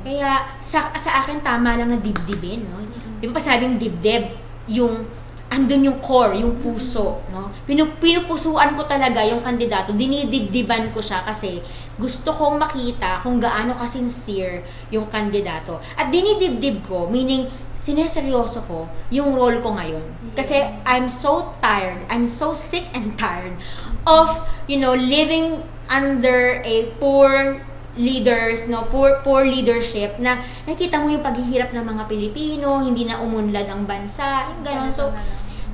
Kaya 0.04 0.58
sa, 0.60 0.92
sa 0.98 1.24
akin 1.24 1.40
tama 1.40 1.80
lang 1.80 1.88
na 1.88 1.96
dibdibin, 1.96 2.66
no? 2.68 2.82
Di 3.24 3.32
ba 3.32 3.40
sabing 3.40 3.80
dibdib, 3.80 4.36
yung 4.68 5.08
andun 5.48 5.86
yung 5.86 5.98
core, 6.04 6.36
yung 6.36 6.60
puso, 6.60 7.24
no? 7.32 7.48
Pinu, 7.64 7.96
pinupusuan 7.96 8.76
ko 8.76 8.84
talaga 8.84 9.24
yung 9.24 9.40
kandidato, 9.40 9.96
dinidibdiban 9.96 10.92
ko 10.92 11.00
siya 11.00 11.24
kasi 11.24 11.62
gusto 11.96 12.34
kong 12.34 12.60
makita 12.60 13.22
kung 13.24 13.40
gaano 13.40 13.72
ka-sincere 13.72 14.66
yung 14.90 15.06
kandidato. 15.08 15.80
At 15.96 16.10
dinidibdib 16.10 16.84
ko, 16.84 17.06
meaning 17.08 17.48
sineseryoso 17.78 18.66
ko 18.68 18.90
yung 19.14 19.32
role 19.32 19.62
ko 19.64 19.72
ngayon. 19.72 20.04
Kasi 20.36 20.60
I'm 20.84 21.06
so 21.06 21.56
tired, 21.64 22.04
I'm 22.10 22.28
so 22.28 22.52
sick 22.52 22.84
and 22.92 23.14
tired 23.16 23.56
of, 24.04 24.44
you 24.68 24.76
know, 24.76 24.92
living 24.92 25.64
under 25.88 26.60
a 26.60 26.92
poor 27.00 27.62
leaders, 27.94 28.66
no, 28.66 28.86
poor, 28.90 29.22
poor 29.22 29.46
leadership 29.46 30.18
na 30.18 30.42
nakita 30.66 30.98
mo 30.98 31.06
yung 31.06 31.22
paghihirap 31.22 31.70
ng 31.70 31.84
mga 31.84 32.02
Pilipino, 32.10 32.82
hindi 32.82 33.06
na 33.06 33.22
umunlad 33.22 33.70
ang 33.70 33.86
bansa, 33.86 34.50
yung 34.50 34.62
ganon. 34.66 34.90
So, 34.90 35.14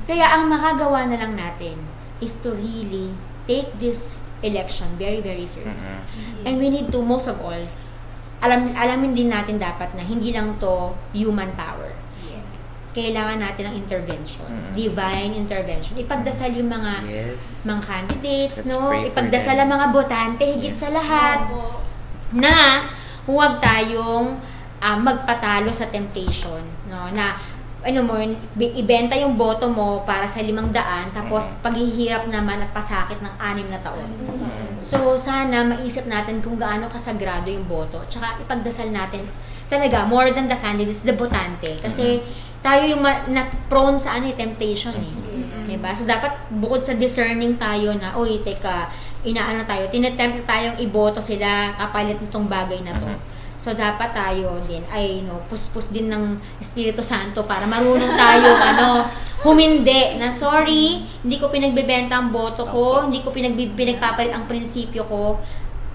kaya 0.04 0.36
ang 0.36 0.48
makagawa 0.52 1.08
na 1.08 1.16
lang 1.16 1.32
natin 1.36 1.80
is 2.20 2.36
to 2.44 2.52
really 2.52 3.16
take 3.48 3.72
this 3.80 4.20
election 4.44 4.88
very, 5.00 5.20
very 5.20 5.48
seriously. 5.48 5.96
And 6.44 6.60
we 6.60 6.68
need 6.68 6.92
to, 6.92 7.00
most 7.00 7.28
of 7.28 7.40
all, 7.40 7.60
alam, 8.40 8.72
alamin 8.72 9.12
din 9.12 9.28
natin 9.28 9.60
dapat 9.60 9.92
na 9.96 10.00
hindi 10.00 10.32
lang 10.32 10.56
to 10.60 10.96
human 11.12 11.52
power. 11.56 11.92
Kailangan 12.90 13.38
natin 13.38 13.70
ng 13.70 13.76
intervention, 13.86 14.50
Mm. 14.50 14.74
divine 14.74 15.32
intervention. 15.38 15.94
Ipagdasal 15.94 16.50
yung 16.58 16.74
mga 16.74 17.06
Yes. 17.06 17.62
mga 17.62 17.82
candidates, 17.86 18.66
Let's 18.66 18.70
no? 18.74 18.90
Ipagdasal 18.90 19.56
ang 19.62 19.70
mga 19.70 19.86
botante 19.94 20.42
higit 20.42 20.74
Yes. 20.74 20.82
sa 20.82 20.90
lahat 20.90 21.38
na 22.34 22.86
huwag 23.26 23.58
tayong 23.58 24.38
ah, 24.80 24.96
magpatalo 24.96 25.70
sa 25.70 25.86
temptation, 25.92 26.62
no? 26.88 27.10
Na 27.12 27.36
ano 27.80 28.04
mo, 28.04 28.20
ibenta 28.60 29.16
yung 29.16 29.40
boto 29.40 29.64
mo 29.64 30.04
para 30.04 30.28
sa 30.28 30.44
limang 30.44 30.68
daan, 30.68 31.08
tapos 31.16 31.56
paghihirap 31.64 32.28
naman 32.28 32.60
at 32.60 32.68
pasakit 32.76 33.16
ng 33.24 33.34
anim 33.40 33.72
na 33.72 33.80
taon. 33.80 34.04
So, 34.80 35.16
sana 35.16 35.64
maisip 35.64 36.04
natin 36.04 36.44
kung 36.44 36.60
gaano 36.60 36.92
kasagrado 36.92 37.48
yung 37.48 37.64
boto. 37.64 38.04
Tsaka 38.04 38.36
ipagdasal 38.44 38.92
natin 38.92 39.24
talaga, 39.72 40.04
more 40.04 40.28
than 40.28 40.44
the 40.44 40.60
candidates, 40.60 41.08
the 41.08 41.16
botante. 41.16 41.80
Kasi 41.80 42.20
tayo 42.60 42.84
yung 42.84 43.00
ma- 43.00 43.24
na 43.32 43.48
prone 43.72 43.96
sa 43.96 44.20
ano, 44.20 44.28
eh, 44.28 44.36
temptation 44.36 44.92
eh. 45.00 45.14
Diba? 45.64 45.96
So, 45.96 46.04
dapat 46.04 46.36
bukod 46.52 46.84
sa 46.84 46.92
discerning 46.96 47.56
tayo 47.56 47.96
na, 47.96 48.12
uy, 48.12 48.44
teka, 48.44 48.92
inaano 49.22 49.64
tayo, 49.64 49.88
tinetempt 49.92 50.48
tayong 50.48 50.80
iboto 50.80 51.20
sila 51.20 51.76
kapalit 51.76 52.16
nitong 52.20 52.48
bagay 52.48 52.80
na 52.80 52.96
to. 52.96 53.08
So, 53.60 53.76
dapat 53.76 54.16
tayo 54.16 54.56
din 54.64 54.80
ay, 54.88 55.20
no, 55.20 55.36
puspos 55.44 55.92
din 55.92 56.08
ng 56.08 56.40
Espiritu 56.56 57.04
Santo 57.04 57.44
para 57.44 57.68
marunong 57.68 58.16
tayo, 58.16 58.56
ano, 58.72 59.04
humindi 59.44 60.16
na, 60.16 60.32
sorry, 60.32 61.04
hindi 61.20 61.36
ko 61.36 61.52
pinagbebenta 61.52 62.16
ang 62.16 62.32
boto 62.32 62.64
ko, 62.64 63.04
hindi 63.04 63.20
ko 63.20 63.28
pinagbi- 63.28 63.76
pinagpapalit 63.76 64.32
ang 64.32 64.48
prinsipyo 64.48 65.04
ko 65.04 65.36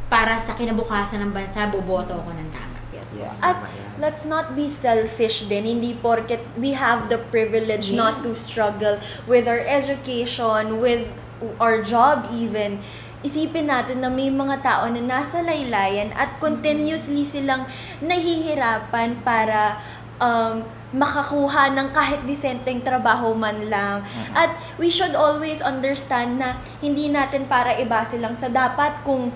para 0.05 0.37
sa 0.37 0.53
kinabukasan 0.53 1.25
ng 1.25 1.33
bansa, 1.33 1.65
boboto 1.65 2.13
ako 2.13 2.37
ng 2.37 2.49
tama. 2.53 2.77
Yes, 2.93 3.17
Yes. 3.17 3.37
At 3.41 3.57
let's 3.97 4.25
not 4.25 4.53
be 4.53 4.69
selfish 4.69 5.45
din. 5.45 5.65
Hindi 5.65 5.97
porket 5.97 6.41
we 6.57 6.73
have 6.73 7.09
the 7.09 7.17
privilege 7.33 7.89
Yes. 7.89 7.97
not 7.97 8.21
to 8.21 8.29
struggle 8.29 8.97
with 9.25 9.49
our 9.49 9.61
education, 9.61 10.77
with 10.77 11.09
our 11.57 11.81
job 11.81 12.29
even. 12.29 12.81
Isipin 13.25 13.65
natin 13.65 14.05
na 14.05 14.09
may 14.13 14.29
mga 14.29 14.61
tao 14.61 14.85
na 14.85 15.01
nasa 15.01 15.41
laylayan 15.41 16.13
at 16.13 16.37
continuously 16.37 17.25
silang 17.25 17.65
nahihirapan 18.05 19.17
para 19.25 19.81
um, 20.21 20.61
makakuha 20.95 21.73
ng 21.75 21.89
kahit 21.91 22.21
disenteng 22.23 22.79
trabaho 22.85 23.33
man 23.35 23.67
lang. 23.67 24.05
At 24.31 24.53
we 24.77 24.87
should 24.87 25.17
always 25.17 25.59
understand 25.59 26.39
na 26.39 26.61
hindi 26.79 27.09
natin 27.09 27.49
para 27.49 27.75
ibase 27.81 28.21
lang 28.21 28.37
sa 28.37 28.47
dapat 28.47 29.01
kung 29.03 29.33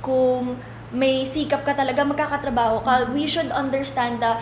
kung 0.00 0.56
may 0.90 1.22
sikap 1.28 1.62
ka 1.62 1.76
talaga 1.76 2.02
magkakatrabaho 2.02 2.82
ka, 2.82 2.94
we 3.14 3.28
should 3.28 3.52
understand 3.54 4.18
the, 4.18 4.40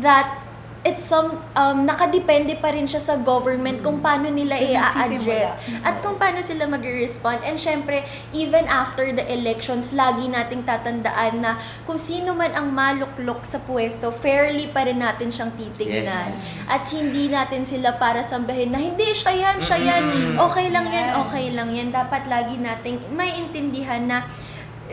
that 0.00 0.40
it's 0.82 1.06
some 1.06 1.38
um, 1.54 1.86
nakadepende 1.86 2.58
pa 2.58 2.74
rin 2.74 2.90
siya 2.90 2.98
sa 2.98 3.14
government 3.14 3.86
kung 3.86 4.02
paano 4.02 4.26
nila 4.26 4.58
i-address 4.58 5.54
at 5.86 5.94
kung 6.02 6.18
paano 6.18 6.42
sila 6.42 6.66
mag-respond. 6.66 7.38
And 7.46 7.54
syempre 7.54 8.02
even 8.34 8.66
after 8.66 9.06
the 9.14 9.22
elections 9.30 9.94
lagi 9.94 10.26
nating 10.26 10.66
tatandaan 10.66 11.38
na 11.38 11.58
kung 11.86 11.98
sino 11.98 12.34
man 12.34 12.50
ang 12.58 12.74
maluklok 12.74 13.46
sa 13.46 13.62
pwesto 13.62 14.10
fairly 14.10 14.66
pa 14.74 14.82
rin 14.82 14.98
natin 14.98 15.30
siyang 15.30 15.54
titignan. 15.54 16.06
Yes. 16.06 16.66
at 16.66 16.82
hindi 16.90 17.28
natin 17.30 17.62
sila 17.62 17.94
para 18.00 18.24
sambahin 18.24 18.74
na 18.74 18.80
hindi 18.82 19.06
siya 19.14 19.32
yan 19.34 19.58
siya 19.62 19.78
yan. 19.78 20.04
Okay 20.40 20.66
lang 20.72 20.86
yan 20.90 21.08
okay 21.22 21.46
lang 21.54 21.70
yan. 21.70 21.94
Dapat 21.94 22.26
lagi 22.26 22.58
nating 22.58 23.12
may 23.14 23.38
intindihan 23.38 24.02
na 24.02 24.26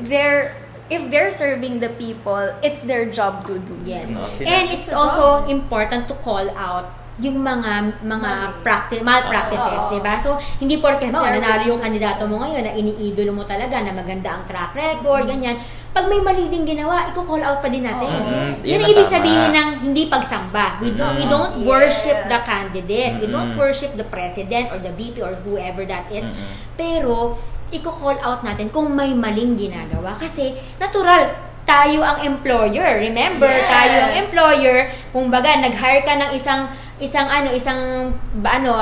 they're 0.06 0.69
if 0.90 1.02
they're 1.14 1.32
serving 1.32 1.80
the 1.80 1.90
people 1.96 2.42
it's 2.66 2.82
their 2.84 3.06
job 3.10 3.46
to 3.46 3.58
do. 3.62 3.78
Yes. 3.86 4.18
No, 4.18 4.26
And 4.46 4.70
it's 4.74 4.92
also 4.92 5.46
important 5.46 6.10
to 6.10 6.16
call 6.20 6.50
out 6.58 7.00
yung 7.20 7.44
mga 7.44 8.00
mga 8.00 8.32
practice 8.64 9.04
malpractices, 9.04 9.92
'di 9.92 10.00
ba? 10.00 10.16
So 10.18 10.40
hindi 10.60 10.80
porke 10.80 11.12
mo 11.12 11.20
nanalo 11.20 11.68
yung 11.68 11.82
kandidato 11.84 12.24
mo 12.26 12.40
ngayon 12.40 12.64
na 12.64 12.72
iniidolo 12.72 13.36
mo 13.36 13.44
talaga 13.44 13.84
na 13.84 13.92
maganda 13.92 14.40
ang 14.40 14.48
track 14.48 14.72
record, 14.72 15.28
ganyan. 15.28 15.60
Pag 15.92 16.08
may 16.08 16.22
mali 16.24 16.48
din 16.48 16.64
ginawa, 16.64 17.12
i-call 17.12 17.44
out 17.44 17.60
pa 17.60 17.68
din 17.68 17.84
natin. 17.84 18.08
Mm, 18.08 18.62
Yun 18.62 18.80
ang 18.80 18.90
ibig 18.94 19.10
sabihin 19.10 19.52
ng 19.52 19.70
hindi 19.90 20.06
pagsamba. 20.06 20.80
We 20.80 20.94
don't, 20.94 21.18
we 21.18 21.26
don't 21.26 21.66
worship 21.66 22.30
the 22.30 22.40
candidate. 22.46 23.18
We 23.20 23.28
don't 23.28 23.58
worship 23.58 23.98
the 23.98 24.06
president 24.06 24.70
or 24.70 24.78
the 24.78 24.94
VP 24.94 25.18
or 25.20 25.34
whoever 25.44 25.84
that 25.90 26.08
is. 26.14 26.30
Pero 26.78 27.36
i-call 27.70 28.18
out 28.22 28.42
natin 28.42 28.70
kung 28.74 28.90
may 28.94 29.14
maling 29.14 29.58
ginagawa 29.58 30.18
kasi 30.18 30.54
natural 30.82 31.50
tayo 31.70 32.02
ang 32.02 32.18
employer. 32.26 32.98
Remember, 32.98 33.50
tayo 33.70 34.10
ang 34.10 34.14
employer. 34.26 34.90
Kung 35.14 35.30
baga, 35.30 35.54
nag-hire 35.54 36.02
ka 36.02 36.18
ng 36.18 36.34
isang 36.34 36.66
isang 36.98 37.30
ano, 37.30 37.54
isang 37.54 38.10
ba, 38.42 38.58
ano, 38.58 38.74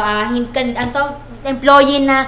kan- 0.55 0.71
ang 0.71 0.89
tawag, 0.95 1.19
employee 1.43 2.07
na 2.07 2.23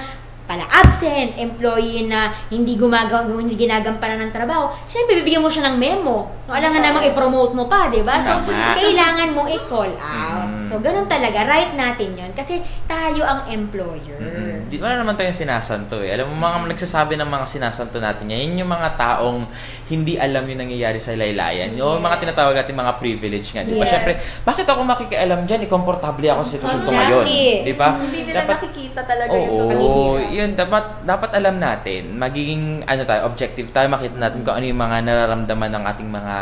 pala 0.50 0.66
absent, 0.66 1.38
employee 1.38 2.10
na 2.10 2.34
hindi 2.50 2.74
gumagawa, 2.74 3.22
hindi 3.38 3.54
ginagampanan 3.54 4.18
ng 4.28 4.34
trabaho, 4.34 4.74
syempre 4.90 5.22
bibigyan 5.22 5.46
mo 5.46 5.50
siya 5.50 5.70
ng 5.70 5.78
memo. 5.78 6.26
Alam 6.50 6.74
nga 6.74 6.82
namang 6.90 7.06
i-promote 7.06 7.54
mo 7.54 7.70
pa, 7.70 7.86
di 7.86 8.02
ba? 8.02 8.18
So, 8.18 8.34
kailangan 8.50 9.30
mong 9.38 9.46
i-call 9.54 9.94
out. 10.02 10.50
So, 10.66 10.82
ganun 10.82 11.06
talaga. 11.06 11.46
Right 11.46 11.78
natin 11.78 12.18
yon 12.18 12.34
Kasi 12.34 12.66
tayo 12.90 13.22
ang 13.30 13.46
employer. 13.46 14.18
Mm. 14.18 14.59
Di 14.70 14.78
wala 14.78 15.02
naman 15.02 15.18
tayong 15.18 15.34
sinasanto 15.34 15.98
eh. 16.06 16.14
Alam 16.14 16.30
mo, 16.30 16.46
mga 16.46 16.70
nagsasabi 16.70 17.18
ng 17.18 17.26
mga 17.26 17.46
sinasanto 17.50 17.98
natin 17.98 18.30
yan, 18.30 18.54
yun 18.54 18.62
yung 18.62 18.72
mga 18.72 18.94
taong 19.02 19.50
hindi 19.90 20.22
alam 20.22 20.46
yung 20.46 20.62
nangyayari 20.62 21.02
sa 21.02 21.18
laylayan. 21.18 21.74
Yung 21.74 21.98
mga 21.98 22.22
tinatawag 22.22 22.54
natin 22.54 22.78
mga 22.78 22.94
privilege 23.02 23.50
nga, 23.50 23.66
di 23.66 23.74
ba? 23.74 23.82
Yes. 23.82 23.90
Siyempre, 23.90 24.14
bakit 24.46 24.66
ako 24.70 24.86
makikialam 24.86 25.50
dyan? 25.50 25.66
Eh, 25.66 25.70
komportable 25.70 26.30
ako 26.30 26.42
sa 26.46 26.52
sitwasyon 26.54 26.82
ko 26.86 26.92
ngayon. 26.94 27.26
Di 27.66 27.74
ba? 27.74 27.98
Hindi 27.98 28.20
nila 28.30 28.46
nakikita 28.46 29.02
talaga 29.10 29.34
yung 29.34 29.74
Oo, 29.74 30.22
yun, 30.22 30.54
dapat, 30.54 31.02
dapat 31.02 31.32
alam 31.34 31.58
natin, 31.58 32.14
magiging, 32.14 32.86
ano 32.86 33.02
tayo, 33.10 33.26
objective 33.26 33.74
tayo, 33.74 33.90
makita 33.90 34.22
natin 34.22 34.46
kung 34.46 34.54
ano 34.54 34.66
yung 34.70 34.78
mga 34.78 34.98
nararamdaman 35.02 35.72
ng 35.74 35.84
ating 35.90 36.10
mga 36.14 36.36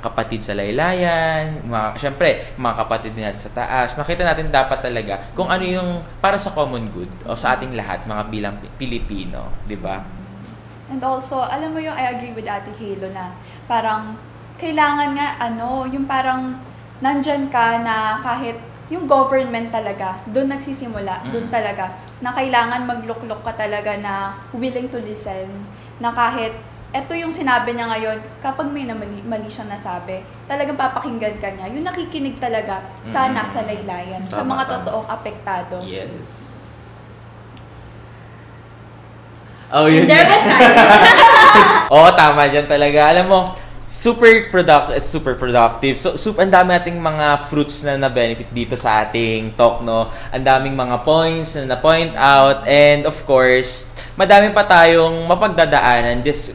kapatid 0.00 0.40
sa 0.40 0.56
laylayan, 0.56 1.60
mga, 1.68 2.00
syempre, 2.00 2.56
mga 2.56 2.74
kapatid 2.80 3.12
natin 3.12 3.40
sa 3.44 3.52
taas, 3.52 3.92
makita 4.00 4.24
natin 4.24 4.48
dapat 4.48 4.80
talaga 4.80 5.28
kung 5.36 5.52
ano 5.52 5.64
yung 5.66 5.88
para 6.24 6.40
sa 6.40 6.54
common 6.56 6.88
good 6.88 7.10
o 7.28 7.36
sa 7.36 7.58
ating 7.58 7.73
lahat, 7.74 8.06
mga 8.06 8.22
bilang 8.28 8.54
Pi- 8.56 8.72
Pilipino, 8.78 9.50
di 9.64 9.76
ba? 9.76 9.98
And 10.86 11.00
also, 11.00 11.40
alam 11.40 11.72
mo 11.72 11.80
yung 11.80 11.92
I 11.92 12.12
agree 12.12 12.30
with 12.30 12.46
Ate 12.46 12.70
Halo 12.70 13.08
na 13.10 13.32
parang 13.64 14.14
kailangan 14.54 15.12
nga 15.12 15.28
ano, 15.40 15.84
yung 15.84 16.04
parang 16.04 16.60
nandyan 17.00 17.48
ka 17.48 17.80
na 17.80 18.20
kahit 18.20 18.56
yung 18.86 19.08
government 19.08 19.72
talaga, 19.72 20.20
doon 20.28 20.52
nagsisimula, 20.52 21.24
doon 21.32 21.48
talaga, 21.48 21.88
na 22.20 22.30
kailangan 22.30 22.84
magluklok 22.84 23.40
ka 23.40 23.56
talaga 23.56 23.96
na 23.96 24.14
willing 24.52 24.86
to 24.86 25.00
listen, 25.00 25.48
na 25.98 26.12
kahit 26.12 26.52
eto 26.92 27.10
yung 27.10 27.32
sinabi 27.32 27.74
niya 27.74 27.90
ngayon, 27.90 28.22
kapag 28.38 28.70
may 28.70 28.86
na 28.86 28.94
mali, 28.94 29.18
mali 29.24 29.50
siyang 29.50 29.66
nasabi, 29.66 30.20
talagang 30.46 30.78
papakinggan 30.78 31.42
ka 31.42 31.50
niya. 31.50 31.66
Yung 31.66 31.82
nakikinig 31.82 32.38
talaga 32.38 32.86
sa 33.02 33.26
Mm. 33.26 33.34
nasa 33.34 33.66
laylayan, 33.66 34.22
sa 34.30 34.44
Tama, 34.44 34.54
mga 34.54 34.64
tama. 34.64 34.74
totoong 34.78 35.08
apektado. 35.10 35.76
Yes. 35.82 36.53
Oh, 39.74 39.90
yun. 39.90 40.06
There 40.06 40.22
was 40.22 40.42
silence. 40.46 41.90
Oo, 41.90 42.08
tama 42.14 42.46
dyan 42.46 42.66
talaga. 42.70 43.10
Alam 43.10 43.26
mo, 43.26 43.40
super 43.90 44.46
product 44.54 44.94
super 45.02 45.34
productive. 45.34 45.98
So, 45.98 46.14
super, 46.14 46.46
ang 46.46 46.54
dami 46.54 46.78
nating 46.78 46.98
mga 46.98 47.50
fruits 47.50 47.82
na 47.82 47.98
na-benefit 47.98 48.54
dito 48.54 48.78
sa 48.78 49.02
ating 49.02 49.58
talk, 49.58 49.82
no? 49.82 50.14
Ang 50.30 50.46
daming 50.46 50.78
mga 50.78 51.02
points 51.02 51.58
na 51.58 51.74
na-point 51.74 52.14
out. 52.14 52.62
And, 52.70 53.02
of 53.02 53.18
course, 53.26 53.90
madami 54.14 54.54
pa 54.54 54.62
tayong 54.62 55.26
mapagdadaanan. 55.26 56.22
This, 56.22 56.54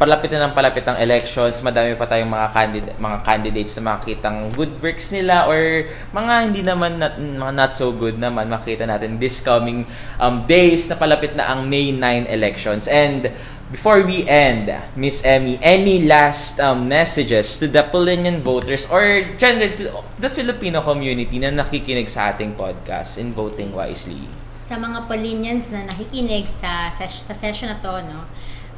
palapit 0.00 0.32
na 0.32 0.48
ng 0.48 0.56
palapit 0.56 0.80
ang 0.88 0.96
elections, 0.96 1.60
madami 1.60 1.92
pa 1.92 2.08
tayong 2.08 2.32
mga 2.32 2.48
candidate, 2.56 2.96
mga 2.96 3.18
candidates 3.20 3.76
na 3.76 3.82
makikitang 3.84 4.48
good 4.56 4.72
works 4.80 5.12
nila 5.12 5.44
or 5.44 5.84
mga 6.16 6.34
hindi 6.48 6.64
naman 6.64 6.96
not, 6.96 7.20
mga 7.20 7.52
not 7.52 7.72
so 7.76 7.92
good 7.92 8.16
naman 8.16 8.48
makita 8.48 8.88
natin 8.88 9.20
this 9.20 9.44
coming 9.44 9.84
um, 10.16 10.48
days 10.48 10.88
na 10.88 10.96
palapit 10.96 11.36
na 11.36 11.52
ang 11.52 11.68
May 11.68 11.92
9 11.92 12.32
elections. 12.32 12.88
And 12.88 13.28
before 13.68 14.00
we 14.00 14.24
end, 14.24 14.72
Miss 14.96 15.20
Emmy, 15.20 15.60
any 15.60 16.08
last 16.08 16.56
um, 16.64 16.88
messages 16.88 17.60
to 17.60 17.68
the 17.68 17.84
Polinian 17.84 18.40
voters 18.40 18.88
or 18.88 19.04
generally 19.36 19.76
to 19.84 20.00
the 20.16 20.32
Filipino 20.32 20.80
community 20.80 21.36
na 21.36 21.52
nakikinig 21.52 22.08
sa 22.08 22.32
ating 22.32 22.56
podcast 22.56 23.20
in 23.20 23.36
voting 23.36 23.76
wisely? 23.76 24.40
sa 24.60 24.76
mga 24.76 25.08
Polinians 25.08 25.72
na 25.72 25.88
nakikinig 25.88 26.44
sa, 26.44 26.92
sa, 26.92 27.08
sa 27.08 27.32
session 27.32 27.72
na 27.72 27.80
to, 27.80 27.96
no, 28.04 28.28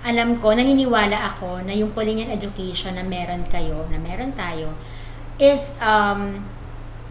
alam 0.03 0.43
ko, 0.43 0.51
naniniwala 0.51 1.15
ako 1.35 1.63
na 1.63 1.73
yung 1.73 1.95
Polinian 1.95 2.31
education 2.31 2.99
na 2.99 3.07
meron 3.07 3.47
kayo, 3.47 3.87
na 3.87 3.99
meron 4.03 4.35
tayo, 4.35 4.75
is 5.39 5.79
um, 5.79 6.43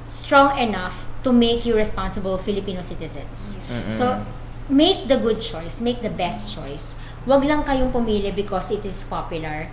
strong 0.08 0.56
enough 0.60 1.08
to 1.24 1.32
make 1.32 1.64
you 1.64 1.76
responsible 1.76 2.36
Filipino 2.38 2.82
citizens. 2.84 3.62
So, 3.90 4.20
make 4.68 5.08
the 5.08 5.18
good 5.18 5.40
choice, 5.40 5.80
make 5.80 6.02
the 6.02 6.12
best 6.12 6.52
choice. 6.52 7.00
Huwag 7.24 7.46
lang 7.48 7.64
kayong 7.64 7.94
pumili 7.94 8.34
because 8.34 8.72
it 8.72 8.84
is 8.84 9.04
popular. 9.06 9.70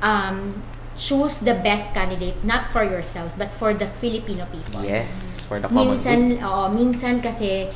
Um, 0.00 0.62
choose 0.94 1.42
the 1.42 1.54
best 1.58 1.92
candidate, 1.92 2.44
not 2.46 2.66
for 2.70 2.86
yourselves, 2.86 3.34
but 3.34 3.50
for 3.50 3.74
the 3.74 3.86
Filipino 3.98 4.46
people 4.46 4.86
Yes, 4.86 5.42
for 5.42 5.58
the 5.58 5.66
common 5.66 5.98
minsan, 5.98 6.38
good. 6.38 6.46
oo, 6.46 6.64
minsan 6.70 7.18
kasi 7.18 7.66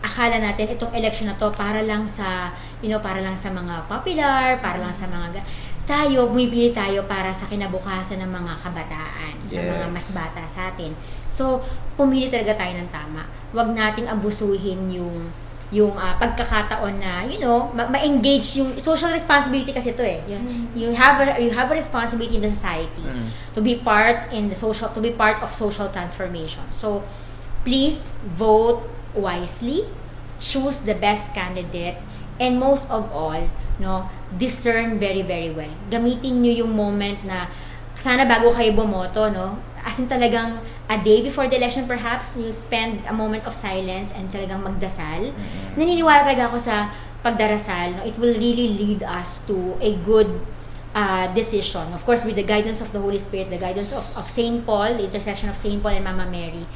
akala 0.00 0.38
natin 0.38 0.68
itong 0.68 0.92
election 0.92 1.26
na 1.26 1.34
to 1.34 1.50
para 1.50 1.80
lang 1.80 2.06
sa, 2.06 2.50
you 2.78 2.88
know, 2.88 2.98
para 2.98 3.18
lang 3.18 3.34
sa 3.34 3.50
mga 3.50 3.86
popular, 3.86 4.56
para 4.58 4.78
lang 4.78 4.90
sa 4.90 5.06
mga 5.06 5.34
ga- 5.34 5.46
tayo, 5.84 6.28
bumibili 6.28 6.68
tayo 6.70 7.00
para 7.04 7.32
sa 7.32 7.44
kinabukasan 7.44 8.20
ng 8.20 8.28
mga 8.30 8.52
kabataan, 8.60 9.34
ng 9.42 9.56
mga 9.64 9.86
Yes. 9.86 9.90
mas 9.90 10.06
bata 10.12 10.42
sa 10.44 10.68
atin. 10.68 10.92
So, 11.26 11.64
pumili 11.94 12.28
talaga 12.28 12.52
tayo 12.54 12.76
ng 12.76 12.88
tama. 12.88 13.24
Huwag 13.50 13.72
nating 13.72 14.04
abusuhin 14.06 14.84
yung 14.90 15.32
yung 15.68 15.92
ah, 15.94 16.16
pagkakataon 16.16 16.96
na 16.96 17.20
you 17.22 17.36
know 17.36 17.68
ma- 17.76 17.84
ma-engage 17.86 18.56
yung 18.56 18.72
social 18.78 19.12
responsibility 19.12 19.68
kasi 19.68 19.92
to 19.92 20.00
eh 20.00 20.24
you, 20.24 20.40
you 20.74 20.88
have 20.96 21.20
a, 21.20 21.36
you 21.36 21.52
have 21.52 21.68
a 21.68 21.76
responsibility 21.76 22.36
in 22.36 22.42
the 22.42 22.48
society 22.48 23.04
Mm. 23.04 23.28
to 23.52 23.60
be 23.60 23.76
part 23.76 24.32
in 24.32 24.48
the 24.48 24.56
social 24.56 24.88
to 24.88 24.96
be 24.96 25.12
part 25.12 25.36
of 25.44 25.52
social 25.52 25.84
transformation 25.88 26.64
so 26.72 27.04
please 27.60 28.08
vote 28.32 28.80
wisely 29.18 29.84
choose 30.38 30.86
the 30.86 30.94
best 30.94 31.34
candidate 31.34 31.98
and 32.38 32.62
most 32.62 32.86
of 32.90 33.10
all 33.10 33.50
no 33.82 34.06
discern 34.38 34.98
very 34.98 35.22
very 35.22 35.50
well. 35.50 35.70
Gamitin 35.90 36.42
niyo 36.42 36.66
yung 36.66 36.72
moment 36.74 37.22
na 37.26 37.50
sana 37.98 38.22
bago 38.22 38.54
kayo 38.54 38.70
bumoto 38.74 39.26
no? 39.30 39.58
As 39.82 39.98
in 39.98 40.06
talagang 40.06 40.62
a 40.90 40.96
day 40.98 41.22
before 41.22 41.50
the 41.50 41.58
election 41.58 41.90
perhaps 41.90 42.38
you 42.38 42.50
spend 42.54 43.02
a 43.06 43.14
moment 43.14 43.42
of 43.46 43.54
silence 43.54 44.14
and 44.14 44.30
talagang 44.30 44.62
magdasal. 44.62 45.34
Naniniwala 45.74 46.22
talaga 46.22 46.50
ako 46.50 46.58
sa 46.62 46.94
pagdarasal 47.22 47.98
no? 47.98 48.02
It 48.06 48.14
will 48.18 48.34
really 48.38 48.78
lead 48.78 49.02
us 49.02 49.42
to 49.50 49.74
a 49.82 49.98
good 50.06 50.30
uh, 50.94 51.26
decision. 51.34 51.92
Of 51.92 52.04
course, 52.04 52.24
with 52.24 52.36
the 52.36 52.46
guidance 52.46 52.80
of 52.80 52.92
the 52.92 53.00
Holy 53.00 53.18
Spirit, 53.18 53.50
the 53.50 53.58
guidance 53.58 53.92
of, 53.92 54.04
of 54.16 54.30
Saint 54.30 54.64
Paul, 54.66 54.94
the 54.94 55.04
intercession 55.04 55.48
of 55.48 55.56
Saint 55.56 55.82
Paul 55.82 55.92
and 55.92 56.04
Mama 56.04 56.26
Mary, 56.26 56.66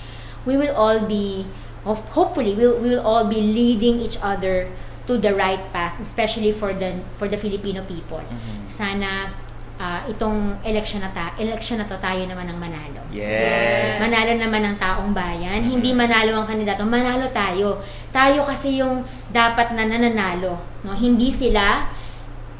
we 0.45 0.57
will 0.57 0.74
all 0.74 1.01
be, 1.01 1.47
of, 1.85 1.99
hopefully, 2.11 2.55
we'll, 2.55 2.78
we 2.80 2.91
will 2.91 3.05
all 3.07 3.24
be 3.24 3.41
leading 3.41 4.01
each 4.01 4.18
other 4.22 4.68
to 5.07 5.18
the 5.18 5.35
right 5.35 5.61
path, 5.72 5.99
especially 5.99 6.53
for 6.55 6.70
the 6.70 6.95
for 7.18 7.26
the 7.26 7.35
Filipino 7.35 7.83
people. 7.83 8.22
Sana 8.70 9.35
ah, 9.83 10.07
itong 10.07 10.62
election 10.62 11.03
na, 11.03 11.11
ta- 11.11 11.35
election 11.43 11.83
na 11.83 11.87
to, 11.91 11.99
tayo 11.99 12.22
naman 12.22 12.47
ang 12.47 12.59
manalo. 12.62 13.03
Yes. 13.11 13.99
Manalo 13.99 14.39
naman 14.39 14.62
ang 14.62 14.76
taong 14.78 15.11
bayan. 15.11 15.59
Hindi 15.59 15.91
manalo 15.91 16.39
ang 16.39 16.47
kandidato, 16.47 16.87
manalo 16.87 17.26
tayo. 17.35 17.83
Tayo 18.14 18.47
kasi 18.47 18.78
yung 18.78 19.03
dapat 19.35 19.74
na 19.74 19.83
nananalo. 19.83 20.55
No? 20.87 20.95
Hindi 20.95 21.35
sila, 21.35 21.91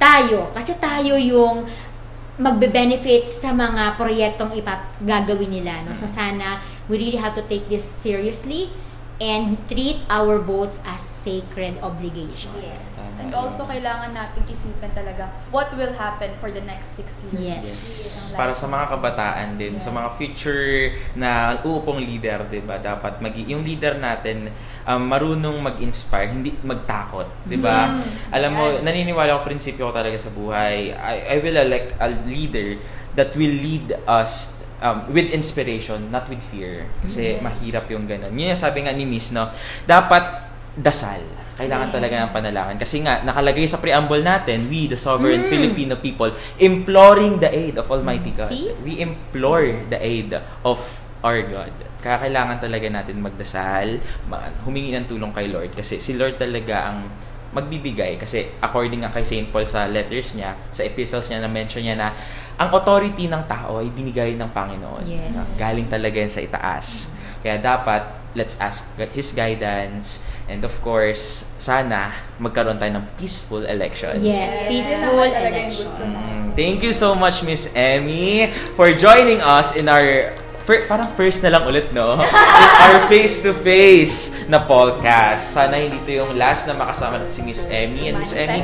tayo. 0.02 0.50
Kasi 0.50 0.74
tayo 0.82 1.14
yung 1.14 1.62
magbe-benefit 2.42 3.28
sa 3.30 3.54
mga 3.54 3.94
proyektong 3.94 4.50
ipap 4.58 4.98
gagawin 5.06 5.62
nila. 5.62 5.86
No? 5.86 5.94
So 5.94 6.10
sana, 6.10 6.58
we 6.90 6.98
really 6.98 7.22
have 7.22 7.38
to 7.38 7.44
take 7.46 7.70
this 7.70 7.86
seriously 7.86 8.74
and 9.20 9.58
treat 9.68 10.00
our 10.08 10.38
votes 10.40 10.80
as 10.88 11.02
sacred 11.02 11.76
obligation. 11.82 12.50
And 13.22 13.30
also, 13.36 13.68
kailangan 13.68 14.16
nating 14.16 14.50
isipin 14.50 14.90
talaga 14.96 15.30
what 15.54 15.70
will 15.78 15.94
happen 15.94 16.34
for 16.42 16.50
the 16.50 16.64
next 16.64 16.98
six 16.98 17.22
years. 17.30 17.62
Yes. 17.62 18.32
Ng 18.32 18.38
Para 18.40 18.52
sa 18.56 18.66
mga 18.66 18.86
kabataan 18.98 19.48
din, 19.60 19.78
sa 19.78 19.94
mga 19.94 20.08
future 20.10 20.96
na 21.14 21.60
uupong 21.62 22.02
leader, 22.02 22.42
'di 22.50 22.66
ba? 22.66 22.82
Dapat 22.82 23.22
mag 23.22 23.34
yung 23.36 23.62
leader 23.62 24.00
natin 24.00 24.50
um, 24.88 25.02
marunong 25.06 25.60
mag-inspire, 25.62 26.34
hindi 26.34 26.50
magtakot, 26.66 27.46
'di 27.46 27.58
ba? 27.62 27.94
Alam 28.34 28.50
mo, 28.56 28.64
naniniwala 28.82 29.38
ako 29.38 29.54
prinsipyo 29.54 29.90
ko 29.90 29.92
talaga 29.94 30.18
sa 30.18 30.32
buhay. 30.32 30.90
I, 30.96 31.14
I 31.32 31.42
will 31.44 31.58
elect 31.62 31.94
a 32.02 32.10
leader 32.26 32.80
that 33.14 33.36
will 33.36 33.52
lead 33.52 33.92
us 34.08 34.61
um, 34.82 35.06
with 35.14 35.30
inspiration, 35.30 36.10
not 36.10 36.26
with 36.26 36.42
fear. 36.42 36.90
Kasi 37.00 37.38
mahirap 37.38 37.86
yung 37.88 38.04
ganun. 38.10 38.34
Yun 38.34 38.52
yung 38.52 38.60
sabi 38.60 38.82
nga 38.82 38.92
ni 38.92 39.06
Miss, 39.06 39.30
no? 39.30 39.48
Dapat 39.86 40.50
dasal. 40.74 41.22
Kailangan 41.52 41.94
talaga 41.94 42.14
ng 42.26 42.32
panalangin. 42.34 42.76
Kasi 42.80 43.04
nga, 43.06 43.22
nakalagay 43.22 43.68
sa 43.70 43.78
preamble 43.78 44.24
natin, 44.24 44.66
we, 44.66 44.90
the 44.90 44.98
sovereign 44.98 45.46
Filipino 45.46 45.94
people, 46.00 46.32
imploring 46.58 47.38
the 47.38 47.48
aid 47.48 47.78
of 47.78 47.86
Almighty 47.86 48.34
God. 48.34 48.50
See? 48.50 48.72
We 48.82 48.98
implore 48.98 49.70
the 49.92 50.00
aid 50.00 50.34
of 50.66 50.80
our 51.22 51.38
God. 51.46 51.70
Kaya 52.02 52.18
kailangan 52.18 52.58
talaga 52.58 52.90
natin 52.90 53.22
magdasal, 53.22 54.02
ma- 54.26 54.50
humingi 54.66 54.90
ng 54.96 55.06
tulong 55.06 55.30
kay 55.30 55.46
Lord. 55.46 55.70
Kasi 55.76 56.02
si 56.02 56.18
Lord 56.18 56.34
talaga 56.34 56.90
ang 56.90 57.06
magbibigay. 57.52 58.18
Kasi 58.18 58.58
according 58.58 59.04
nga 59.06 59.12
kay 59.12 59.22
St. 59.22 59.48
Paul 59.52 59.68
sa 59.68 59.86
letters 59.86 60.34
niya, 60.34 60.56
sa 60.72 60.82
epistles 60.82 61.28
niya, 61.30 61.44
na-mention 61.44 61.84
niya 61.84 61.94
na 61.94 62.08
ang 62.62 62.70
authority 62.70 63.26
ng 63.26 63.42
tao 63.50 63.82
ay 63.82 63.90
binigay 63.90 64.38
ng 64.38 64.50
Panginoon. 64.54 65.02
Yes. 65.02 65.34
Na 65.34 65.42
galing 65.66 65.90
talaga 65.90 66.14
yan 66.14 66.30
sa 66.30 66.38
itaas. 66.38 67.10
Kaya 67.42 67.58
dapat, 67.58 68.06
let's 68.38 68.54
ask 68.62 68.86
His 69.10 69.34
guidance. 69.34 70.22
And 70.46 70.62
of 70.62 70.74
course, 70.78 71.42
sana 71.58 72.14
magkaroon 72.38 72.78
tayo 72.78 72.94
ng 72.94 73.06
peaceful 73.18 73.66
elections. 73.66 74.22
Yes, 74.22 74.62
peaceful 74.66 75.18
naman 75.18 75.34
talaga 75.34 75.58
yung 75.58 75.70
election. 75.70 75.86
gusto 75.86 76.02
natin. 76.06 76.34
Mm, 76.38 76.50
Thank 76.54 76.78
you 76.84 76.94
so 76.94 77.18
much, 77.18 77.42
Miss 77.42 77.66
Emmy, 77.72 78.46
for 78.78 78.90
joining 78.94 79.42
us 79.42 79.74
in 79.74 79.88
our 79.88 80.36
fir- 80.62 80.84
parang 80.86 81.08
first 81.18 81.42
na 81.42 81.50
lang 81.50 81.64
ulit, 81.66 81.90
no? 81.90 82.20
in 82.20 82.26
our 82.86 82.98
face-to-face 83.10 84.46
na 84.46 84.62
podcast. 84.62 85.50
Sana 85.50 85.78
hindi 85.78 85.98
to 86.04 86.12
yung 86.12 86.32
last 86.38 86.70
na 86.70 86.78
makasama 86.78 87.18
natin 87.18 87.32
si 87.32 87.42
Miss 87.42 87.66
Emmy. 87.66 88.12
And 88.12 88.20
Miss 88.20 88.34
Emmy, 88.36 88.60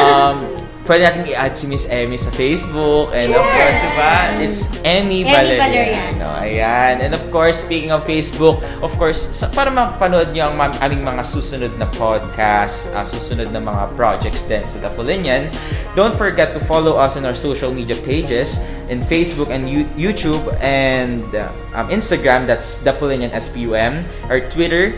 um, 0.00 0.65
pwede 0.86 1.02
natin 1.02 1.22
i-add 1.26 1.52
si 1.58 1.66
Miss 1.66 1.90
Emmy 1.90 2.14
sa 2.14 2.30
Facebook. 2.30 3.10
And 3.10 3.34
of 3.34 3.42
course, 3.42 3.76
di 3.76 3.90
ba? 3.98 4.14
It's 4.38 4.62
Emmy, 4.86 5.26
Emmy 5.26 5.58
Valeriano. 5.58 6.26
Ayan. 6.40 7.02
And 7.02 7.12
of 7.12 7.22
course, 7.34 7.58
speaking 7.58 7.90
of 7.90 8.06
Facebook, 8.06 8.62
of 8.80 8.94
course, 8.94 9.18
sa, 9.34 9.50
para 9.50 9.68
mapanood 9.68 10.30
niyo 10.30 10.54
ang 10.54 10.78
aming 10.78 11.02
mga 11.02 11.26
susunod 11.26 11.74
na 11.76 11.90
podcast, 11.90 12.86
ah, 12.94 13.02
susunod 13.02 13.50
na 13.50 13.58
mga 13.58 13.98
projects 13.98 14.46
din 14.46 14.62
sa 14.70 14.78
Dapolinian, 14.78 15.50
don't 15.98 16.14
forget 16.14 16.54
to 16.54 16.62
follow 16.62 16.94
us 16.96 17.18
on 17.18 17.26
our 17.26 17.36
social 17.36 17.74
media 17.74 17.98
pages 18.06 18.62
in 18.86 19.02
Facebook 19.02 19.50
and 19.50 19.66
You- 19.66 19.90
YouTube 19.98 20.46
and 20.62 21.26
uh, 21.34 21.50
um, 21.74 21.90
Instagram, 21.90 22.46
that's 22.46 22.80
Dapolinian 22.86 23.34
SPUM, 23.34 24.06
our 24.30 24.38
Twitter, 24.54 24.94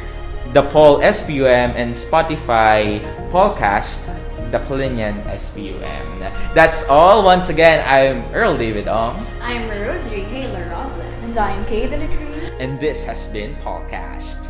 The 0.53 0.65
Paul 0.69 1.01
SPUM, 1.01 1.77
and 1.77 1.93
Spotify 1.93 3.01
Podcast, 3.29 4.09
The 4.51 4.59
Polinian 4.61 5.21
SPUM. 5.39 6.21
That's 6.55 6.89
all. 6.89 7.23
Once 7.25 7.49
again, 7.51 7.85
I'm 7.85 8.25
Earl 8.35 8.57
David 8.57 8.89
Ong, 8.89 9.27
I'm 9.43 9.69
Rosary 9.69 10.25
Taylor 10.33 10.65
Robles. 10.73 11.05
And 11.23 11.37
I'm 11.37 11.65
Kay 11.67 11.87
De 11.87 11.99
La 11.99 12.07
Cruz. 12.09 12.51
and 12.59 12.81
this 12.81 13.05
has 13.05 13.29
been 13.29 13.55
Podcast. 13.57 14.49